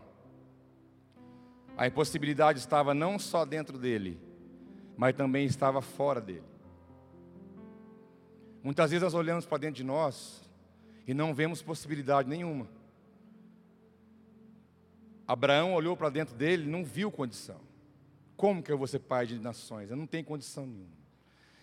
A 1.76 1.87
impossibilidade 1.87 2.59
estava 2.59 2.93
não 2.93 3.18
só 3.18 3.47
dentro 3.47 3.78
dele, 3.78 4.20
mas 4.97 5.16
também 5.16 5.47
estava 5.47 5.81
fora 5.81 6.20
dele. 6.20 6.45
Muitas 8.62 8.91
vezes 8.91 9.03
nós 9.03 9.14
olhamos 9.14 9.47
para 9.47 9.57
dentro 9.57 9.76
de 9.76 9.85
nós 9.85 10.43
e 11.07 11.14
não 11.14 11.33
vemos 11.33 11.62
possibilidade 11.62 12.28
nenhuma. 12.28 12.68
Abraão 15.26 15.72
olhou 15.72 15.97
para 15.97 16.11
dentro 16.11 16.35
dele 16.35 16.64
e 16.64 16.70
não 16.70 16.85
viu 16.85 17.11
condição. 17.11 17.70
Como 18.41 18.62
que 18.62 18.72
eu 18.72 18.78
vou 18.78 18.86
ser 18.86 19.01
pai 19.01 19.26
de 19.26 19.38
nações? 19.38 19.91
Eu 19.91 19.97
não 19.99 20.07
tenho 20.07 20.24
condição 20.24 20.66
nenhuma. 20.66 20.97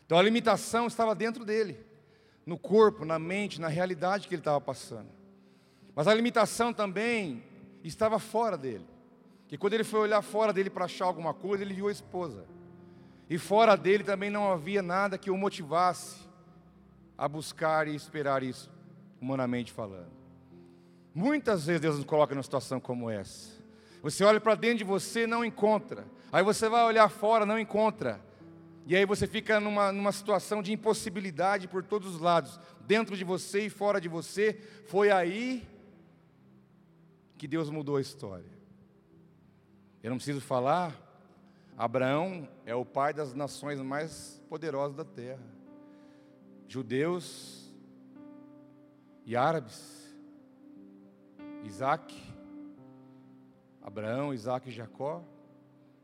Então 0.05 0.15
a 0.15 0.21
limitação 0.21 0.85
estava 0.85 1.15
dentro 1.15 1.43
dele, 1.43 1.83
no 2.45 2.55
corpo, 2.55 3.03
na 3.03 3.17
mente, 3.17 3.59
na 3.59 3.67
realidade 3.67 4.27
que 4.27 4.35
ele 4.35 4.41
estava 4.41 4.61
passando. 4.61 5.09
Mas 5.95 6.07
a 6.07 6.13
limitação 6.13 6.71
também 6.71 7.43
estava 7.83 8.19
fora 8.19 8.55
dele 8.55 8.85
que 9.47 9.57
quando 9.57 9.73
ele 9.73 9.83
foi 9.83 10.01
olhar 10.01 10.21
fora 10.21 10.53
dele 10.53 10.69
para 10.69 10.85
achar 10.85 11.05
alguma 11.05 11.33
coisa, 11.33 11.63
ele 11.63 11.73
viu 11.73 11.87
a 11.87 11.91
esposa. 11.91 12.45
E 13.27 13.39
fora 13.39 13.75
dele 13.75 14.03
também 14.03 14.29
não 14.29 14.51
havia 14.51 14.83
nada 14.83 15.17
que 15.17 15.31
o 15.31 15.35
motivasse 15.35 16.27
a 17.17 17.27
buscar 17.27 17.87
e 17.87 17.95
esperar 17.95 18.43
isso, 18.43 18.69
humanamente 19.19 19.71
falando. 19.71 20.11
Muitas 21.11 21.65
vezes 21.65 21.81
Deus 21.81 21.95
nos 21.95 22.05
coloca 22.05 22.35
numa 22.35 22.43
situação 22.43 22.79
como 22.79 23.09
essa. 23.09 23.57
Você 24.03 24.23
olha 24.23 24.39
para 24.39 24.53
dentro 24.53 24.77
de 24.77 24.83
você, 24.83 25.25
não 25.25 25.43
encontra. 25.43 26.05
Aí 26.31 26.43
você 26.43 26.67
vai 26.67 26.83
olhar 26.83 27.09
fora, 27.09 27.45
não 27.45 27.57
encontra. 27.57 28.21
E 28.85 28.95
aí 28.95 29.05
você 29.05 29.27
fica 29.27 29.59
numa, 29.59 29.91
numa 29.91 30.11
situação 30.11 30.61
de 30.61 30.71
impossibilidade 30.71 31.67
por 31.67 31.83
todos 31.83 32.15
os 32.15 32.21
lados, 32.21 32.59
dentro 32.85 33.17
de 33.17 33.23
você 33.23 33.65
e 33.65 33.69
fora 33.69 33.99
de 33.99 34.07
você. 34.07 34.53
Foi 34.85 35.11
aí 35.11 35.67
que 37.37 37.47
Deus 37.47 37.69
mudou 37.69 37.97
a 37.97 38.01
história. 38.01 38.49
Eu 40.01 40.09
não 40.09 40.17
preciso 40.17 40.39
falar, 40.39 40.95
Abraão 41.77 42.47
é 42.65 42.73
o 42.73 42.85
pai 42.85 43.13
das 43.13 43.33
nações 43.33 43.81
mais 43.81 44.41
poderosas 44.49 44.95
da 44.95 45.05
terra. 45.05 45.43
Judeus 46.67 47.73
e 49.25 49.35
árabes. 49.35 50.15
Isaac, 51.65 52.15
Abraão, 53.81 54.33
Isaac 54.33 54.69
e 54.69 54.71
Jacó. 54.71 55.23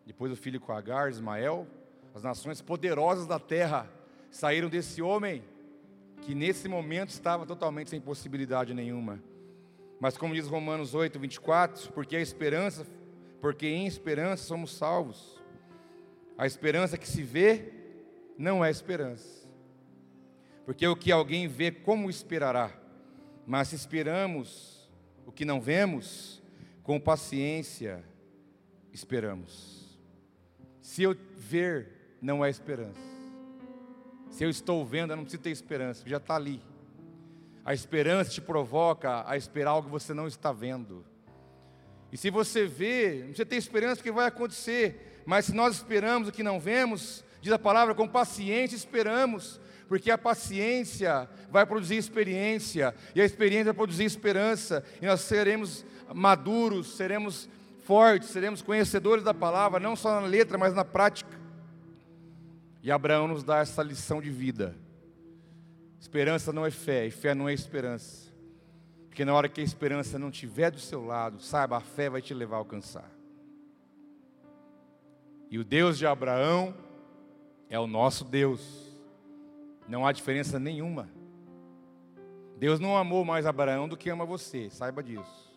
Depois 0.06 0.32
o 0.32 0.36
filho 0.36 0.60
com 0.60 0.72
Agar, 0.72 1.10
Ismael. 1.10 1.68
As 2.14 2.24
nações 2.24 2.62
poderosas 2.62 3.26
da 3.26 3.40
terra 3.40 3.90
saíram 4.30 4.70
desse 4.70 5.02
homem 5.02 5.44
que 6.22 6.34
nesse 6.36 6.68
momento 6.68 7.10
estava 7.10 7.46
totalmente 7.46 7.90
sem 7.90 8.00
possibilidade 8.00 8.74
nenhuma. 8.74 9.22
Mas 10.00 10.18
como 10.18 10.34
diz 10.34 10.48
Romanos 10.48 10.94
8, 10.94 11.20
24, 11.20 11.92
porque 11.94 12.16
a 12.16 12.22
esperança 12.22 12.86
porque 13.44 13.68
em 13.68 13.86
esperança 13.86 14.46
somos 14.46 14.72
salvos. 14.72 15.38
A 16.38 16.48
esperança 16.48 16.98
que 16.98 17.06
se 17.06 17.22
vê 17.22 17.74
não 18.38 18.64
é 18.64 18.72
esperança. 18.72 19.46
Porque 20.66 20.88
o 20.88 20.96
que 20.96 21.12
alguém 21.12 21.46
vê, 21.46 21.70
como 21.70 22.10
esperará? 22.10 22.72
Mas 23.46 23.68
se 23.68 23.76
esperamos 23.76 24.90
o 25.26 25.32
que 25.34 25.44
não 25.44 25.60
vemos, 25.60 26.42
com 26.84 27.02
paciência 27.02 28.02
esperamos. 28.94 29.83
Se 30.84 31.02
eu 31.02 31.16
ver, 31.38 32.18
não 32.22 32.44
é 32.44 32.50
esperança. 32.50 33.00
Se 34.30 34.44
eu 34.44 34.50
estou 34.50 34.86
vendo, 34.86 35.14
eu 35.14 35.16
não 35.16 35.24
preciso 35.24 35.42
ter 35.42 35.50
esperança, 35.50 36.04
já 36.06 36.18
está 36.18 36.36
ali. 36.36 36.62
A 37.64 37.74
esperança 37.74 38.32
te 38.32 38.42
provoca 38.42 39.24
a 39.26 39.38
esperar 39.38 39.72
algo 39.72 39.88
que 39.88 39.94
você 39.94 40.14
não 40.14 40.28
está 40.28 40.52
vendo. 40.52 41.06
E 42.12 42.18
se 42.18 42.30
você 42.30 42.66
vê, 42.66 43.32
você 43.34 43.46
tem 43.46 43.58
esperança 43.58 44.04
que 44.04 44.12
vai 44.12 44.28
acontecer, 44.28 45.24
mas 45.26 45.46
se 45.46 45.54
nós 45.54 45.76
esperamos 45.76 46.28
o 46.28 46.32
que 46.34 46.44
não 46.44 46.60
vemos, 46.60 47.24
diz 47.42 47.54
a 47.54 47.58
palavra, 47.58 47.96
com 47.96 48.08
paciência 48.08 48.76
esperamos, 48.76 49.62
porque 49.88 50.12
a 50.12 50.18
paciência 50.18 51.30
vai 51.50 51.66
produzir 51.66 51.96
experiência, 51.96 52.94
e 53.16 53.22
a 53.22 53.26
experiência 53.26 53.66
vai 53.66 53.74
produzir 53.74 54.04
esperança, 54.04 54.84
e 55.02 55.06
nós 55.06 55.22
seremos 55.22 55.86
maduros, 56.14 56.98
seremos 56.98 57.48
fortes, 57.84 58.30
seremos 58.30 58.62
conhecedores 58.62 59.24
da 59.24 59.34
palavra, 59.34 59.80
não 59.80 59.96
só 59.96 60.20
na 60.20 60.28
letra, 60.28 60.58
mas 60.58 60.74
na 60.74 60.86
prática. 60.86 61.40
E 62.82 62.92
Abraão 62.92 63.28
nos 63.28 63.44
dá 63.44 63.60
essa 63.60 63.82
lição 63.82 64.22
de 64.22 64.30
vida. 64.30 64.76
Esperança 66.00 66.52
não 66.52 66.66
é 66.66 66.72
fé, 66.72 67.08
e 67.08 67.12
fé 67.12 67.34
não 67.34 67.48
é 67.48 67.54
esperança. 67.54 68.32
Porque 69.08 69.24
na 69.24 69.34
hora 69.34 69.48
que 69.48 69.62
a 69.62 69.64
esperança 69.64 70.18
não 70.18 70.30
estiver 70.30 70.72
do 70.72 70.80
seu 70.80 71.06
lado, 71.06 71.40
saiba, 71.40 71.78
a 71.78 71.82
fé 71.82 72.10
vai 72.10 72.22
te 72.22 72.34
levar 72.34 72.58
a 72.58 72.60
alcançar. 72.60 73.10
E 75.50 75.60
o 75.60 75.64
Deus 75.64 75.98
de 75.98 76.08
Abraão 76.08 76.74
é 77.70 77.80
o 77.80 77.88
nosso 77.88 78.26
Deus. 78.26 78.92
Não 79.88 80.06
há 80.06 80.12
diferença 80.12 80.58
nenhuma. 80.58 81.08
Deus 82.58 82.80
não 82.80 82.98
amou 82.98 83.24
mais 83.24 83.46
Abraão 83.46 83.88
do 83.88 83.96
que 83.96 84.10
ama 84.10 84.26
você, 84.26 84.70
saiba 84.70 85.04
disso. 85.04 85.53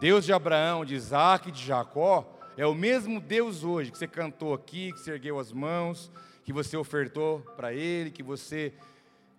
Deus 0.00 0.24
de 0.24 0.32
Abraão, 0.32 0.84
de 0.84 0.94
Isaac 0.94 1.48
e 1.48 1.52
de 1.52 1.64
Jacó 1.64 2.30
é 2.56 2.66
o 2.66 2.74
mesmo 2.74 3.20
Deus 3.20 3.64
hoje 3.64 3.90
que 3.90 3.98
você 3.98 4.06
cantou 4.06 4.54
aqui, 4.54 4.92
que 4.92 5.00
você 5.00 5.12
ergueu 5.12 5.38
as 5.38 5.52
mãos, 5.52 6.10
que 6.44 6.52
você 6.52 6.76
ofertou 6.76 7.40
para 7.56 7.72
Ele, 7.72 8.10
que 8.10 8.22
você 8.22 8.72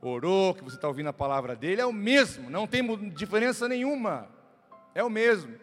orou, 0.01 0.53
que 0.53 0.63
você 0.63 0.75
está 0.75 0.87
ouvindo 0.87 1.07
a 1.07 1.13
palavra 1.13 1.55
dele, 1.55 1.81
é 1.81 1.85
o 1.85 1.93
mesmo, 1.93 2.49
não 2.49 2.67
tem 2.67 2.83
diferença 3.09 3.67
nenhuma. 3.67 4.27
É 4.93 5.03
o 5.03 5.09
mesmo. 5.09 5.55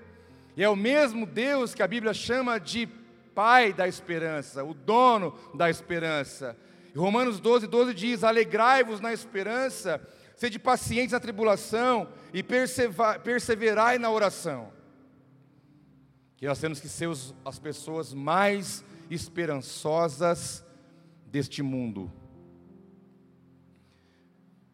E 0.57 0.65
é 0.65 0.69
o 0.69 0.77
mesmo 0.77 1.27
Deus 1.27 1.75
que 1.75 1.83
a 1.83 1.89
Bíblia 1.89 2.13
chama 2.13 2.59
de 2.59 2.89
Pai 3.35 3.73
da 3.73 3.89
esperança, 3.89 4.63
o 4.63 4.75
dono 4.75 5.35
da 5.55 5.71
esperança. 5.71 6.55
E 6.95 6.99
Romanos 6.99 7.41
12, 7.41 7.67
12 7.67 7.95
diz: 7.95 8.25
Alegrai-vos 8.25 9.01
na 9.01 9.11
esperança, 9.11 10.07
sede 10.37 10.59
pacientes 10.59 11.13
na 11.13 11.21
tribulação 11.21 12.09
e 12.35 12.43
perseverai 12.43 13.99
na 13.99 14.11
oração. 14.11 14.71
Que 16.43 16.49
nós 16.49 16.59
temos 16.59 16.81
que 16.81 16.89
ser 16.89 17.07
os, 17.07 17.33
as 17.45 17.61
pessoas 17.61 18.13
mais 18.13 18.85
esperançosas 19.09 20.65
deste 21.25 21.63
mundo. 21.63 22.13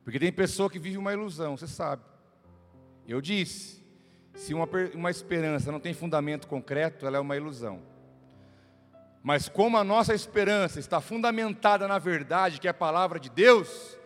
Porque 0.03 0.19
tem 0.19 0.33
pessoa 0.33 0.71
que 0.71 0.79
vive 0.79 0.97
uma 0.97 1.13
ilusão, 1.13 1.59
você 1.59 1.67
sabe. 1.67 2.01
Eu 3.07 3.21
disse, 3.21 3.85
se 4.33 4.55
uma, 4.55 4.67
uma 4.95 5.11
esperança 5.11 5.71
não 5.71 5.79
tem 5.79 5.93
fundamento 5.93 6.49
concreto, 6.49 7.07
ela 7.07 7.19
é 7.19 7.21
uma 7.21 7.37
ilusão. 7.37 7.83
Mas 9.23 9.47
como 9.47 9.77
a 9.77 9.85
nossa 9.85 10.15
esperança 10.15 10.81
está 10.81 11.03
fundamentada 11.03 11.87
na 11.87 11.99
verdade, 11.99 12.61
que 12.61 12.67
é 12.67 12.71
a 12.71 12.73
palavra 12.73 13.21
de 13.21 13.29
Deus, 13.29 13.99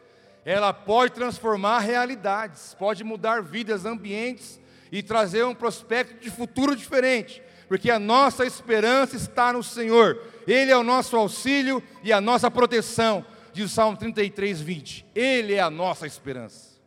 ela 0.45 0.73
pode 0.73 1.13
transformar 1.13 1.79
realidades, 1.79 2.75
pode 2.75 3.05
mudar 3.05 3.41
vidas, 3.41 3.87
ambientes 3.87 4.61
e 4.91 5.01
trazer 5.01 5.45
um 5.45 5.55
prospecto 5.55 6.21
de 6.21 6.29
futuro 6.29 6.75
diferente, 6.75 7.41
porque 7.73 7.91
a 7.91 7.99
nossa 7.99 8.45
esperança 8.45 9.17
está 9.17 9.51
no 9.51 9.63
Senhor, 9.63 10.23
Ele 10.47 10.71
é 10.71 10.77
o 10.77 10.83
nosso 10.83 11.17
auxílio 11.17 11.83
e 12.03 12.13
a 12.13 12.21
nossa 12.21 12.51
proteção 12.51 13.25
diz 13.51 13.65
o 13.65 13.75
Salmo 13.75 13.97
33, 13.97 14.61
20. 14.61 15.07
Ele 15.15 15.55
é 15.55 15.61
a 15.61 15.71
nossa 15.71 16.07
esperança. 16.07 16.79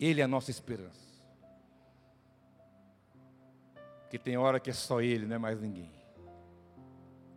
Ele 0.00 0.20
é 0.20 0.24
a 0.24 0.26
nossa 0.26 0.50
esperança. 0.50 1.06
Porque 4.00 4.18
tem 4.18 4.36
hora 4.36 4.58
que 4.58 4.70
é 4.70 4.72
só 4.72 5.00
Ele, 5.00 5.24
não 5.24 5.36
é 5.36 5.38
mais 5.38 5.60
ninguém. 5.60 5.92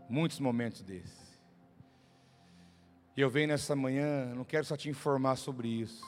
Muitos 0.09 0.39
momentos 0.39 0.81
desses. 0.81 1.39
E 3.15 3.21
eu 3.21 3.29
venho 3.29 3.49
nessa 3.49 3.75
manhã, 3.75 4.33
não 4.33 4.43
quero 4.43 4.65
só 4.65 4.75
te 4.75 4.89
informar 4.89 5.35
sobre 5.35 5.67
isso, 5.67 6.03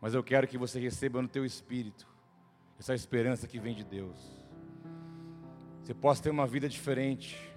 mas 0.00 0.14
eu 0.14 0.24
quero 0.24 0.48
que 0.48 0.56
você 0.56 0.80
receba 0.80 1.20
no 1.20 1.28
teu 1.28 1.44
espírito 1.44 2.08
essa 2.78 2.94
esperança 2.94 3.46
que 3.46 3.60
vem 3.60 3.74
de 3.74 3.84
Deus. 3.84 4.41
Você 5.82 5.94
possa 5.94 6.22
ter 6.22 6.30
uma 6.30 6.46
vida 6.46 6.68
diferente 6.68 7.52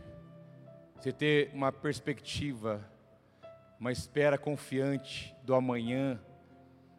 você 1.05 1.11
ter 1.11 1.51
uma 1.53 1.71
perspectiva, 1.71 2.83
uma 3.79 3.91
espera 3.91 4.39
confiante 4.39 5.35
do 5.43 5.53
amanhã, 5.53 6.19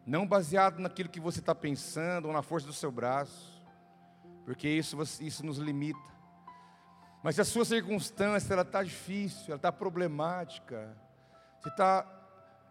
não 0.05 0.25
baseado 0.25 0.79
naquilo 0.79 1.09
que 1.09 1.19
você 1.19 1.41
está 1.41 1.53
pensando 1.53 2.27
ou 2.27 2.33
na 2.33 2.41
força 2.41 2.65
do 2.65 2.71
seu 2.71 2.89
braço, 2.89 3.61
porque 4.45 4.69
isso, 4.69 4.97
isso 5.19 5.45
nos 5.45 5.57
limita. 5.57 5.99
Mas 7.21 7.35
se 7.35 7.41
a 7.41 7.43
sua 7.43 7.65
circunstância 7.65 8.53
ela 8.53 8.61
está 8.61 8.81
difícil, 8.81 9.47
ela 9.47 9.57
está 9.57 9.73
problemática, 9.73 10.97
você 11.59 11.67
está 11.67 12.07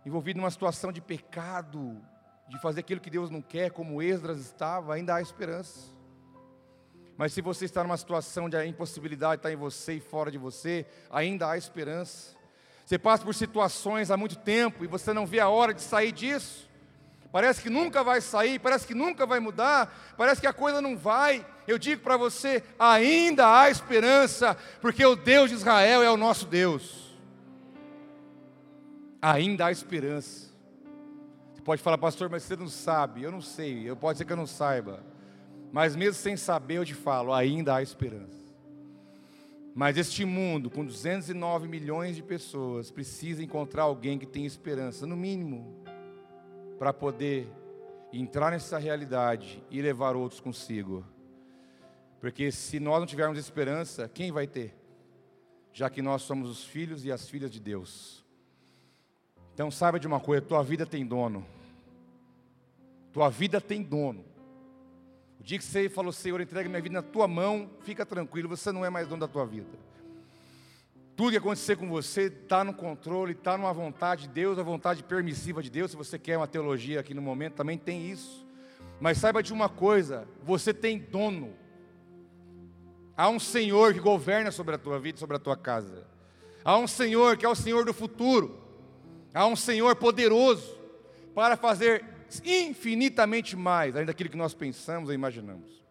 envolvido 0.06 0.40
numa 0.40 0.50
situação 0.50 0.90
de 0.90 1.02
pecado, 1.02 2.02
de 2.48 2.58
fazer 2.62 2.80
aquilo 2.80 3.02
que 3.02 3.10
Deus 3.10 3.28
não 3.28 3.42
quer, 3.42 3.72
como 3.72 4.00
Esdras 4.00 4.38
estava, 4.38 4.94
ainda 4.94 5.16
há 5.16 5.20
esperança. 5.20 5.94
Mas 7.16 7.32
se 7.32 7.40
você 7.40 7.64
está 7.64 7.82
numa 7.82 7.96
situação 7.96 8.48
de 8.48 8.62
impossibilidade 8.66 9.36
está 9.36 9.50
em 9.50 9.56
você 9.56 9.94
e 9.94 10.00
fora 10.00 10.30
de 10.30 10.36
você, 10.36 10.84
ainda 11.10 11.50
há 11.50 11.56
esperança. 11.56 12.36
Você 12.84 12.98
passa 12.98 13.24
por 13.24 13.34
situações 13.34 14.10
há 14.10 14.16
muito 14.16 14.36
tempo 14.36 14.84
e 14.84 14.86
você 14.86 15.12
não 15.12 15.26
vê 15.26 15.40
a 15.40 15.48
hora 15.48 15.72
de 15.72 15.80
sair 15.80 16.12
disso. 16.12 16.68
Parece 17.32 17.60
que 17.60 17.68
nunca 17.68 18.04
vai 18.04 18.20
sair, 18.20 18.58
parece 18.58 18.86
que 18.86 18.94
nunca 18.94 19.26
vai 19.26 19.40
mudar, 19.40 20.14
parece 20.16 20.40
que 20.40 20.46
a 20.46 20.52
coisa 20.52 20.80
não 20.80 20.96
vai. 20.96 21.44
Eu 21.66 21.78
digo 21.78 22.02
para 22.02 22.16
você, 22.16 22.62
ainda 22.78 23.60
há 23.60 23.68
esperança, 23.68 24.56
porque 24.80 25.04
o 25.04 25.16
Deus 25.16 25.50
de 25.50 25.56
Israel 25.56 26.02
é 26.02 26.10
o 26.10 26.16
nosso 26.16 26.46
Deus. 26.46 27.14
Ainda 29.20 29.66
há 29.66 29.72
esperança. 29.72 30.54
Você 31.52 31.62
pode 31.62 31.82
falar, 31.82 31.98
pastor, 31.98 32.30
mas 32.30 32.44
você 32.44 32.54
não 32.54 32.68
sabe. 32.68 33.22
Eu 33.22 33.32
não 33.32 33.40
sei, 33.40 33.88
eu 33.88 33.96
pode 33.96 34.18
ser 34.18 34.24
que 34.24 34.32
eu 34.32 34.36
não 34.36 34.46
saiba. 34.46 35.02
Mas 35.76 35.94
mesmo 35.94 36.14
sem 36.14 36.38
saber, 36.38 36.78
eu 36.78 36.86
te 36.86 36.94
falo, 36.94 37.34
ainda 37.34 37.74
há 37.74 37.82
esperança. 37.82 38.42
Mas 39.74 39.98
este 39.98 40.24
mundo, 40.24 40.70
com 40.70 40.82
209 40.82 41.68
milhões 41.68 42.16
de 42.16 42.22
pessoas, 42.22 42.90
precisa 42.90 43.44
encontrar 43.44 43.82
alguém 43.82 44.18
que 44.18 44.24
tenha 44.24 44.46
esperança, 44.46 45.06
no 45.06 45.14
mínimo, 45.14 45.84
para 46.78 46.94
poder 46.94 47.46
entrar 48.10 48.52
nessa 48.52 48.78
realidade 48.78 49.62
e 49.70 49.82
levar 49.82 50.16
outros 50.16 50.40
consigo. 50.40 51.04
Porque 52.20 52.50
se 52.50 52.80
nós 52.80 52.98
não 52.98 53.06
tivermos 53.06 53.38
esperança, 53.38 54.08
quem 54.08 54.32
vai 54.32 54.46
ter? 54.46 54.74
Já 55.74 55.90
que 55.90 56.00
nós 56.00 56.22
somos 56.22 56.48
os 56.48 56.64
filhos 56.64 57.04
e 57.04 57.12
as 57.12 57.28
filhas 57.28 57.50
de 57.50 57.60
Deus. 57.60 58.24
Então 59.52 59.70
saiba 59.70 60.00
de 60.00 60.06
uma 60.06 60.20
coisa, 60.20 60.40
tua 60.40 60.62
vida 60.62 60.86
tem 60.86 61.04
dono. 61.04 61.46
Tua 63.12 63.28
vida 63.28 63.60
tem 63.60 63.82
dono 63.82 64.35
dia 65.46 65.58
que 65.58 65.64
você 65.64 65.88
falou, 65.88 66.10
Senhor, 66.10 66.40
entrega 66.40 66.68
minha 66.68 66.82
vida 66.82 66.92
na 66.92 67.02
tua 67.02 67.28
mão, 67.28 67.70
fica 67.82 68.04
tranquilo, 68.04 68.48
você 68.48 68.72
não 68.72 68.84
é 68.84 68.90
mais 68.90 69.06
dono 69.06 69.20
da 69.20 69.28
tua 69.28 69.46
vida. 69.46 69.78
Tudo 71.14 71.30
que 71.30 71.36
acontecer 71.36 71.76
com 71.76 71.88
você 71.88 72.22
está 72.22 72.64
no 72.64 72.74
controle, 72.74 73.30
está 73.30 73.56
numa 73.56 73.72
vontade 73.72 74.22
de 74.22 74.28
Deus, 74.30 74.58
a 74.58 74.64
vontade 74.64 75.04
permissiva 75.04 75.62
de 75.62 75.70
Deus. 75.70 75.92
Se 75.92 75.96
você 75.96 76.18
quer 76.18 76.36
uma 76.36 76.48
teologia 76.48 76.98
aqui 76.98 77.14
no 77.14 77.22
momento, 77.22 77.54
também 77.54 77.78
tem 77.78 78.10
isso. 78.10 78.44
Mas 79.00 79.18
saiba 79.18 79.40
de 79.40 79.52
uma 79.52 79.68
coisa: 79.68 80.26
você 80.42 80.74
tem 80.74 80.98
dono. 80.98 81.54
Há 83.16 83.28
um 83.28 83.38
Senhor 83.38 83.94
que 83.94 84.00
governa 84.00 84.50
sobre 84.50 84.74
a 84.74 84.78
tua 84.78 84.98
vida, 84.98 85.16
sobre 85.16 85.36
a 85.36 85.38
tua 85.40 85.56
casa. 85.56 86.08
Há 86.64 86.76
um 86.76 86.88
Senhor 86.88 87.36
que 87.36 87.46
é 87.46 87.48
o 87.48 87.54
Senhor 87.54 87.84
do 87.84 87.94
futuro. 87.94 88.60
Há 89.32 89.46
um 89.46 89.54
Senhor 89.54 89.94
poderoso 89.94 90.76
para 91.36 91.56
fazer 91.56 92.15
infinitamente 92.44 93.56
mais, 93.56 93.94
além 93.94 94.06
daquilo 94.06 94.30
que 94.30 94.36
nós 94.36 94.54
pensamos 94.54 95.08
ou 95.08 95.14
imaginamos. 95.14 95.84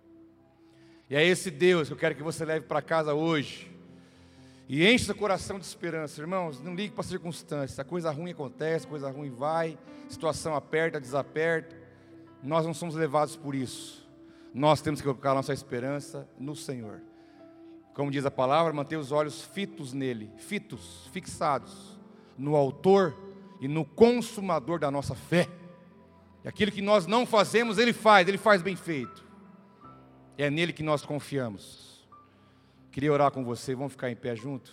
E 1.10 1.16
é 1.16 1.24
esse 1.24 1.52
Deus 1.52 1.88
que 1.88 1.94
eu 1.94 1.98
quero 1.98 2.16
que 2.16 2.24
você 2.24 2.44
leve 2.44 2.66
para 2.66 2.82
casa 2.82 3.14
hoje. 3.14 3.72
E 4.68 4.88
enche 4.88 5.06
seu 5.06 5.16
coração 5.16 5.60
de 5.60 5.66
esperança, 5.66 6.20
irmãos. 6.20 6.60
Não 6.60 6.74
ligue 6.74 6.94
para 6.94 7.02
as 7.02 7.08
circunstâncias. 7.08 7.78
A 7.80 7.84
coisa 7.84 8.10
ruim 8.10 8.32
acontece, 8.32 8.88
coisa 8.88 9.10
ruim 9.12 9.30
vai, 9.30 9.78
situação 10.10 10.56
aperta, 10.56 11.00
desaperta. 11.00 11.76
Nós 12.42 12.66
não 12.66 12.74
somos 12.74 12.96
levados 12.96 13.36
por 13.36 13.54
isso. 13.54 14.08
Nós 14.54 14.82
temos 14.82 15.02
que 15.02 15.08
colocar 15.08 15.34
nossa 15.36 15.54
esperança 15.54 16.28
no 16.40 16.56
Senhor. 16.56 17.02
Como 17.94 18.10
diz 18.10 18.26
a 18.26 18.32
palavra, 18.32 18.74
manter 18.74 18.98
os 18.98 19.12
olhos 19.12 19.42
fitos 19.42 19.94
nele, 19.94 20.32
fitos, 20.38 21.08
fixados, 21.14 22.00
no 22.38 22.56
Autor 22.56 23.16
e 23.62 23.68
no 23.68 23.86
Consumador 23.86 24.80
da 24.80 24.90
nossa 24.90 25.14
fé. 25.14 25.48
E 26.46 26.48
aquilo 26.48 26.72
que 26.72 26.82
nós 26.82 27.08
não 27.08 27.26
fazemos, 27.26 27.80
Ele 27.80 27.92
faz, 27.92 28.28
Ele 28.28 28.38
faz 28.38 28.62
bem 28.62 28.76
feito. 28.76 29.26
É 30.38 30.48
nele 30.48 30.72
que 30.72 30.84
nós 30.84 31.04
confiamos. 31.04 32.08
Queria 32.92 33.12
orar 33.12 33.32
com 33.32 33.44
você, 33.44 33.74
vamos 33.74 33.94
ficar 33.94 34.12
em 34.12 34.16
pé 34.16 34.36
junto? 34.36 34.72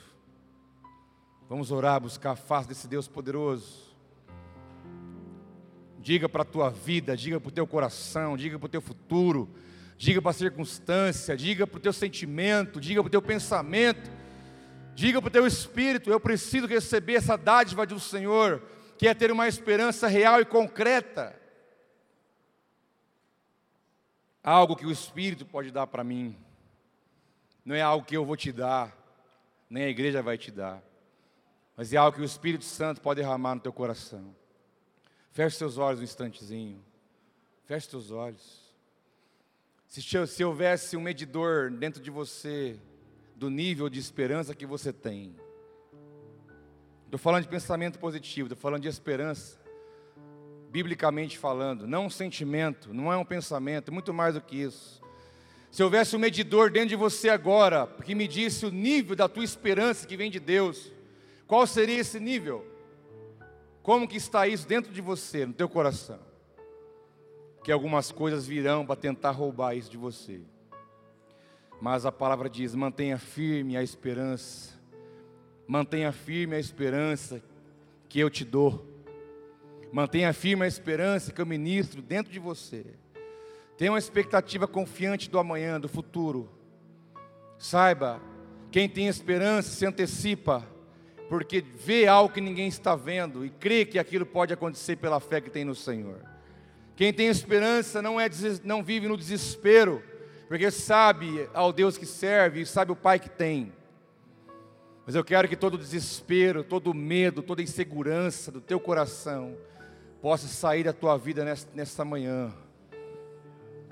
Vamos 1.48 1.72
orar, 1.72 1.98
buscar 1.98 2.32
a 2.32 2.36
face 2.36 2.68
desse 2.68 2.86
Deus 2.86 3.08
poderoso. 3.08 3.90
Diga 5.98 6.28
para 6.28 6.42
a 6.42 6.44
tua 6.44 6.68
vida, 6.68 7.16
diga 7.16 7.40
para 7.40 7.48
o 7.48 7.52
teu 7.52 7.66
coração, 7.66 8.36
diga 8.36 8.58
para 8.58 8.66
o 8.66 8.68
teu 8.68 8.82
futuro, 8.82 9.48
diga 9.96 10.20
para 10.20 10.30
a 10.30 10.34
circunstância, 10.34 11.34
diga 11.34 11.66
para 11.66 11.78
o 11.78 11.80
teu 11.80 11.92
sentimento, 11.94 12.82
diga 12.82 13.00
para 13.00 13.08
o 13.08 13.10
teu 13.10 13.22
pensamento, 13.22 14.10
diga 14.94 15.22
para 15.22 15.28
o 15.28 15.32
teu 15.32 15.46
espírito: 15.46 16.10
eu 16.10 16.20
preciso 16.20 16.66
receber 16.66 17.14
essa 17.14 17.38
dádiva 17.38 17.86
do 17.86 17.98
Senhor, 17.98 18.62
que 18.98 19.08
é 19.08 19.14
ter 19.14 19.32
uma 19.32 19.48
esperança 19.48 20.06
real 20.06 20.38
e 20.38 20.44
concreta. 20.44 21.40
Algo 24.42 24.76
que 24.76 24.86
o 24.86 24.90
Espírito 24.90 25.46
pode 25.46 25.70
dar 25.70 25.86
para 25.86 26.02
mim. 26.02 26.36
Não 27.64 27.74
é 27.74 27.80
algo 27.80 28.04
que 28.04 28.16
eu 28.16 28.24
vou 28.24 28.36
te 28.36 28.50
dar, 28.50 28.96
nem 29.70 29.84
a 29.84 29.88
igreja 29.88 30.22
vai 30.22 30.36
te 30.36 30.50
dar, 30.50 30.82
mas 31.76 31.92
é 31.92 31.96
algo 31.96 32.16
que 32.16 32.22
o 32.22 32.24
Espírito 32.24 32.64
Santo 32.64 33.00
pode 33.00 33.20
derramar 33.20 33.54
no 33.54 33.60
teu 33.60 33.72
coração. 33.72 34.34
Feche 35.30 35.56
seus 35.56 35.78
olhos 35.78 36.00
um 36.00 36.04
instantezinho. 36.04 36.84
Feche 37.64 37.88
seus 37.88 38.10
olhos. 38.10 38.60
Se, 39.88 40.02
se 40.02 40.44
houvesse 40.44 40.96
um 40.96 41.00
medidor 41.00 41.70
dentro 41.70 42.02
de 42.02 42.10
você 42.10 42.78
do 43.36 43.48
nível 43.48 43.88
de 43.88 43.98
esperança 43.98 44.54
que 44.54 44.66
você 44.66 44.92
tem. 44.92 45.34
Estou 47.04 47.18
falando 47.18 47.42
de 47.42 47.48
pensamento 47.48 47.98
positivo, 47.98 48.46
estou 48.46 48.58
falando 48.58 48.82
de 48.82 48.88
esperança, 48.88 49.58
biblicamente 50.72 51.36
falando, 51.36 51.86
não 51.86 52.06
um 52.06 52.10
sentimento, 52.10 52.94
não 52.94 53.12
é 53.12 53.16
um 53.18 53.26
pensamento, 53.26 53.92
muito 53.92 54.14
mais 54.14 54.34
do 54.34 54.40
que 54.40 54.56
isso. 54.56 55.02
Se 55.70 55.82
houvesse 55.82 56.16
um 56.16 56.18
medidor 56.18 56.70
dentro 56.70 56.88
de 56.88 56.96
você 56.96 57.28
agora, 57.28 57.86
que 57.86 58.14
medisse 58.14 58.64
o 58.64 58.70
nível 58.70 59.14
da 59.14 59.28
tua 59.28 59.44
esperança 59.44 60.06
que 60.06 60.16
vem 60.16 60.30
de 60.30 60.40
Deus, 60.40 60.90
qual 61.46 61.66
seria 61.66 62.00
esse 62.00 62.18
nível? 62.18 62.66
Como 63.82 64.08
que 64.08 64.16
está 64.16 64.48
isso 64.48 64.66
dentro 64.66 64.90
de 64.90 65.02
você, 65.02 65.44
no 65.44 65.52
teu 65.52 65.68
coração? 65.68 66.18
Que 67.62 67.70
algumas 67.70 68.10
coisas 68.10 68.46
virão 68.46 68.86
para 68.86 68.96
tentar 68.96 69.32
roubar 69.32 69.76
isso 69.76 69.90
de 69.90 69.98
você. 69.98 70.40
Mas 71.82 72.06
a 72.06 72.12
palavra 72.12 72.48
diz: 72.48 72.74
mantenha 72.74 73.18
firme 73.18 73.76
a 73.76 73.82
esperança, 73.82 74.72
mantenha 75.66 76.12
firme 76.12 76.56
a 76.56 76.58
esperança 76.58 77.42
que 78.08 78.18
eu 78.20 78.30
te 78.30 78.44
dou, 78.44 78.91
mantenha 79.92 80.32
firme 80.32 80.64
a 80.64 80.68
esperança 80.68 81.30
que 81.30 81.40
eu 81.40 81.44
ministro 81.44 82.00
dentro 82.00 82.32
de 82.32 82.38
você. 82.38 82.84
Tenha 83.76 83.92
uma 83.92 83.98
expectativa 83.98 84.66
confiante 84.66 85.28
do 85.28 85.38
amanhã, 85.38 85.78
do 85.78 85.88
futuro. 85.88 86.50
Saiba, 87.58 88.20
quem 88.70 88.88
tem 88.88 89.06
esperança 89.06 89.68
se 89.68 89.84
antecipa, 89.84 90.66
porque 91.28 91.60
vê 91.60 92.06
algo 92.06 92.32
que 92.32 92.40
ninguém 92.40 92.68
está 92.68 92.96
vendo 92.96 93.44
e 93.44 93.50
crê 93.50 93.84
que 93.84 93.98
aquilo 93.98 94.24
pode 94.24 94.52
acontecer 94.52 94.96
pela 94.96 95.20
fé 95.20 95.40
que 95.42 95.50
tem 95.50 95.64
no 95.64 95.74
Senhor. 95.74 96.20
Quem 96.96 97.12
tem 97.12 97.28
esperança 97.28 98.00
não, 98.00 98.18
é, 98.18 98.28
não 98.64 98.82
vive 98.82 99.08
no 99.08 99.16
desespero, 99.16 100.02
porque 100.48 100.70
sabe 100.70 101.48
ao 101.52 101.72
Deus 101.72 101.98
que 101.98 102.06
serve 102.06 102.62
e 102.62 102.66
sabe 102.66 102.92
o 102.92 102.96
Pai 102.96 103.18
que 103.18 103.28
tem. 103.28 103.72
Mas 105.04 105.14
eu 105.14 105.24
quero 105.24 105.48
que 105.48 105.56
todo 105.56 105.76
desespero, 105.76 106.62
todo 106.62 106.94
medo, 106.94 107.42
toda 107.42 107.60
insegurança 107.62 108.52
do 108.52 108.60
teu 108.60 108.78
coração 108.78 109.56
possa 110.22 110.48
sair 110.48 110.84
da 110.84 110.92
tua 110.92 111.18
vida 111.18 111.44
nesta 111.74 112.04
manhã 112.04 112.54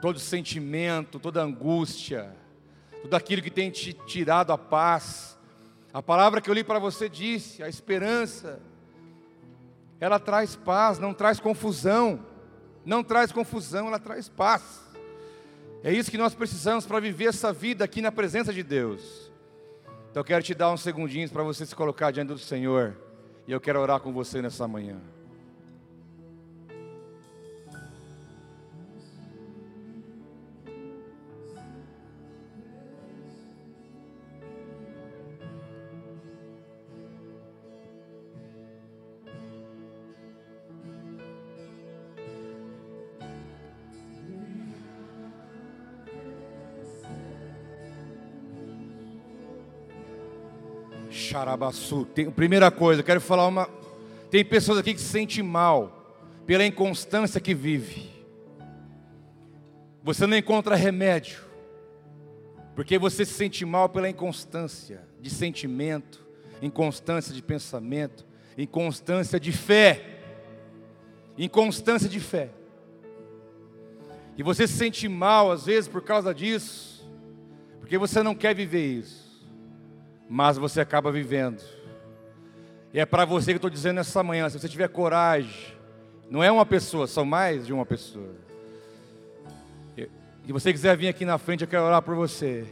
todo 0.00 0.18
sentimento, 0.18 1.18
toda 1.20 1.42
angústia, 1.42 2.34
tudo 3.02 3.14
aquilo 3.14 3.42
que 3.42 3.50
tem 3.50 3.70
te 3.70 3.92
tirado 3.92 4.52
a 4.52 4.58
paz. 4.58 5.38
A 5.92 6.02
palavra 6.02 6.40
que 6.40 6.48
eu 6.48 6.54
li 6.54 6.64
para 6.64 6.78
você 6.78 7.08
disse, 7.08 7.62
a 7.62 7.68
esperança, 7.68 8.60
ela 10.00 10.18
traz 10.18 10.56
paz, 10.56 10.98
não 10.98 11.12
traz 11.12 11.38
confusão, 11.38 12.24
não 12.84 13.04
traz 13.04 13.30
confusão, 13.30 13.88
ela 13.88 13.98
traz 13.98 14.28
paz. 14.28 14.80
É 15.82 15.92
isso 15.92 16.10
que 16.10 16.18
nós 16.18 16.34
precisamos 16.34 16.86
para 16.86 17.00
viver 17.00 17.26
essa 17.26 17.52
vida 17.52 17.84
aqui 17.84 18.00
na 18.00 18.12
presença 18.12 18.52
de 18.52 18.62
Deus. 18.62 19.30
Então 20.10 20.20
eu 20.20 20.24
quero 20.24 20.42
te 20.42 20.54
dar 20.54 20.70
uns 20.72 20.80
segundinhos 20.80 21.30
para 21.30 21.42
você 21.42 21.64
se 21.64 21.74
colocar 21.74 22.10
diante 22.10 22.28
do 22.28 22.38
Senhor, 22.38 22.96
e 23.46 23.52
eu 23.52 23.60
quero 23.60 23.80
orar 23.80 24.00
com 24.00 24.12
você 24.12 24.42
nessa 24.42 24.66
manhã. 24.66 25.00
Xarabaçu. 51.30 52.04
Tem, 52.06 52.28
primeira 52.28 52.70
coisa, 52.70 53.02
quero 53.02 53.20
falar 53.20 53.46
uma. 53.46 53.68
Tem 54.30 54.44
pessoas 54.44 54.78
aqui 54.78 54.94
que 54.94 55.00
se 55.00 55.06
sentem 55.06 55.42
mal 55.42 56.18
pela 56.44 56.66
inconstância 56.66 57.40
que 57.40 57.54
vive. 57.54 58.10
Você 60.02 60.26
não 60.26 60.36
encontra 60.36 60.74
remédio, 60.74 61.38
porque 62.74 62.98
você 62.98 63.24
se 63.24 63.34
sente 63.34 63.64
mal 63.64 63.88
pela 63.88 64.08
inconstância 64.08 65.02
de 65.20 65.30
sentimento, 65.30 66.26
inconstância 66.60 67.32
de 67.32 67.42
pensamento, 67.42 68.26
inconstância 68.58 69.38
de 69.38 69.52
fé. 69.52 70.18
Inconstância 71.38 72.08
de 72.08 72.18
fé. 72.18 72.50
E 74.36 74.42
você 74.42 74.66
se 74.66 74.74
sente 74.74 75.08
mal 75.08 75.50
às 75.50 75.66
vezes 75.66 75.88
por 75.88 76.02
causa 76.02 76.34
disso, 76.34 77.08
porque 77.78 77.96
você 77.96 78.22
não 78.22 78.34
quer 78.34 78.54
viver 78.54 78.84
isso 78.84 79.19
mas 80.32 80.56
você 80.56 80.80
acaba 80.80 81.10
vivendo. 81.10 81.60
E 82.94 83.00
é 83.00 83.04
para 83.04 83.24
você 83.24 83.46
que 83.46 83.54
eu 83.54 83.56
estou 83.56 83.68
dizendo 83.68 83.98
essa 83.98 84.22
manhã: 84.22 84.48
se 84.48 84.60
você 84.60 84.68
tiver 84.68 84.88
coragem, 84.88 85.74
não 86.30 86.40
é 86.40 86.52
uma 86.52 86.64
pessoa, 86.64 87.08
são 87.08 87.24
mais 87.24 87.66
de 87.66 87.72
uma 87.72 87.84
pessoa. 87.84 88.36
E 90.46 90.52
você 90.52 90.72
quiser 90.72 90.96
vir 90.96 91.08
aqui 91.08 91.24
na 91.24 91.36
frente, 91.36 91.62
eu 91.62 91.68
quero 91.68 91.84
orar 91.84 92.00
por 92.00 92.14
você. 92.14 92.64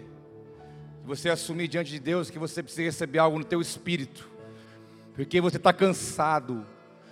Você 1.04 1.28
assumir 1.28 1.68
diante 1.68 1.90
de 1.90 1.98
Deus 1.98 2.30
que 2.30 2.38
você 2.38 2.62
precisa 2.62 2.84
receber 2.84 3.18
algo 3.18 3.38
no 3.38 3.44
teu 3.44 3.60
espírito, 3.60 4.28
porque 5.14 5.40
você 5.40 5.56
está 5.56 5.72
cansado, 5.72 6.64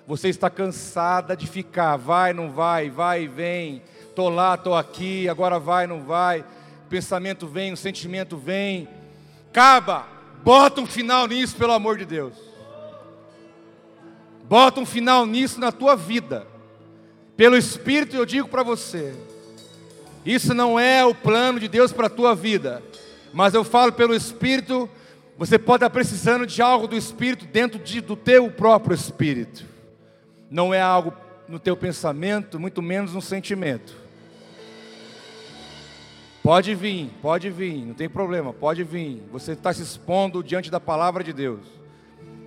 você 0.07 0.29
está 0.29 0.49
cansada 0.49 1.37
de 1.37 1.47
ficar, 1.47 1.97
vai, 1.97 2.33
não 2.33 2.51
vai, 2.51 2.89
vai 2.89 3.25
e 3.25 3.29
vem, 3.29 3.83
estou 4.09 4.29
lá, 4.29 4.55
estou 4.55 4.75
aqui, 4.75 5.29
agora 5.29 5.59
vai, 5.59 5.87
não 5.87 6.03
vai, 6.03 6.41
o 6.41 6.89
pensamento 6.89 7.47
vem, 7.47 7.73
o 7.73 7.77
sentimento 7.77 8.37
vem, 8.37 8.89
acaba, 9.51 10.16
Bota 10.47 10.81
um 10.81 10.87
final 10.87 11.27
nisso, 11.27 11.57
pelo 11.57 11.73
amor 11.73 11.99
de 11.99 12.05
Deus. 12.05 12.35
Bota 14.45 14.79
um 14.79 14.87
final 14.87 15.27
nisso 15.27 15.59
na 15.59 15.73
tua 15.73 15.97
vida. 15.97 16.47
Pelo 17.37 17.57
Espírito 17.57 18.15
eu 18.15 18.25
digo 18.25 18.47
para 18.47 18.63
você. 18.63 19.13
Isso 20.25 20.55
não 20.55 20.79
é 20.79 21.05
o 21.05 21.13
plano 21.13 21.59
de 21.59 21.67
Deus 21.67 21.93
para 21.93 22.07
a 22.07 22.11
tua 22.11 22.33
vida. 22.33 22.81
Mas 23.33 23.55
eu 23.55 23.65
falo 23.65 23.93
pelo 23.93 24.15
Espírito, 24.15 24.89
você 25.37 25.59
pode 25.59 25.79
estar 25.79 25.91
precisando 25.91 26.47
de 26.47 26.63
algo 26.63 26.87
do 26.87 26.97
Espírito 26.97 27.45
dentro 27.45 27.81
de, 27.81 28.01
do 28.01 28.15
teu 28.15 28.49
próprio 28.49 28.95
Espírito. 28.95 29.65
Não 30.49 30.73
é 30.73 30.81
algo 30.81 31.13
no 31.49 31.59
teu 31.59 31.77
pensamento, 31.77 32.61
muito 32.61 32.81
menos 32.81 33.13
no 33.13 33.21
sentimento. 33.21 34.06
Pode 36.47 36.77
vir, 36.77 37.11
pode 37.21 37.51
vir, 37.51 37.85
não 37.85 37.93
tem 37.93 38.09
problema, 38.09 38.53
pode 38.53 38.85
vir. 38.85 39.21
Você 39.33 39.51
está 39.51 39.73
se 39.73 39.83
expondo 39.83 40.45
diante 40.45 40.71
da 40.71 40.79
palavra 40.79 41.25
de 41.25 41.33
Deus. 41.33 41.67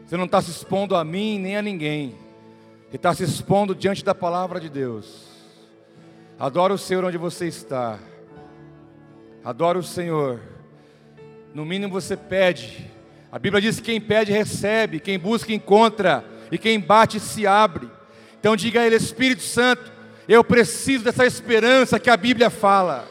Você 0.05 0.15
não 0.15 0.23
está 0.23 0.41
se 0.41 0.49
expondo 0.49 0.95
a 0.95 1.03
mim 1.03 1.37
nem 1.37 1.57
a 1.57 1.61
ninguém. 1.61 2.15
Você 2.89 2.95
está 2.95 3.13
se 3.13 3.23
expondo 3.25 3.75
diante 3.75 4.01
da 4.05 4.15
palavra 4.15 4.57
de 4.57 4.69
Deus. 4.69 5.27
Adora 6.39 6.73
o 6.73 6.77
Senhor 6.77 7.03
onde 7.03 7.17
você 7.17 7.45
está. 7.45 7.99
Adora 9.43 9.77
o 9.77 9.83
Senhor. 9.83 10.39
No 11.53 11.65
mínimo 11.65 11.91
você 11.91 12.15
pede. 12.15 12.89
A 13.29 13.37
Bíblia 13.37 13.61
diz 13.61 13.81
que 13.81 13.91
quem 13.91 13.99
pede 13.99 14.31
recebe, 14.31 15.01
quem 15.01 15.19
busca 15.19 15.51
encontra, 15.51 16.23
e 16.49 16.57
quem 16.57 16.79
bate 16.79 17.19
se 17.19 17.45
abre. 17.45 17.89
Então 18.39 18.55
diga 18.55 18.79
a 18.79 18.85
Ele, 18.85 18.95
Espírito 18.95 19.41
Santo, 19.41 19.91
eu 20.25 20.41
preciso 20.41 21.03
dessa 21.03 21.25
esperança 21.25 21.99
que 21.99 22.09
a 22.09 22.15
Bíblia 22.15 22.49
fala. 22.49 23.09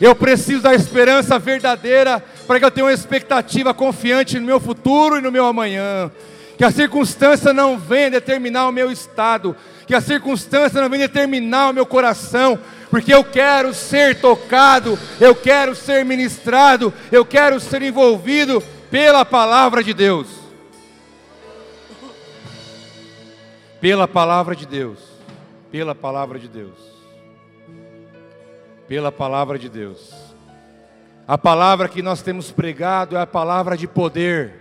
Eu 0.00 0.14
preciso 0.14 0.62
da 0.62 0.74
esperança 0.74 1.38
verdadeira 1.38 2.24
para 2.46 2.58
que 2.58 2.64
eu 2.64 2.70
tenha 2.70 2.86
uma 2.86 2.92
expectativa 2.92 3.74
confiante 3.74 4.40
no 4.40 4.46
meu 4.46 4.58
futuro 4.58 5.18
e 5.18 5.20
no 5.20 5.30
meu 5.30 5.44
amanhã. 5.44 6.10
Que 6.56 6.64
a 6.64 6.70
circunstância 6.70 7.52
não 7.52 7.78
venha 7.78 8.10
determinar 8.10 8.66
o 8.68 8.72
meu 8.72 8.90
estado, 8.90 9.54
que 9.86 9.94
a 9.94 10.00
circunstância 10.00 10.80
não 10.80 10.88
venha 10.88 11.06
determinar 11.06 11.70
o 11.70 11.74
meu 11.74 11.84
coração, 11.84 12.58
porque 12.90 13.12
eu 13.12 13.22
quero 13.22 13.74
ser 13.74 14.20
tocado, 14.20 14.98
eu 15.20 15.34
quero 15.34 15.74
ser 15.74 16.04
ministrado, 16.04 16.92
eu 17.12 17.24
quero 17.24 17.60
ser 17.60 17.82
envolvido 17.82 18.62
pela 18.90 19.24
palavra 19.24 19.84
de 19.84 19.92
Deus. 19.92 20.26
Pela 23.80 24.08
palavra 24.08 24.56
de 24.56 24.66
Deus. 24.66 24.98
Pela 25.70 25.94
palavra 25.94 26.38
de 26.38 26.48
Deus 26.48 26.99
pela 28.90 29.12
palavra 29.12 29.56
de 29.56 29.68
Deus. 29.68 30.12
A 31.24 31.38
palavra 31.38 31.88
que 31.88 32.02
nós 32.02 32.22
temos 32.22 32.50
pregado 32.50 33.16
é 33.16 33.20
a 33.20 33.26
palavra 33.26 33.76
de 33.76 33.86
poder. 33.86 34.52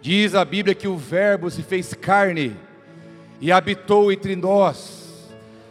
Diz 0.00 0.34
a 0.34 0.42
Bíblia 0.42 0.74
que 0.74 0.88
o 0.88 0.96
Verbo 0.96 1.50
se 1.50 1.62
fez 1.62 1.92
carne 1.92 2.56
e 3.42 3.52
habitou 3.52 4.10
entre 4.10 4.34
nós. 4.34 5.28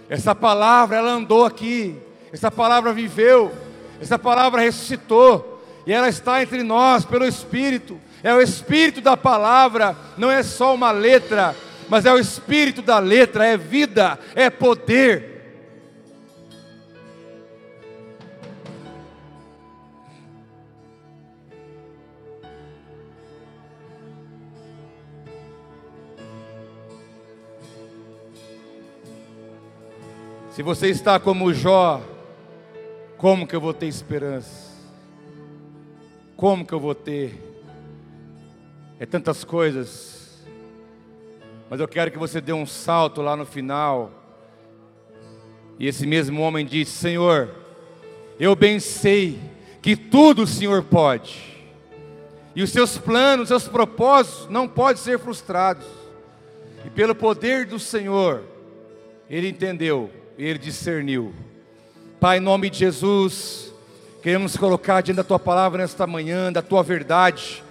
Essa 0.08 0.36
palavra, 0.36 0.98
ela 0.98 1.10
andou 1.14 1.44
aqui. 1.44 1.98
Essa 2.32 2.52
palavra 2.52 2.94
viveu. 2.94 3.52
Essa 4.00 4.20
palavra 4.20 4.62
ressuscitou. 4.62 5.66
E 5.88 5.92
ela 5.92 6.08
está 6.08 6.44
entre 6.44 6.62
nós 6.62 7.04
pelo 7.04 7.26
Espírito. 7.26 8.00
É 8.22 8.32
o 8.32 8.40
Espírito 8.40 9.02
da 9.02 9.18
palavra, 9.18 9.98
não 10.20 10.30
é 10.30 10.44
só 10.44 10.76
uma 10.76 10.92
letra, 10.92 11.56
mas 11.90 12.06
é 12.06 12.14
o 12.14 12.20
Espírito 12.20 12.84
da 12.84 13.00
letra, 13.00 13.44
é 13.44 13.58
vida, 13.58 14.20
é 14.36 14.52
poder. 14.52 15.35
Se 30.56 30.64
você 30.64 30.88
está 30.88 31.20
como 31.20 31.54
Jó, 31.54 32.02
como 33.18 33.46
que 33.46 33.54
eu 33.54 33.60
vou 33.60 33.74
ter 33.74 33.88
esperança? 33.88 34.72
Como 36.38 36.66
que 36.66 36.74
eu 36.74 36.80
vou 36.80 36.96
ter? 36.96 37.38
É 38.98 39.06
tantas 39.06 39.44
coisas. 39.44 40.46
Mas 41.70 41.82
eu 41.82 41.90
quero 41.90 42.10
que 42.10 42.18
você 42.18 42.40
dê 42.40 42.54
um 42.54 42.66
salto 42.66 43.22
lá 43.22 43.36
no 43.36 43.46
final. 43.46 44.10
E 45.78 45.88
esse 45.88 46.08
mesmo 46.08 46.42
homem 46.42 46.66
disse: 46.66 46.92
Senhor, 46.92 47.54
eu 48.40 48.56
bem 48.56 48.80
sei 48.80 49.38
que 49.82 49.98
tudo 49.98 50.44
o 50.44 50.48
Senhor 50.48 50.84
pode. 50.84 51.54
E 52.56 52.64
os 52.64 52.70
seus 52.70 52.98
planos, 52.98 53.44
os 53.44 53.48
seus 53.50 53.68
propósitos 53.68 54.48
não 54.48 54.70
podem 54.70 55.04
ser 55.04 55.20
frustrados. 55.20 55.86
E 56.86 56.90
pelo 56.90 57.14
poder 57.14 57.66
do 57.66 57.78
Senhor, 57.78 58.42
ele 59.30 59.50
entendeu, 59.50 60.10
ele 60.38 60.60
discerniu. 60.60 61.34
Pai, 62.20 62.38
em 62.38 62.42
nome 62.42 62.70
de 62.70 62.80
Jesus, 62.80 63.74
queremos 64.22 64.58
colocar 64.58 65.02
diante 65.02 65.18
da 65.18 65.24
tua 65.24 65.40
palavra 65.40 65.82
nesta 65.82 66.06
manhã, 66.06 66.52
da 66.52 66.62
tua 66.62 66.84
verdade. 66.84 67.64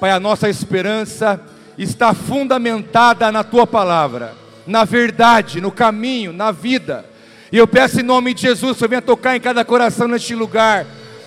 Pai, 0.00 0.10
a 0.10 0.18
nossa 0.18 0.48
esperança 0.48 1.40
está 1.76 2.12
fundamentada 2.12 3.30
na 3.30 3.44
tua 3.44 3.66
palavra, 3.66 4.34
na 4.66 4.84
verdade, 4.84 5.60
no 5.60 5.70
caminho, 5.70 6.32
na 6.32 6.50
vida. 6.50 7.04
E 7.52 7.56
eu 7.56 7.66
peço 7.66 8.00
em 8.00 8.04
nome 8.04 8.34
de 8.34 8.42
Jesus, 8.42 8.78
que 8.78 8.88
venha 8.88 9.00
tocar 9.00 9.36
em 9.36 9.40
cada 9.40 9.64
coração 9.64 10.08
neste 10.08 10.34
lugar. 10.34 10.86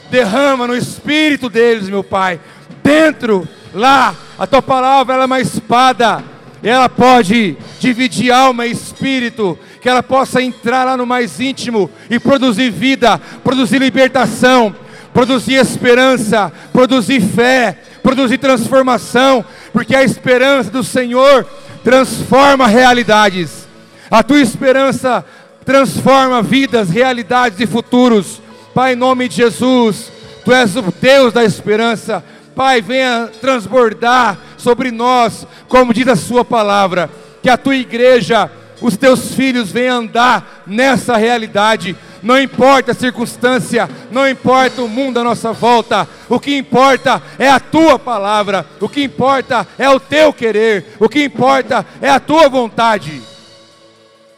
Derrama 0.09 0.67
no 0.67 0.75
espírito 0.75 1.49
deles, 1.49 1.87
meu 1.87 2.03
Pai, 2.03 2.39
dentro, 2.83 3.47
lá, 3.73 4.13
a 4.37 4.45
tua 4.45 4.61
palavra 4.61 5.15
é 5.15 5.25
uma 5.25 5.39
espada, 5.39 6.21
ela 6.61 6.89
pode 6.89 7.57
dividir 7.79 8.31
alma 8.31 8.67
e 8.67 8.71
espírito, 8.71 9.57
que 9.82 9.89
ela 9.89 10.03
possa 10.03 10.41
entrar 10.41 10.84
lá 10.86 10.95
no 10.95 11.07
mais 11.07 11.39
íntimo 11.39 11.89
e 12.09 12.19
produzir 12.19 12.69
vida, 12.69 13.19
produzir 13.43 13.79
libertação, 13.79 14.73
produzir 15.11 15.55
esperança, 15.55 16.51
produzir 16.71 17.19
fé, 17.19 17.77
produzir 18.03 18.38
transformação, 18.38 19.43
porque 19.73 19.95
a 19.95 20.03
esperança 20.03 20.69
do 20.69 20.84
Senhor 20.84 21.47
transforma 21.84 22.67
realidades. 22.67 23.67
A 24.09 24.21
tua 24.21 24.39
esperança 24.39 25.25
transforma 25.65 26.41
vidas, 26.43 26.89
realidades 26.89 27.59
e 27.59 27.65
futuros. 27.65 28.41
Pai, 28.73 28.93
em 28.93 28.95
nome 28.95 29.27
de 29.27 29.38
Jesus, 29.38 30.11
tu 30.45 30.51
és 30.51 30.75
o 30.75 30.84
Deus 31.01 31.34
da 31.34 31.43
esperança. 31.43 32.23
Pai, 32.55 32.82
venha 32.82 33.29
transbordar 33.39 34.38
sobre 34.57 34.91
nós, 34.91 35.47
como 35.67 35.93
diz 35.93 36.07
a 36.07 36.15
Sua 36.15 36.45
palavra, 36.45 37.09
que 37.41 37.49
a 37.49 37.57
tua 37.57 37.75
igreja, 37.75 38.51
os 38.82 38.97
teus 38.97 39.36
filhos 39.36 39.71
venham 39.71 39.99
andar 39.99 40.63
nessa 40.65 41.15
realidade. 41.15 41.95
Não 42.23 42.39
importa 42.39 42.91
a 42.91 42.95
circunstância, 42.95 43.89
não 44.11 44.27
importa 44.27 44.82
o 44.82 44.89
mundo 44.89 45.19
à 45.19 45.23
nossa 45.23 45.53
volta, 45.53 46.07
o 46.27 46.39
que 46.39 46.55
importa 46.57 47.21
é 47.39 47.49
a 47.49 47.59
tua 47.59 47.97
palavra, 47.97 48.65
o 48.79 48.89
que 48.89 49.03
importa 49.03 49.67
é 49.77 49.89
o 49.89 49.99
teu 49.99 50.34
querer, 50.34 50.86
o 50.99 51.07
que 51.07 51.23
importa 51.23 51.86
é 52.01 52.09
a 52.09 52.19
tua 52.19 52.49
vontade. 52.49 53.21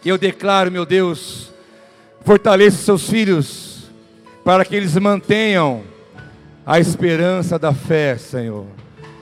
Eu 0.06 0.18
declaro, 0.18 0.72
meu 0.72 0.86
Deus, 0.86 1.52
fortaleça 2.24 2.78
os 2.78 2.84
seus 2.84 3.10
filhos, 3.10 3.84
para 4.44 4.66
que 4.66 4.76
eles 4.76 4.98
mantenham 4.98 5.84
a 6.66 6.80
esperança 6.80 7.58
da 7.58 7.74
fé, 7.74 8.18
Senhor. 8.18 8.66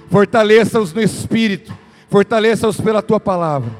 Fortaleça-os 0.09 0.93
no 0.93 1.01
espírito, 1.01 1.73
fortaleça-os 2.09 2.79
pela 2.79 3.01
tua 3.01 3.19
palavra. 3.19 3.71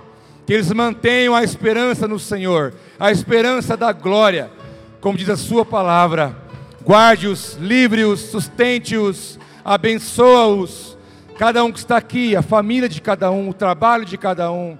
Que 0.51 0.55
eles 0.55 0.69
mantenham 0.73 1.33
a 1.33 1.45
esperança 1.45 2.09
no 2.09 2.19
Senhor, 2.19 2.73
a 2.99 3.09
esperança 3.09 3.77
da 3.77 3.93
glória, 3.93 4.51
como 4.99 5.17
diz 5.17 5.29
a 5.29 5.37
sua 5.37 5.63
palavra. 5.63 6.35
Guarde-os, 6.83 7.53
livre-os, 7.53 8.19
sustente-os, 8.19 9.39
abençoa-os. 9.63 10.97
Cada 11.37 11.63
um 11.63 11.71
que 11.71 11.79
está 11.79 11.95
aqui, 11.95 12.35
a 12.35 12.41
família 12.41 12.89
de 12.89 12.99
cada 12.99 13.31
um, 13.31 13.47
o 13.47 13.53
trabalho 13.53 14.03
de 14.03 14.17
cada 14.17 14.51
um. 14.51 14.77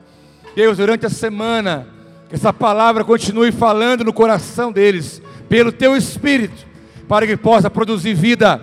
Deus, 0.53 0.76
durante 0.76 1.05
a 1.05 1.09
semana, 1.09 1.88
que 2.28 2.36
essa 2.36 2.51
palavra 2.51 3.05
continue 3.05 3.53
falando 3.53 4.03
no 4.03 4.11
coração 4.11 4.74
deles, 4.74 5.22
pelo 5.47 5.72
teu 5.72 5.95
espírito, 5.95 6.67
para 7.07 7.26
que 7.26 7.38
possa 7.38 7.69
produzir 7.69 8.13
vida 8.13 8.59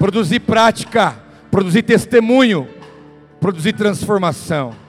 produzir 0.00 0.40
prática, 0.40 1.14
produzir 1.48 1.84
testemunho, 1.84 2.68
produzir 3.40 3.72
transformação. 3.72 4.79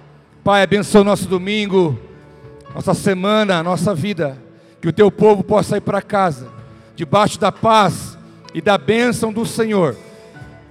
Pai, 0.43 0.63
abençoa 0.63 1.03
nosso 1.03 1.27
domingo, 1.27 1.99
nossa 2.73 2.95
semana, 2.95 3.61
nossa 3.61 3.93
vida, 3.93 4.39
que 4.81 4.87
o 4.87 4.91
teu 4.91 5.11
povo 5.11 5.43
possa 5.43 5.77
ir 5.77 5.81
para 5.81 6.01
casa, 6.01 6.47
debaixo 6.95 7.39
da 7.39 7.51
paz 7.51 8.17
e 8.51 8.59
da 8.59 8.75
bênção 8.75 9.31
do 9.31 9.45
Senhor, 9.45 9.95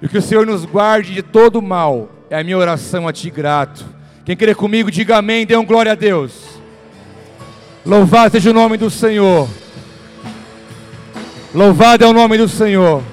e 0.02 0.08
que 0.08 0.18
o 0.18 0.22
Senhor 0.22 0.44
nos 0.44 0.64
guarde 0.64 1.14
de 1.14 1.22
todo 1.22 1.62
mal, 1.62 2.08
é 2.28 2.36
a 2.36 2.42
minha 2.42 2.58
oração 2.58 3.06
a 3.06 3.12
Ti 3.12 3.30
grato. 3.30 3.84
Quem 4.24 4.36
querer 4.36 4.56
comigo, 4.56 4.90
diga 4.90 5.18
amém, 5.18 5.46
dê 5.46 5.56
um 5.56 5.64
glória 5.64 5.92
a 5.92 5.94
Deus. 5.94 6.32
Louvado 7.86 8.32
seja 8.32 8.50
o 8.50 8.54
nome 8.54 8.76
do 8.76 8.90
Senhor. 8.90 9.48
Louvado 11.54 12.04
é 12.04 12.08
o 12.08 12.12
nome 12.12 12.36
do 12.36 12.48
Senhor. 12.48 13.04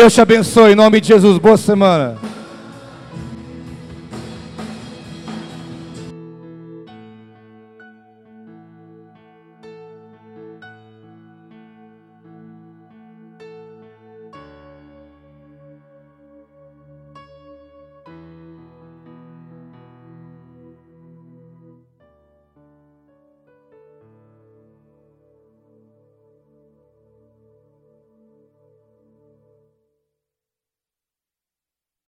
Deus 0.00 0.14
te 0.14 0.20
abençoe 0.22 0.72
em 0.72 0.74
nome 0.74 0.98
de 0.98 1.08
Jesus. 1.08 1.36
Boa 1.36 1.58
semana. 1.58 2.16